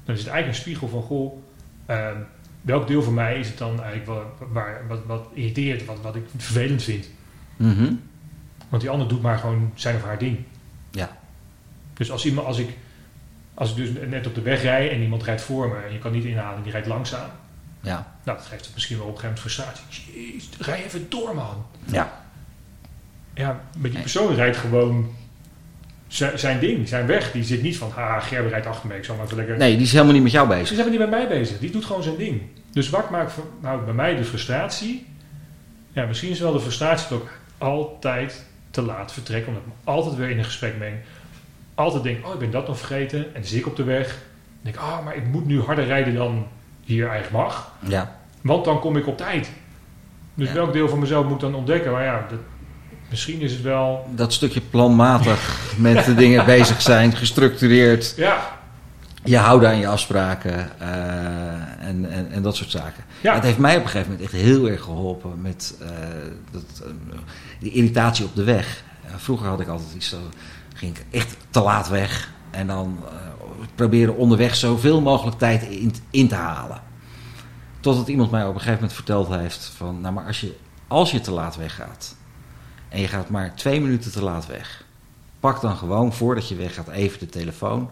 dan 0.05 0.15
is 0.15 0.19
het 0.19 0.27
eigenlijk 0.27 0.47
een 0.47 0.53
spiegel 0.61 0.87
van, 0.87 1.01
goh, 1.01 1.37
ehm, 1.85 2.17
welk 2.61 2.87
deel 2.87 3.03
van 3.03 3.13
mij 3.13 3.39
is 3.39 3.47
het 3.47 3.57
dan 3.57 3.69
eigenlijk 3.81 4.05
wat, 4.05 4.47
waar, 4.51 4.81
wat, 4.87 4.99
wat 5.05 5.27
irriteert, 5.33 5.85
wat, 5.85 6.01
wat 6.01 6.15
ik 6.15 6.23
vervelend 6.37 6.83
vind. 6.83 7.09
mhm, 7.57 7.93
Want 8.69 8.81
die 8.81 8.91
ander 8.91 9.07
doet 9.07 9.21
maar 9.21 9.37
gewoon 9.37 9.71
zijn 9.75 9.95
of 9.95 10.03
haar 10.03 10.17
ding. 10.17 10.37
Dus 11.97 12.11
als, 12.11 12.25
iemand, 12.25 12.47
als, 12.47 12.57
ik, 12.57 12.69
als 13.53 13.69
ik 13.69 13.75
dus 13.75 13.89
net 14.09 14.27
op 14.27 14.35
de 14.35 14.41
weg 14.41 14.61
rijd 14.61 14.91
en 14.91 15.01
iemand 15.01 15.23
rijdt 15.23 15.41
voor 15.41 15.69
me 15.69 15.75
en 15.75 15.93
je 15.93 15.99
kan 15.99 16.11
niet 16.11 16.23
inhalen 16.23 16.57
en 16.57 16.63
die 16.63 16.71
rijdt 16.71 16.87
langzaam, 16.87 17.29
ja, 17.79 18.15
nou, 18.23 18.37
dat 18.37 18.47
geeft 18.47 18.71
misschien 18.73 18.97
wel 18.97 19.07
op 19.07 19.13
een 19.13 19.19
gegeven 19.19 19.41
moment 19.43 19.55
frustratie. 19.55 20.13
Jeez, 20.13 20.49
rij 20.59 20.83
even 20.83 21.09
door, 21.09 21.35
man. 21.35 21.65
ja, 21.85 22.23
Ja, 23.33 23.61
maar 23.77 23.89
die 23.89 23.99
persoon 23.99 24.35
rijdt 24.35 24.57
gewoon 24.57 25.15
zijn, 26.07 26.59
ding, 26.59 26.87
zijn 26.87 27.05
weg. 27.05 27.31
Die 27.31 27.43
zit 27.43 27.61
niet 27.61 27.77
van, 27.77 27.91
haha, 27.91 28.19
Gerber 28.19 28.49
rijdt 28.49 28.65
achter 28.65 28.87
me, 28.87 28.95
ik 28.95 29.03
zal 29.03 29.15
maar 29.15 29.25
even 29.25 29.37
lekker... 29.37 29.57
Nee, 29.57 29.75
die 29.75 29.85
is 29.85 29.91
helemaal 29.91 30.13
niet 30.13 30.23
met 30.23 30.31
jou 30.31 30.47
bezig. 30.47 30.75
zijn 30.75 30.89
niet 30.89 30.99
met 30.99 31.09
mij 31.09 31.27
bezig, 31.27 31.59
die 31.59 31.71
doet 31.71 31.85
gewoon 31.85 32.03
zijn 32.03 32.17
ding. 32.17 32.41
Dus 32.71 32.89
wat 32.89 33.09
maakt 33.09 33.33
nou, 33.61 33.83
bij 33.83 33.93
mij 33.93 34.15
de 34.15 34.23
frustratie? 34.23 35.05
Ja, 35.91 36.05
misschien 36.05 36.29
is 36.29 36.39
wel 36.39 36.53
de 36.53 36.59
frustratie 36.59 37.09
dat 37.09 37.21
ik 37.21 37.39
altijd 37.57 38.45
te 38.71 38.81
laat 38.81 39.13
vertrek, 39.13 39.47
omdat 39.47 39.61
ik 39.61 39.67
me 39.67 39.91
altijd 39.91 40.15
weer 40.15 40.29
in 40.29 40.37
een 40.37 40.45
gesprek 40.45 40.79
ben. 40.79 41.01
Altijd 41.77 42.03
denk, 42.03 42.25
oh, 42.27 42.33
ik 42.33 42.39
ben 42.39 42.51
dat 42.51 42.67
nog 42.67 42.77
vergeten. 42.77 43.35
En 43.35 43.41
dan 43.41 43.51
ik 43.59 43.67
op 43.67 43.75
de 43.75 43.83
weg. 43.83 44.07
Dan 44.07 44.17
denk 44.61 44.75
ik, 44.75 44.81
ah, 44.81 45.05
maar 45.05 45.15
ik 45.15 45.25
moet 45.27 45.45
nu 45.45 45.61
harder 45.61 45.85
rijden 45.85 46.15
dan 46.15 46.47
hier 46.83 47.09
eigenlijk 47.09 47.43
mag. 47.43 47.71
Ja, 47.87 48.17
Want 48.41 48.65
dan 48.65 48.79
kom 48.79 48.97
ik 48.97 49.07
op 49.07 49.17
tijd. 49.17 49.51
Dus 50.33 50.47
Ja. 50.47 50.53
welk 50.53 50.73
deel 50.73 50.89
van 50.89 50.99
mezelf 50.99 51.25
moet 51.25 51.33
ik 51.33 51.39
dan 51.39 51.55
ontdekken? 51.55 51.91
Maar 51.91 52.03
ja, 52.03 52.25
dat, 52.29 52.39
misschien 53.09 53.41
is 53.41 53.51
het 53.51 53.61
wel... 53.61 54.07
dat 54.15 54.33
stukje 54.33 54.61
planmatig 54.61 55.61
met 55.77 56.05
de 56.05 56.15
dingen 56.15 56.45
bezig 56.45 56.81
zijn, 56.81 57.15
gestructureerd, 57.15 58.13
Ja, 58.17 58.57
je 59.23 59.37
houden 59.37 59.69
aan 59.69 59.79
je 59.79 59.87
afspraken 59.87 60.79
eh, 60.79 61.87
en, 61.87 62.11
en, 62.11 62.31
en 62.31 62.41
dat 62.41 62.55
soort 62.55 62.71
zaken. 62.71 63.03
ja. 63.21 63.33
Het 63.33 63.43
heeft 63.43 63.57
mij 63.57 63.77
op 63.77 63.83
een 63.83 63.89
gegeven 63.89 64.11
moment 64.11 64.31
echt 64.33 64.41
heel 64.41 64.69
erg 64.69 64.81
geholpen 64.81 65.41
met 65.41 65.75
eh, 65.81 65.87
dat, 66.51 66.63
eh, 66.83 66.89
die 67.59 67.71
irritatie 67.71 68.25
op 68.25 68.35
de 68.35 68.43
weg. 68.43 68.83
Vroeger 69.15 69.47
had 69.47 69.59
ik 69.59 69.67
altijd 69.67 69.93
iets, 69.95 70.09
zo 70.09 70.17
ging 70.77 70.97
ik 70.97 71.05
echt 71.11 71.37
te 71.49 71.61
laat 71.61 71.89
weg 71.89 72.31
en 72.51 72.67
dan 72.67 72.97
eh, 73.05 73.11
proberen 73.75 74.15
onderweg 74.15 74.55
zoveel 74.55 75.01
mogelijk 75.01 75.37
tijd 75.37 75.63
in, 75.63 75.93
in 76.09 76.27
te 76.27 76.35
halen. 76.35 76.81
Totdat 77.79 78.07
iemand 78.07 78.31
mij 78.31 78.41
op 78.41 78.47
een 78.47 78.53
gegeven 78.53 78.73
moment 78.73 78.93
verteld 78.93 79.27
heeft 79.27 79.71
van, 79.75 80.01
nou 80.01 80.13
maar 80.13 80.25
als 80.25 80.41
je, 80.41 80.55
als 80.87 81.11
je 81.11 81.21
te 81.21 81.31
laat 81.31 81.55
weggaat 81.55 82.15
en 82.89 82.99
je 82.99 83.07
gaat 83.07 83.29
maar 83.29 83.55
twee 83.55 83.81
minuten 83.81 84.11
te 84.11 84.23
laat 84.23 84.45
weg, 84.45 84.83
pak 85.39 85.61
dan 85.61 85.77
gewoon 85.77 86.13
voordat 86.13 86.47
je 86.47 86.55
weggaat 86.55 86.87
even 86.87 87.19
de 87.19 87.25
telefoon 87.25 87.89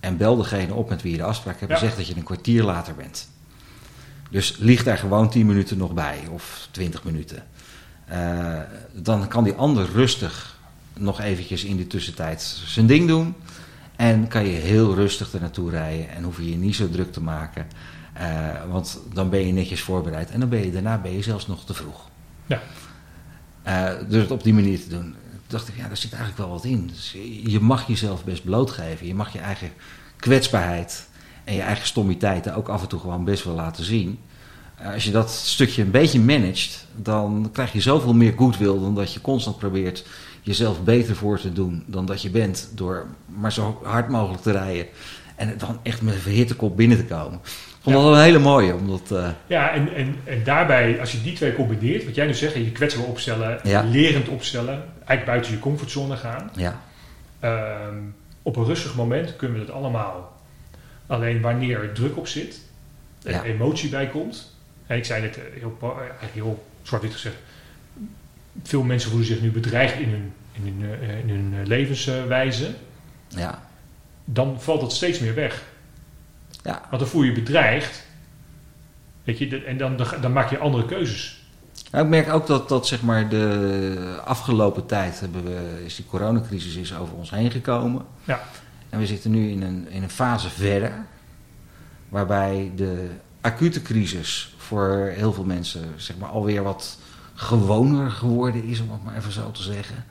en 0.00 0.16
bel 0.16 0.36
degene 0.36 0.74
op 0.74 0.88
met 0.88 1.02
wie 1.02 1.12
je 1.12 1.18
de 1.18 1.24
afspraak 1.24 1.60
hebt 1.60 1.72
en 1.72 1.78
zeg 1.78 1.96
dat 1.96 2.06
je 2.06 2.16
een 2.16 2.22
kwartier 2.22 2.62
later 2.62 2.94
bent. 2.94 3.28
Dus 4.30 4.56
ligt 4.58 4.84
daar 4.84 4.98
gewoon 4.98 5.30
10 5.30 5.46
minuten 5.46 5.76
nog 5.76 5.92
bij, 5.92 6.18
of 6.30 6.68
20 6.70 7.04
minuten. 7.04 7.44
Eh, 8.04 8.58
dan 8.92 9.28
kan 9.28 9.44
die 9.44 9.54
ander 9.54 9.90
rustig 9.92 10.53
nog 10.98 11.20
eventjes 11.20 11.64
in 11.64 11.76
de 11.76 11.86
tussentijd 11.86 12.42
zijn 12.66 12.86
ding 12.86 13.08
doen. 13.08 13.34
En 13.96 14.28
kan 14.28 14.44
je 14.46 14.56
heel 14.56 14.94
rustig 14.94 15.32
er 15.32 15.40
naartoe 15.40 15.70
rijden 15.70 16.08
en 16.08 16.22
hoef 16.22 16.36
je 16.38 16.50
je 16.50 16.56
niet 16.56 16.74
zo 16.74 16.88
druk 16.90 17.12
te 17.12 17.20
maken. 17.22 17.66
Eh, 18.12 18.26
want 18.70 19.00
dan 19.12 19.30
ben 19.30 19.46
je 19.46 19.52
netjes 19.52 19.80
voorbereid 19.80 20.30
en 20.30 20.40
dan 20.40 20.48
ben 20.48 20.64
je 20.64 20.72
daarna 20.72 20.98
ben 20.98 21.12
je 21.12 21.22
zelfs 21.22 21.46
nog 21.46 21.64
te 21.64 21.74
vroeg. 21.74 22.08
Ja. 22.46 22.62
Eh, 23.62 23.90
dus 24.08 24.22
het 24.22 24.30
op 24.30 24.42
die 24.42 24.54
manier 24.54 24.82
te 24.82 24.88
doen. 24.88 25.14
dacht 25.46 25.68
ik, 25.68 25.76
ja, 25.76 25.86
daar 25.88 25.96
zit 25.96 26.12
eigenlijk 26.12 26.42
wel 26.42 26.50
wat 26.50 26.64
in. 26.64 26.86
Dus 26.86 27.12
je- 27.42 27.60
mag 27.60 27.86
jezelf 27.86 28.24
best 28.24 28.44
blootgeven. 28.44 29.06
Je 29.06 29.14
mag 29.14 29.32
je 29.32 29.38
eigen 29.38 29.70
kwetsbaarheid 30.16 31.08
en 31.44 31.54
je 31.54 31.60
eigen 31.60 31.86
stommiteiten 31.86 32.54
ook 32.54 32.68
af 32.68 32.82
en 32.82 32.88
toe 32.88 33.00
gewoon 33.00 33.24
best 33.24 33.44
wel 33.44 33.54
laten 33.54 33.84
zien. 33.84 34.18
Eh, 34.76 34.92
Als 34.92 35.04
je 35.04 35.10
dat 35.10 35.30
stukje 35.30 35.82
een 35.82 35.90
beetje 35.90 36.20
managt, 36.20 36.86
dan 36.96 37.48
krijg 37.52 37.72
je 37.72 37.80
zoveel 37.80 38.14
meer 38.14 38.32
goodwill 38.36 38.80
dan 38.80 38.94
dat 38.94 39.12
je 39.12 39.20
constant 39.20 39.58
probeert 39.58 40.06
jezelf 40.44 40.82
beter 40.84 41.16
voor 41.16 41.38
te 41.40 41.52
doen 41.52 41.82
dan 41.86 42.06
dat 42.06 42.22
je 42.22 42.30
bent 42.30 42.68
door 42.74 43.06
maar 43.26 43.52
zo 43.52 43.80
hard 43.84 44.08
mogelijk 44.08 44.42
te 44.42 44.52
rijden 44.52 44.86
en 45.36 45.54
dan 45.58 45.78
echt 45.82 46.02
met 46.02 46.14
een 46.14 46.20
verhitte 46.20 46.54
kop 46.54 46.76
binnen 46.76 46.96
te 46.98 47.04
komen. 47.04 47.40
vond 47.80 47.94
dat 47.96 48.12
een 48.12 48.20
hele 48.22 48.38
mooie. 48.38 48.74
Omdat, 48.74 49.10
uh... 49.12 49.28
Ja, 49.46 49.70
en, 49.72 49.94
en, 49.94 50.16
en 50.24 50.44
daarbij, 50.44 51.00
als 51.00 51.12
je 51.12 51.22
die 51.22 51.32
twee 51.34 51.54
combineert, 51.54 52.04
wat 52.04 52.14
jij 52.14 52.26
nu 52.26 52.34
zegt, 52.34 52.54
je 52.54 52.72
kwetsbaar 52.72 53.04
opstellen, 53.06 53.60
Ja. 53.62 53.82
lerend 53.82 54.28
opstellen, 54.28 54.74
eigenlijk 54.94 55.24
buiten 55.24 55.52
je 55.52 55.58
comfortzone 55.58 56.16
gaan. 56.16 56.50
ja, 56.56 56.80
Ehm, 57.40 57.94
op 58.42 58.56
een 58.56 58.64
rustig 58.64 58.94
moment 58.94 59.36
kunnen 59.36 59.60
we 59.60 59.66
dat 59.66 59.74
allemaal. 59.74 60.32
Alleen 61.06 61.40
wanneer 61.40 61.80
er 61.82 61.92
druk 61.92 62.16
op 62.16 62.28
zit, 62.28 62.60
en 63.24 63.32
Ja. 63.32 63.42
emotie 63.42 63.88
bij 63.90 64.06
komt. 64.08 64.52
En 64.86 64.96
ik 64.96 65.04
zei 65.04 65.22
net 65.22 65.36
eh, 65.36 65.42
heel, 65.60 65.76
eh, 65.82 65.88
eigenlijk 65.98 66.32
heel 66.34 66.64
zwart-wit 66.82 67.12
gezegd. 67.12 67.36
Veel 68.62 68.82
mensen 68.82 69.10
voelen 69.10 69.28
zich 69.28 69.40
nu 69.40 69.50
bedreigd 69.50 69.98
in 69.98 70.08
hun, 70.08 70.32
in 70.52 70.62
hun, 70.62 71.00
eh, 71.00 71.18
in 71.18 71.28
hun 71.28 71.54
eh, 71.60 71.66
levenswijze. 71.66 72.74
ja, 73.28 73.68
Dan 74.24 74.60
valt 74.60 74.80
dat 74.80 74.92
steeds 74.92 75.18
meer 75.18 75.34
weg. 75.34 75.64
ja. 76.62 76.82
Want 76.90 77.02
dan 77.02 77.10
voel 77.10 77.22
je 77.22 77.28
je 77.30 77.40
bedreigd. 77.40 78.02
Weet 79.24 79.38
je, 79.38 79.64
en 79.64 79.76
dan, 79.76 79.96
dan, 79.96 80.06
dan 80.20 80.32
maak 80.32 80.50
je 80.50 80.58
andere 80.58 80.86
keuzes. 80.86 81.42
Nou, 81.90 82.04
ik 82.04 82.10
merk 82.10 82.32
ook 82.32 82.46
dat, 82.46 82.68
dat 82.68 82.86
zeg 82.86 83.02
maar 83.02 83.28
de 83.28 84.20
afgelopen 84.24 84.86
tijd 84.86 85.20
hebben 85.20 85.44
we, 85.44 85.82
is 85.84 85.94
die 85.96 86.06
coronacrisis 86.06 86.74
is 86.74 86.94
over 86.94 87.14
ons 87.14 87.30
heen 87.30 87.50
gekomen. 87.50 88.04
Ja. 88.24 88.42
En 88.88 88.98
we 88.98 89.06
zitten 89.06 89.30
nu 89.30 89.50
in 89.50 89.62
een, 89.62 89.88
in 89.90 90.02
een 90.02 90.10
fase 90.10 90.50
verder, 90.50 90.92
waarbij 92.08 92.72
de 92.76 93.08
acute 93.40 93.82
crisis 93.82 94.54
voor 94.56 95.12
heel 95.16 95.32
veel 95.32 95.44
mensen 95.44 95.92
zeg 95.96 96.16
maar 96.16 96.28
alweer 96.28 96.62
wat 96.62 96.98
gewoner 97.34 98.10
geworden 98.10 98.64
is, 98.64 98.80
om 98.80 98.90
het 98.90 99.04
maar 99.04 99.16
even 99.16 99.32
zo 99.32 99.50
te 99.50 99.62
zeggen. 99.62 100.04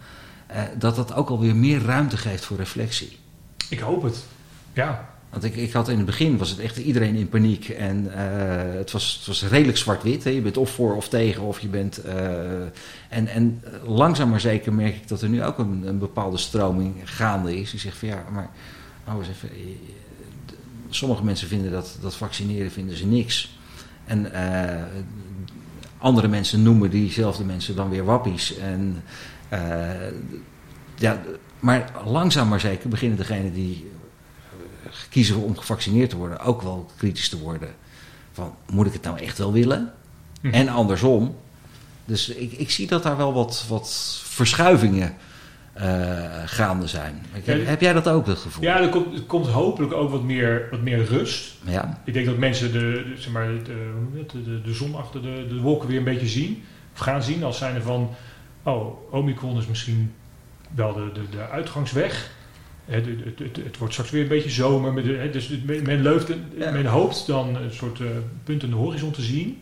Eh, 0.48 0.62
dat 0.78 0.96
dat 0.96 1.14
ook 1.14 1.30
alweer 1.30 1.56
meer 1.56 1.82
ruimte 1.82 2.18
geeft 2.18 2.46
voor 2.46 2.58
reflectie. 2.58 3.18
Ik 3.70 3.80
hoop 3.80 4.04
het. 4.04 4.24
Ja, 4.74 5.10
Want 5.30 5.44
ik, 5.44 5.56
ik 5.56 5.72
had 5.72 5.90
in 5.90 5.98
het 5.98 6.06
begin 6.06 6.38
was 6.38 6.50
het 6.50 6.60
echt 6.60 6.78
iedereen 6.78 7.16
in 7.16 7.30
paniek. 7.30 7.70
En 7.70 8.14
eh, 8.14 8.76
het, 8.78 8.92
was, 8.92 9.16
het 9.18 9.28
was 9.28 9.44
redelijk 9.44 9.78
zwart-wit. 9.78 10.24
Je 10.24 10.42
bent 10.42 10.58
of 10.58 10.70
voor 10.70 10.96
of 10.96 11.10
tegen. 11.10 11.44
Of 11.44 11.60
je 11.60 11.68
bent, 11.68 11.98
eh, 11.98 12.62
en, 13.10 13.28
en 13.28 13.64
langzaam 13.86 14.30
maar 14.30 14.40
zeker 14.40 14.74
merk 14.74 14.96
ik 14.96 15.08
dat 15.08 15.22
er 15.22 15.30
nu 15.30 15.44
ook 15.44 15.58
een, 15.58 15.84
een 15.88 16.00
bepaalde 16.00 16.38
stroming 16.38 16.96
gaande 17.04 17.60
is. 17.60 17.72
Die 17.72 17.80
zegt 17.80 17.98
van 17.98 18.08
ja, 18.08 18.24
maar 18.32 18.50
hou 19.04 19.20
eens 19.20 19.30
even. 19.30 19.50
Sommige 20.90 21.24
mensen 21.24 21.48
vinden 21.48 21.72
dat, 21.72 21.98
dat 22.02 22.16
vaccineren 22.16 22.72
vinden 22.72 22.98
ze 22.98 23.06
niks. 23.06 23.58
En 24.06 24.32
andere 26.04 26.28
mensen 26.28 26.64
noemen 26.64 26.90
diezelfde 26.90 27.44
mensen 27.44 27.76
dan 27.76 27.90
weer 27.90 28.06
wappies. 28.06 28.58
En, 28.58 29.04
eh, 29.50 29.60
ja, 30.96 31.22
maar 31.60 31.92
langzaam 32.06 32.48
maar 32.48 32.60
zeker 32.60 32.90
beginnen 32.90 33.18
degenen 33.18 33.54
die 33.54 33.92
eh, 34.84 34.90
kiezen 35.10 35.38
om 35.38 35.58
gevaccineerd 35.58 36.10
te 36.10 36.18
worden 36.18 36.40
ook 36.40 36.62
wel 36.62 36.92
kritisch 36.98 37.30
te 37.30 37.40
worden. 37.40 37.76
Van, 38.32 38.56
moet 38.70 38.86
ik 38.86 38.94
het 38.94 39.04
nou 39.04 39.20
echt 39.20 39.38
wel 39.38 39.52
willen? 39.52 39.94
Hm. 40.42 40.48
En 40.48 40.68
andersom. 40.68 41.36
Dus 42.06 42.30
ik, 42.30 42.52
ik 42.52 42.72
zie 42.72 42.88
dat 42.88 43.04
daar 43.04 43.18
wel 43.18 43.34
wat, 43.34 43.66
wat 43.68 44.20
verschuivingen 44.24 45.16
gaande 46.46 46.88
zijn. 46.88 47.26
Ja, 47.44 47.54
heb 47.56 47.82
jij 47.82 47.94
dat 47.94 48.08
ook, 48.08 48.28
het 48.28 48.38
gevoel? 48.38 48.64
ja 48.64 48.82
er, 48.82 48.90
komt, 48.90 49.16
er 49.18 49.22
komt 49.24 49.48
hopelijk 49.48 49.94
ook 49.94 50.10
wat 50.10 50.24
meer, 50.24 50.68
wat 50.72 50.82
meer 50.82 51.04
rust. 51.06 51.54
Ja, 51.66 52.02
Ik 52.06 52.14
denk 52.14 52.26
dat 52.26 52.38
mensen 52.38 52.72
de, 52.72 52.80
de- 52.80 53.22
zeg 53.22 53.32
maar, 53.32 53.48
de, 53.48 53.92
dat, 54.16 54.30
de, 54.32 54.44
de, 54.44 54.62
de 54.62 54.74
zon 54.74 54.96
achter 54.96 55.22
de, 55.22 55.46
de 55.50 55.60
wolken 55.60 55.88
weer 55.88 55.98
een 55.98 56.04
beetje 56.04 56.28
zien. 56.28 56.64
Of 56.94 57.00
gaan 57.00 57.24
zien 57.24 57.44
als 57.44 57.58
zijnde 57.58 57.82
van... 57.82 58.10
Oh, 58.64 59.14
Omicron 59.14 59.58
is 59.58 59.68
misschien 59.68 60.14
wel 60.76 60.94
de, 60.94 61.10
de, 61.14 61.22
de 61.38 61.50
uitgangsweg. 61.50 62.32
De- 62.86 62.94
het, 62.94 63.40
het, 63.40 63.56
het 63.66 63.78
wordt 63.78 63.94
straks 63.94 64.12
weer 64.12 64.22
een 64.22 64.28
beetje 64.28 64.50
zomer. 64.50 65.04
Dus 65.32 65.48
het- 65.48 65.84
men, 65.86 66.02
leuft, 66.02 66.30
men 66.58 66.86
hoopt 66.86 67.28
dan 67.28 67.56
een 67.56 67.72
soort 67.72 68.00
eh, 68.00 68.06
punt 68.44 68.64
in 68.64 68.70
de 68.70 68.76
horizon 68.76 69.12
te 69.12 69.22
zien. 69.22 69.62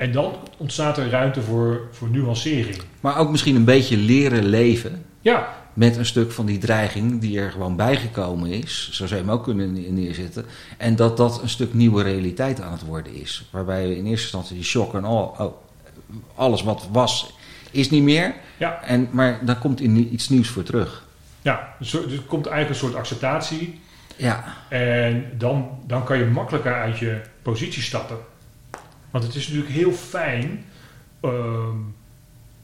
En 0.00 0.12
dan 0.12 0.34
ontstaat 0.56 0.98
er 0.98 1.10
ruimte 1.10 1.42
voor, 1.42 1.80
voor 1.90 2.08
nuancering. 2.08 2.76
maar 3.00 3.18
ook 3.18 3.30
misschien 3.30 3.56
een 3.56 3.64
beetje 3.64 3.96
leren 3.96 4.44
leven 4.44 5.04
Ja, 5.20 5.48
met 5.74 5.96
een 5.96 6.06
stuk 6.06 6.32
van 6.32 6.46
die 6.46 6.58
dreiging 6.58 7.20
die 7.20 7.40
er 7.40 7.50
gewoon 7.50 7.76
bijgekomen 7.76 8.50
is. 8.50 8.88
Zo 8.92 9.06
zou 9.06 9.20
je 9.20 9.26
hem 9.26 9.34
ook 9.34 9.44
kunnen 9.44 9.72
ne- 9.72 9.88
neerzetten. 9.88 10.44
En 10.78 10.96
dat 10.96 11.16
dat 11.16 11.42
een 11.42 11.48
stuk 11.48 11.74
nieuwe 11.74 12.02
realiteit 12.02 12.60
aan 12.60 12.72
het 12.72 12.84
worden 12.84 13.14
is. 13.14 13.48
Waarbij 13.50 13.82
we 13.88 13.96
in 13.96 14.06
eerste 14.06 14.22
instantie 14.22 14.54
die 14.54 14.64
shock 14.64 14.94
en 14.94 15.04
oh, 15.04 15.40
oh, 15.40 15.52
alles 16.34 16.62
wat 16.62 16.88
was, 16.92 17.32
is 17.70 17.90
niet 17.90 18.02
meer. 18.02 18.34
Ja. 18.56 18.82
En, 18.82 19.08
maar 19.10 19.38
dan 19.44 19.58
komt 19.58 19.80
nie- 19.80 20.08
iets 20.08 20.28
nieuws 20.28 20.48
voor 20.48 20.62
terug. 20.62 21.04
ja 21.42 21.74
dus 21.78 21.92
er 21.94 22.22
komt 22.26 22.46
eigenlijk 22.46 22.68
een 22.80 22.88
soort 22.88 22.94
acceptatie. 23.00 23.80
Ja, 24.16 24.44
En 24.68 25.24
dan, 25.38 25.68
dan 25.86 26.04
kan 26.04 26.18
je 26.18 26.24
makkelijker 26.24 26.74
uit 26.74 26.98
je 26.98 27.20
positie 27.42 27.82
stappen. 27.82 28.16
Want 29.10 29.24
het 29.24 29.34
is 29.34 29.48
natuurlijk 29.48 29.74
heel 29.74 29.92
fijn 29.92 30.64
ehm, 31.20 31.76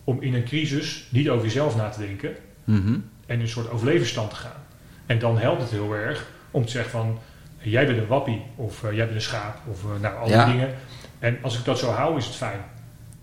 om 0.05 0.21
in 0.23 0.35
een 0.35 0.45
crisis 0.45 1.07
niet 1.11 1.29
over 1.29 1.45
jezelf 1.45 1.77
na 1.77 1.89
te 1.89 1.99
denken 1.99 2.35
mhm. 2.65 2.93
en 3.27 3.35
in 3.35 3.41
een 3.41 3.49
soort 3.49 3.71
overlevingsstand 3.71 4.31
te 4.31 4.37
gaan. 4.37 4.63
En 5.07 5.19
dan 5.19 5.39
helpt 5.39 5.61
het 5.61 5.71
heel 5.71 5.95
erg 5.95 6.31
om 6.51 6.65
te 6.65 6.71
zeggen 6.71 6.91
van 6.91 7.19
jij 7.59 7.87
bent 7.87 7.99
een 7.99 8.07
wappie 8.07 8.43
of 8.57 8.85
eh, 8.85 8.93
jij 8.93 9.05
bent 9.05 9.17
een 9.17 9.23
schaap 9.23 9.57
of 9.71 9.85
eh, 9.85 10.01
nou 10.01 10.17
alle 10.17 10.31
Ja. 10.31 10.51
dingen. 10.51 10.75
En 11.19 11.39
als 11.43 11.59
ik 11.59 11.65
dat 11.65 11.79
zo 11.79 11.91
hou 11.91 12.17
is 12.17 12.27
het 12.27 12.35
fijn. 12.35 12.61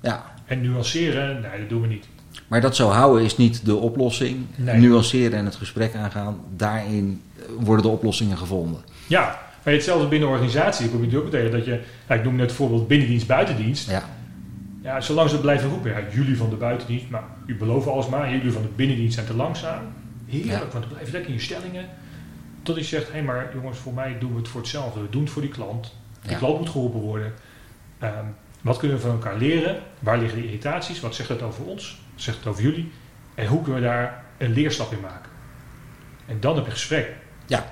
ja. 0.02 0.32
En 0.46 0.62
nuanceren, 0.62 1.42
nee 1.42 1.60
dat 1.60 1.70
doen 1.70 1.82
we 1.82 1.88
niet. 1.88 2.06
Maar 2.48 2.62
dat 2.62 2.76
zo 2.76 2.90
houden 2.90 3.24
is 3.24 3.38
niet 3.38 3.66
de 3.66 3.76
oplossing. 3.76 4.46
Nee. 4.56 4.80
Nuanceren 4.80 5.40
en 5.40 5.46
het 5.46 5.56
gesprek 5.56 5.96
aangaan, 5.96 6.40
daarin 6.56 7.22
worden 7.60 7.86
de 7.86 7.92
oplossingen 7.92 8.38
gevonden. 8.38 8.82
Ja, 9.08 9.42
maar 9.64 9.74
hetzelfde 9.74 10.08
binnen 10.08 10.28
een 10.28 10.34
organisatie 10.34 10.90
probeer 10.90 11.10
je 11.10 11.18
ook 11.18 11.24
meteen 11.24 11.52
dat 11.52 11.66
je, 11.66 11.80
ik 12.10 12.24
noem 12.24 12.36
net 12.36 12.48
bijvoorbeeld 12.48 12.88
binnendienst, 12.88 13.28
buitendienst. 13.28 13.90
Ja, 13.90 14.04
Ja, 14.82 15.02
zolang 15.02 15.30
ze 15.30 15.40
blijven 15.40 15.70
roepen, 15.70 15.92
ja, 15.92 16.00
jullie 16.12 16.38
van 16.38 16.50
de 16.50 16.56
buitendienst, 16.56 17.10
maar 17.10 17.24
u 17.46 17.56
beloven 17.56 17.92
alles 17.92 18.08
maar, 18.08 18.32
jullie 18.32 18.52
van 18.52 18.62
de 18.62 18.68
binnendienst 18.76 19.14
zijn 19.14 19.26
te 19.26 19.36
langzaam. 19.36 19.82
Heerlijk, 20.28 20.54
Ja. 20.64 20.68
want 20.74 20.88
blijf 20.90 21.12
lekker 21.12 21.30
in 21.30 21.36
je 21.38 21.42
stellingen. 21.44 21.86
Tot 22.64 22.76
je 22.76 22.84
zegt, 22.84 23.12
hé 23.12 23.22
maar 23.22 23.50
jongens, 23.54 23.78
voor 23.78 23.94
mij 23.94 24.16
doen 24.20 24.32
we 24.32 24.38
het 24.40 24.48
voor 24.48 24.62
hetzelfde. 24.62 25.02
We 25.02 25.10
doen 25.10 25.22
het 25.22 25.32
voor 25.32 25.42
die 25.42 25.52
klant. 25.52 25.94
Die 26.22 26.32
Ja. 26.32 26.38
klant 26.38 26.60
moet 26.60 26.70
geholpen 26.70 27.00
worden. 27.00 27.34
Ehm, 28.00 28.26
wat 28.62 28.78
kunnen 28.78 28.98
we 28.98 29.04
van 29.04 29.12
elkaar 29.12 29.38
leren? 29.38 29.78
Waar 30.00 30.18
liggen 30.18 30.40
de 30.40 30.46
irritaties? 30.46 31.00
Wat 31.00 31.16
zegt 31.16 31.30
het 31.30 31.42
over 31.42 31.64
ons? 31.66 32.02
Wat 32.14 32.22
zegt 32.22 32.38
het 32.38 32.48
over 32.48 32.64
jullie? 32.64 32.92
En 33.36 33.48
hoe 33.48 33.62
kunnen 33.62 33.82
we 33.82 33.88
daar 33.88 34.24
een 34.38 34.54
leerstap 34.54 34.92
in 34.92 35.00
maken? 35.02 35.30
En 36.26 36.38
dan 36.40 36.56
heb 36.56 36.66
je 36.66 36.72
gesprek. 36.72 37.12
ja, 37.46 37.66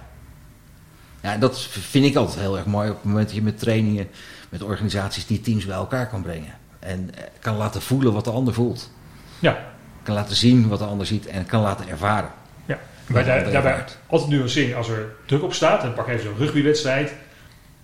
dat 1.39 1.61
vind 1.61 2.05
ik 2.05 2.15
altijd 2.15 2.39
heel 2.39 2.57
erg 2.57 2.65
mooi 2.65 2.89
op 2.89 2.95
het 2.95 3.05
moment 3.05 3.25
dat 3.25 3.35
je 3.35 3.41
met 3.41 3.59
trainingen, 3.59 4.07
met 4.49 4.61
organisaties 4.61 5.25
die 5.25 5.41
teams 5.41 5.65
bij 5.65 5.75
elkaar 5.75 6.07
kan 6.07 6.21
brengen. 6.21 6.53
En 6.79 7.09
eh, 7.15 7.23
kan 7.39 7.55
laten 7.55 7.81
voelen 7.81 8.13
wat 8.13 8.23
de 8.23 8.31
ander 8.31 8.53
voelt. 8.53 8.91
Ja, 9.39 9.69
Kan 10.03 10.15
laten 10.15 10.35
zien 10.35 10.67
wat 10.67 10.79
de 10.79 10.85
ander 10.85 11.05
ziet 11.05 11.27
en 11.27 11.45
kan 11.45 11.61
laten 11.61 11.89
ervaren. 11.89 12.29
Ja, 12.65 12.79
maar 13.07 13.25
daar, 13.25 13.51
daarbij 13.51 13.83
altijd 14.07 14.31
nuancering. 14.31 14.75
Als 14.75 14.89
er 14.89 15.13
druk 15.25 15.43
op 15.43 15.53
staat, 15.53 15.83
en 15.83 15.93
pak 15.93 16.07
even 16.07 16.23
zo'n 16.23 16.37
rugbywedstrijd. 16.37 17.13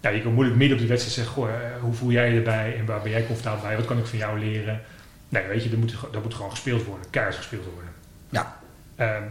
Ja, 0.02 0.10
je 0.10 0.22
kan 0.22 0.34
moeilijk 0.34 0.58
midden 0.58 0.78
op 0.78 0.82
die 0.84 0.92
wedstrijd 0.92 1.18
zeggen, 1.18 1.34
goh, 1.44 1.50
eh, 1.50 1.82
hoe 1.82 1.94
voel 1.94 2.12
jij 2.12 2.30
je 2.32 2.38
erbij 2.38 2.76
en 2.78 2.86
waar 2.86 3.02
ben 3.02 3.12
jij 3.12 3.26
comfortabel 3.26 3.62
bij? 3.62 3.76
Wat 3.76 3.86
kan 3.86 3.98
ik 3.98 4.06
van 4.06 4.18
jou 4.18 4.40
leren? 4.40 4.82
Nee, 5.30 5.48
weet 5.48 5.64
je, 5.64 5.70
dat 5.70 5.80
moet, 5.80 5.96
dat 6.12 6.24
moet 6.24 6.34
gewoon 6.34 6.52
gespeeld 6.52 6.84
worden, 6.84 7.10
keihard 7.10 7.36
gespeeld 7.36 7.66
worden. 7.74 7.92
Ja. 8.30 8.58
Ehm, 8.96 9.24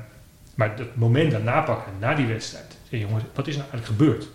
maar 0.54 0.76
dat 0.76 0.94
moment 0.94 1.30
daarna 1.30 1.60
pakken, 1.60 1.92
na 1.98 2.14
die 2.14 2.26
wedstrijd. 2.26 2.75
Jongens, 2.88 3.24
wat 3.34 3.46
is 3.46 3.56
nou 3.56 3.68
eigenlijk 3.70 4.00
gebeurd? 4.00 4.28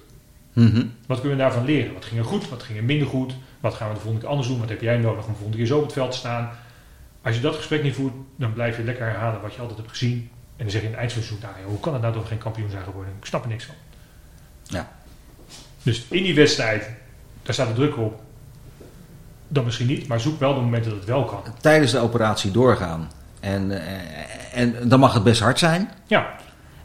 Mhm. 0.54 0.86
Wat 1.06 1.20
kunnen 1.20 1.38
we 1.38 1.44
daarvan 1.44 1.66
leren? 1.66 1.94
Wat 1.94 2.06
ging 2.06 2.20
er 2.20 2.26
goed? 2.26 2.50
Wat 2.50 2.64
ging 2.64 2.78
er 2.78 2.84
minder 2.84 3.08
goed? 3.08 3.34
Wat 3.60 3.74
gaan 3.74 3.88
we 3.88 3.94
de 3.94 4.00
volgende 4.00 4.22
keer 4.22 4.30
anders 4.30 4.48
doen? 4.48 4.60
Wat 4.60 4.70
heb 4.70 4.82
jij 4.82 4.98
nodig 4.98 5.26
om 5.26 5.32
de 5.32 5.38
volgende 5.38 5.58
keer 5.58 5.66
zo 5.66 5.78
op 5.78 5.84
het 5.84 5.94
veld 5.94 6.12
te 6.12 6.18
staan? 6.18 6.50
Als 7.22 7.36
je 7.36 7.42
dat 7.42 7.56
gesprek 7.56 7.84
niet 7.84 7.96
voert, 7.96 8.14
dan 8.36 8.54
blijf 8.54 8.78
je 8.78 8.84
lekker 8.84 9.06
herhalen 9.06 9.42
wat 9.42 9.54
je 9.54 9.60
altijd 9.60 9.78
hebt 9.78 9.90
gezien. 9.90 10.30
En 10.56 10.64
dan 10.68 10.70
zeg 10.70 10.82
je 10.82 10.88
in 10.88 10.94
het 10.94 11.02
eindseizoen, 11.02 11.38
nou, 11.42 11.54
hoe 11.66 11.80
kan 11.80 11.94
het 11.94 12.02
nou 12.02 12.14
dat 12.14 12.24
we 12.24 12.28
geen 12.30 12.38
kampioen 12.38 12.70
zijn 12.70 12.84
geworden? 12.84 13.14
Ik 13.20 13.26
snap 13.26 13.44
er 13.44 13.50
niks 13.50 13.66
van. 13.66 13.76
Ja. 14.64 14.92
Dus 15.84 16.06
in 16.10 16.24
die 16.24 16.36
wedstrijd, 16.36 16.90
daar 17.44 17.54
staat 17.54 17.68
de 17.68 17.74
druk 17.74 17.98
op. 17.98 18.22
Dan 19.48 19.64
misschien 19.64 19.88
niet, 19.88 20.08
maar 20.08 20.20
zoek 20.20 20.40
wel 20.40 20.54
de 20.54 20.62
momenten 20.62 20.90
dat 20.90 21.00
het 21.00 21.10
wel 21.10 21.26
kan. 21.26 21.44
Tijdens 21.62 21.92
de 21.92 22.00
operatie 22.00 22.52
doorgaan. 22.52 23.12
En, 23.40 23.72
eh, 23.72 24.60
en 24.60 24.90
dan 24.90 25.00
mag 25.00 25.14
het 25.14 25.24
best 25.24 25.42
hard 25.42 25.60
zijn. 25.60 25.90
Ja, 26.08 26.36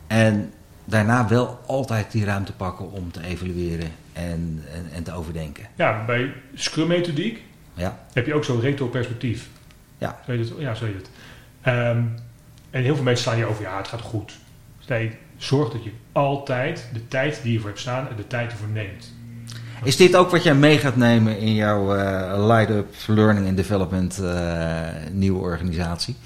En 0.07 0.53
daarna 0.87 1.29
wel 1.29 1.61
altijd 1.67 2.13
die 2.13 2.25
ruimte 2.25 2.53
pakken 2.53 2.93
om 2.93 3.13
te 3.13 3.23
evalueren 3.23 3.91
en, 4.13 4.65
en, 4.73 4.87
en 4.95 5.03
te 5.03 5.13
overdenken. 5.13 5.67
ja 5.75 6.05
bij 6.05 6.33
Scrum 6.55 6.87
methodiek 6.87 7.43
Ja, 7.75 7.99
heb 8.13 8.27
je 8.27 8.35
ook 8.35 8.45
zo'n 8.45 8.61
retro-perspectief. 8.61 9.49
Ja. 9.99 10.21
Zo 10.27 10.31
heet 10.31 10.49
het, 10.49 10.59
ja, 10.59 10.75
zo 10.75 10.85
heet 10.85 10.95
het. 10.95 11.11
Ehm, 11.61 12.03
en 12.71 12.83
heel 12.83 12.95
veel 12.95 13.05
mensen 13.05 13.25
slaan 13.25 13.39
je 13.39 13.45
over, 13.45 13.63
ja, 13.63 13.77
het 13.77 13.89
gaat 13.89 14.01
goed. 14.01 14.33
Dus 14.79 14.87
nee, 14.87 15.19
zorg 15.37 15.73
dat 15.73 15.85
je 15.85 15.91
altijd 16.13 16.89
de 16.93 17.09
tijd 17.09 17.41
die 17.43 17.53
je 17.53 17.59
voor 17.59 17.69
hebt 17.69 17.81
staan 17.81 18.09
en 18.09 18.17
de 18.17 18.27
tijd 18.27 18.51
ervoor 18.53 18.69
neemt. 18.69 19.15
Is 19.83 19.97
dit 19.97 20.17
ook 20.17 20.31
wat 20.31 20.43
jij 20.43 20.55
mee 20.55 20.79
gaat 20.79 20.97
nemen 20.97 21.39
in 21.39 21.55
jouw 21.55 21.95
eh 21.97 22.47
Light 22.47 22.71
Up 22.71 22.95
Learning 23.07 23.47
and 23.49 23.57
Development 23.57 24.19
eh, 24.19 24.81
nieuwe 25.13 25.39
organisatie? 25.39 26.17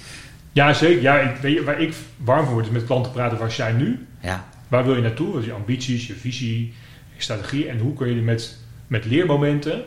Ja, 0.51 0.73
zeker. 0.73 1.01
Ja, 1.01 1.19
ik, 1.19 1.35
weet 1.35 1.53
je, 1.53 1.63
waar 1.63 1.81
ik 1.81 1.93
warm 2.17 2.43
voor 2.45 2.53
word 2.53 2.65
is 2.65 2.71
met 2.71 2.85
klanten 2.85 3.11
praten, 3.11 3.37
waar 3.37 3.67
je 3.67 3.73
nu? 3.73 4.07
Ja, 4.19 4.47
Waar 4.67 4.85
wil 4.85 4.95
je 4.95 5.01
naartoe? 5.01 5.31
Wat 5.31 5.39
is 5.41 5.45
je 5.45 5.53
ambities, 5.53 6.07
je 6.07 6.13
visie, 6.13 6.73
je 7.15 7.21
strategie 7.21 7.67
en 7.69 7.79
hoe 7.79 7.93
kun 7.93 8.15
je 8.15 8.21
met, 8.21 8.57
met 8.87 9.05
leermomenten 9.05 9.83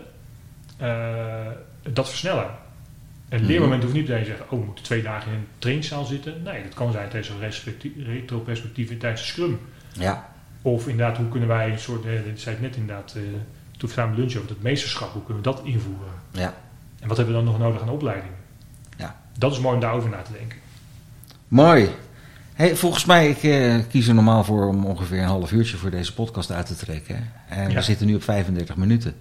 dat 1.93 2.09
versnellen. 2.09 2.51
En 3.29 3.39
Mhm. 3.41 3.49
leermoment 3.49 3.83
hoeft 3.83 3.95
niet 3.95 4.09
meteen 4.09 4.23
te 4.23 4.29
zeggen, 4.29 4.45
oh, 4.51 4.59
we 4.59 4.65
moeten 4.65 4.85
twee 4.85 5.03
dagen 5.03 5.33
in 5.33 5.39
een 5.39 5.47
trainingszaal 5.59 6.05
zitten. 6.05 6.43
Nee, 6.43 6.63
dat 6.63 6.75
kan 6.75 6.93
zijn 6.93 7.09
tijdens 7.09 7.29
een 7.29 8.05
retro-perspectief 8.05 8.91
in 8.91 8.99
tijdens 8.99 9.21
een 9.21 9.27
scrum. 9.27 9.61
Ja. 9.93 10.29
Of 10.63 10.89
inderdaad, 10.89 11.17
hoe 11.17 11.29
kunnen 11.29 11.49
wij 11.49 11.71
een 11.71 11.79
soort, 11.79 12.05
eh, 12.05 12.13
dat 12.13 12.39
zei 12.41 12.55
ik 12.57 12.61
net 12.63 12.77
inderdaad, 12.77 13.15
eh, 13.17 13.23
toen 13.79 13.89
we 13.89 13.95
samen 13.95 14.17
lunchen 14.19 14.39
over 14.41 14.51
het 14.53 14.63
meesterschap, 14.63 15.13
hoe 15.13 15.25
kunnen 15.25 15.43
we 15.43 15.51
dat 15.51 15.61
invoeren? 15.65 16.13
Ja. 16.31 16.55
En 17.01 17.09
wat 17.09 17.17
hebben 17.17 17.35
we 17.37 17.43
dan 17.43 17.51
nog 17.51 17.61
nodig 17.61 17.83
aan 17.83 17.89
opleiding? 17.89 18.33
Dat 19.39 19.53
is 19.53 19.59
mooi 19.59 19.75
om 19.75 19.81
daarover 19.81 20.11
na 20.11 20.23
te 20.23 20.33
denken. 20.33 20.59
Mooi. 21.49 21.89
Hey, 22.55 22.77
volgens 22.77 23.05
mij, 23.05 23.29
ik 23.29 23.43
eh, 23.43 23.75
kies 23.91 24.09
er 24.09 24.15
normaal 24.15 24.45
voor 24.45 24.67
om 24.69 24.85
ongeveer 24.85 25.19
een 25.19 25.25
half 25.29 25.53
uurtje 25.53 25.77
voor 25.77 25.91
deze 25.91 26.15
podcast 26.15 26.53
uit 26.53 26.67
te 26.67 26.77
trekken. 26.77 27.31
hè. 27.47 27.63
En 27.63 27.69
Ja. 27.71 27.75
we 27.77 27.83
zitten 27.83 28.07
nu 28.07 28.15
op 28.15 28.23
35 28.23 28.77
minuten. 28.77 29.15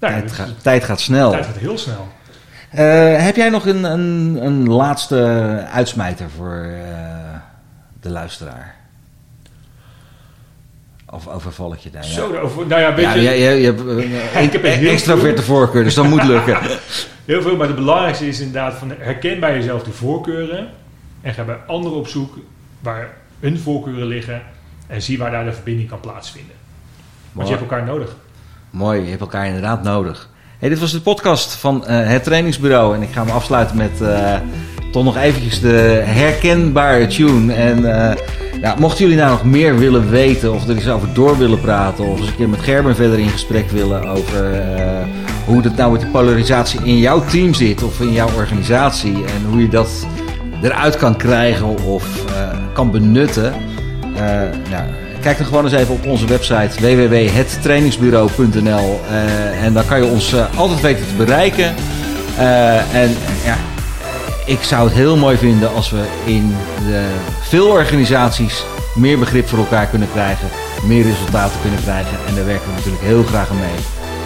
Nou, 0.00 0.12
tijd, 0.14 0.32
ga- 0.32 0.46
tijd 0.62 0.84
gaat 0.84 1.00
snel. 1.00 1.30
tijd 1.30 1.46
gaat 1.46 1.56
heel 1.56 1.78
snel. 1.78 2.08
Eh, 2.70 3.22
heb 3.24 3.36
jij 3.36 3.48
nog 3.48 3.66
een, 3.66 3.84
een, 3.84 4.38
een 4.44 4.68
laatste 4.68 5.16
uitsmijter 5.72 6.30
voor 6.36 6.64
eh, 6.64 7.38
de 8.00 8.10
luisteraar? 8.10 8.74
Of 11.12 11.28
overval 11.28 11.72
ik 11.72 11.78
je 11.78 11.90
daar? 11.90 12.04
Ja. 12.04 12.08
Zo, 12.10 12.34
over, 12.36 12.66
nou 12.66 12.80
ja, 12.80 12.94
weet 12.94 13.04
Ja, 13.04 13.12
je, 13.14 13.30
je 13.60 13.64
hebt 13.64 13.80
eh, 14.34 14.42
Ik 14.44 14.52
heb 14.52 14.64
een 14.64 14.86
extraverte 14.86 15.42
voorkeur, 15.42 15.84
dus 15.84 15.94
dat 15.94 16.06
moet 16.08 16.24
lukken. 16.24 16.58
heel 17.30 17.42
veel, 17.42 17.56
maar 17.56 17.66
het 17.66 17.76
belangrijkste 17.76 18.26
is 18.26 18.38
inderdaad 18.38 18.74
van 18.74 18.92
herken 18.98 19.40
bij 19.40 19.54
jezelf 19.54 19.82
de 19.82 19.92
voorkeuren 19.92 20.68
en 21.20 21.34
ga 21.34 21.42
bij 21.42 21.58
anderen 21.66 21.98
op 21.98 22.08
zoek 22.08 22.38
waar 22.80 23.08
hun 23.40 23.58
voorkeuren 23.58 24.06
liggen 24.06 24.42
en 24.86 25.02
zie 25.02 25.18
waar 25.18 25.30
daar 25.30 25.44
de 25.44 25.52
verbinding 25.52 25.88
kan 25.88 26.00
plaatsvinden. 26.00 26.54
Want 27.32 27.48
je 27.48 27.54
hebt 27.54 27.70
elkaar 27.70 27.86
nodig. 27.86 28.16
Mooi, 28.70 29.00
je 29.02 29.08
hebt 29.08 29.20
elkaar 29.20 29.46
inderdaad 29.46 29.82
nodig. 29.82 30.28
Hey, 30.58 30.68
dit 30.68 30.78
was 30.78 30.92
de 30.92 31.00
podcast 31.00 31.54
van 31.54 31.86
eh, 31.86 32.08
het 32.08 32.24
trainingsbureau. 32.24 32.94
En 32.94 33.02
ik 33.02 33.08
ga 33.12 33.24
hem 33.24 33.34
afsluiten 33.34 33.76
met 33.76 34.00
eh, 34.00 34.38
toch 34.92 35.04
nog 35.04 35.16
eventjes 35.16 35.60
de 35.60 36.02
herkenbare 36.04 37.06
tune. 37.06 37.52
En 37.52 38.08
eh, 38.08 38.16
ja, 38.60 38.74
mochten 38.78 39.04
jullie 39.04 39.20
nou 39.20 39.30
nog 39.30 39.44
meer 39.44 39.78
willen 39.78 40.10
weten 40.10 40.52
of 40.52 40.68
er 40.68 40.74
eens 40.74 40.88
over 40.88 41.14
door 41.14 41.38
willen 41.38 41.60
praten... 41.60 42.04
of 42.04 42.18
eens 42.18 42.28
een 42.28 42.36
keer 42.36 42.48
met 42.48 42.60
Gerben 42.60 42.94
verder 42.94 43.18
in 43.18 43.28
gesprek 43.28 43.70
willen 43.70 44.08
over 44.08 44.62
hoe 45.50 45.62
het 45.62 45.76
nou 45.76 45.92
met 45.92 46.00
de 46.00 46.06
polarisatie 46.06 46.80
in 46.82 46.98
jouw 46.98 47.24
team 47.24 47.54
zit... 47.54 47.82
of 47.82 48.00
in 48.00 48.12
jouw 48.12 48.28
organisatie 48.36 49.14
en 49.14 49.44
hoe 49.50 49.60
je 49.60 49.68
dat 49.68 50.06
eruit 50.62 50.96
kan 50.96 51.16
krijgen 51.16 51.84
of 51.84 52.04
eh, 52.26 52.58
kan 52.72 52.90
benutten... 52.90 53.54
Eh, 54.14 54.20
nou, 54.70 54.84
kijk 55.20 55.38
dan 55.38 55.46
gewoon 55.46 55.64
eens 55.64 55.72
even 55.72 55.94
op 55.94 56.06
onze 56.06 56.26
website 56.26 56.80
www.hettrainingsbureau.nl 56.80 59.00
eh, 59.10 59.64
en 59.64 59.72
dan 59.72 59.86
kan 59.86 60.04
je 60.04 60.10
ons 60.10 60.34
altijd 60.56 60.80
weten 60.80 61.06
te 61.06 61.14
bereiken. 61.14 61.74
En 62.92 63.16
ja, 63.44 63.56
ik 64.46 64.62
zou 64.62 64.84
het 64.84 64.94
heel 64.96 65.16
mooi 65.16 65.36
vinden 65.36 65.74
als 65.74 65.90
we 65.90 66.02
in 66.24 66.54
de 66.86 67.04
veel 67.40 67.66
organisaties 67.66 68.64
meer 68.94 69.18
begrip 69.18 69.48
voor 69.48 69.58
elkaar 69.58 69.86
kunnen 69.86 70.08
krijgen, 70.12 70.48
meer 70.86 71.04
resultaten 71.04 71.60
kunnen 71.60 71.82
krijgen 71.82 72.18
en 72.28 72.34
daar 72.34 72.46
werken 72.46 72.66
we 72.66 72.72
natuurlijk 72.76 73.04
heel 73.04 73.22
graag 73.22 73.50
aan 73.50 73.58
mee. 73.58 73.99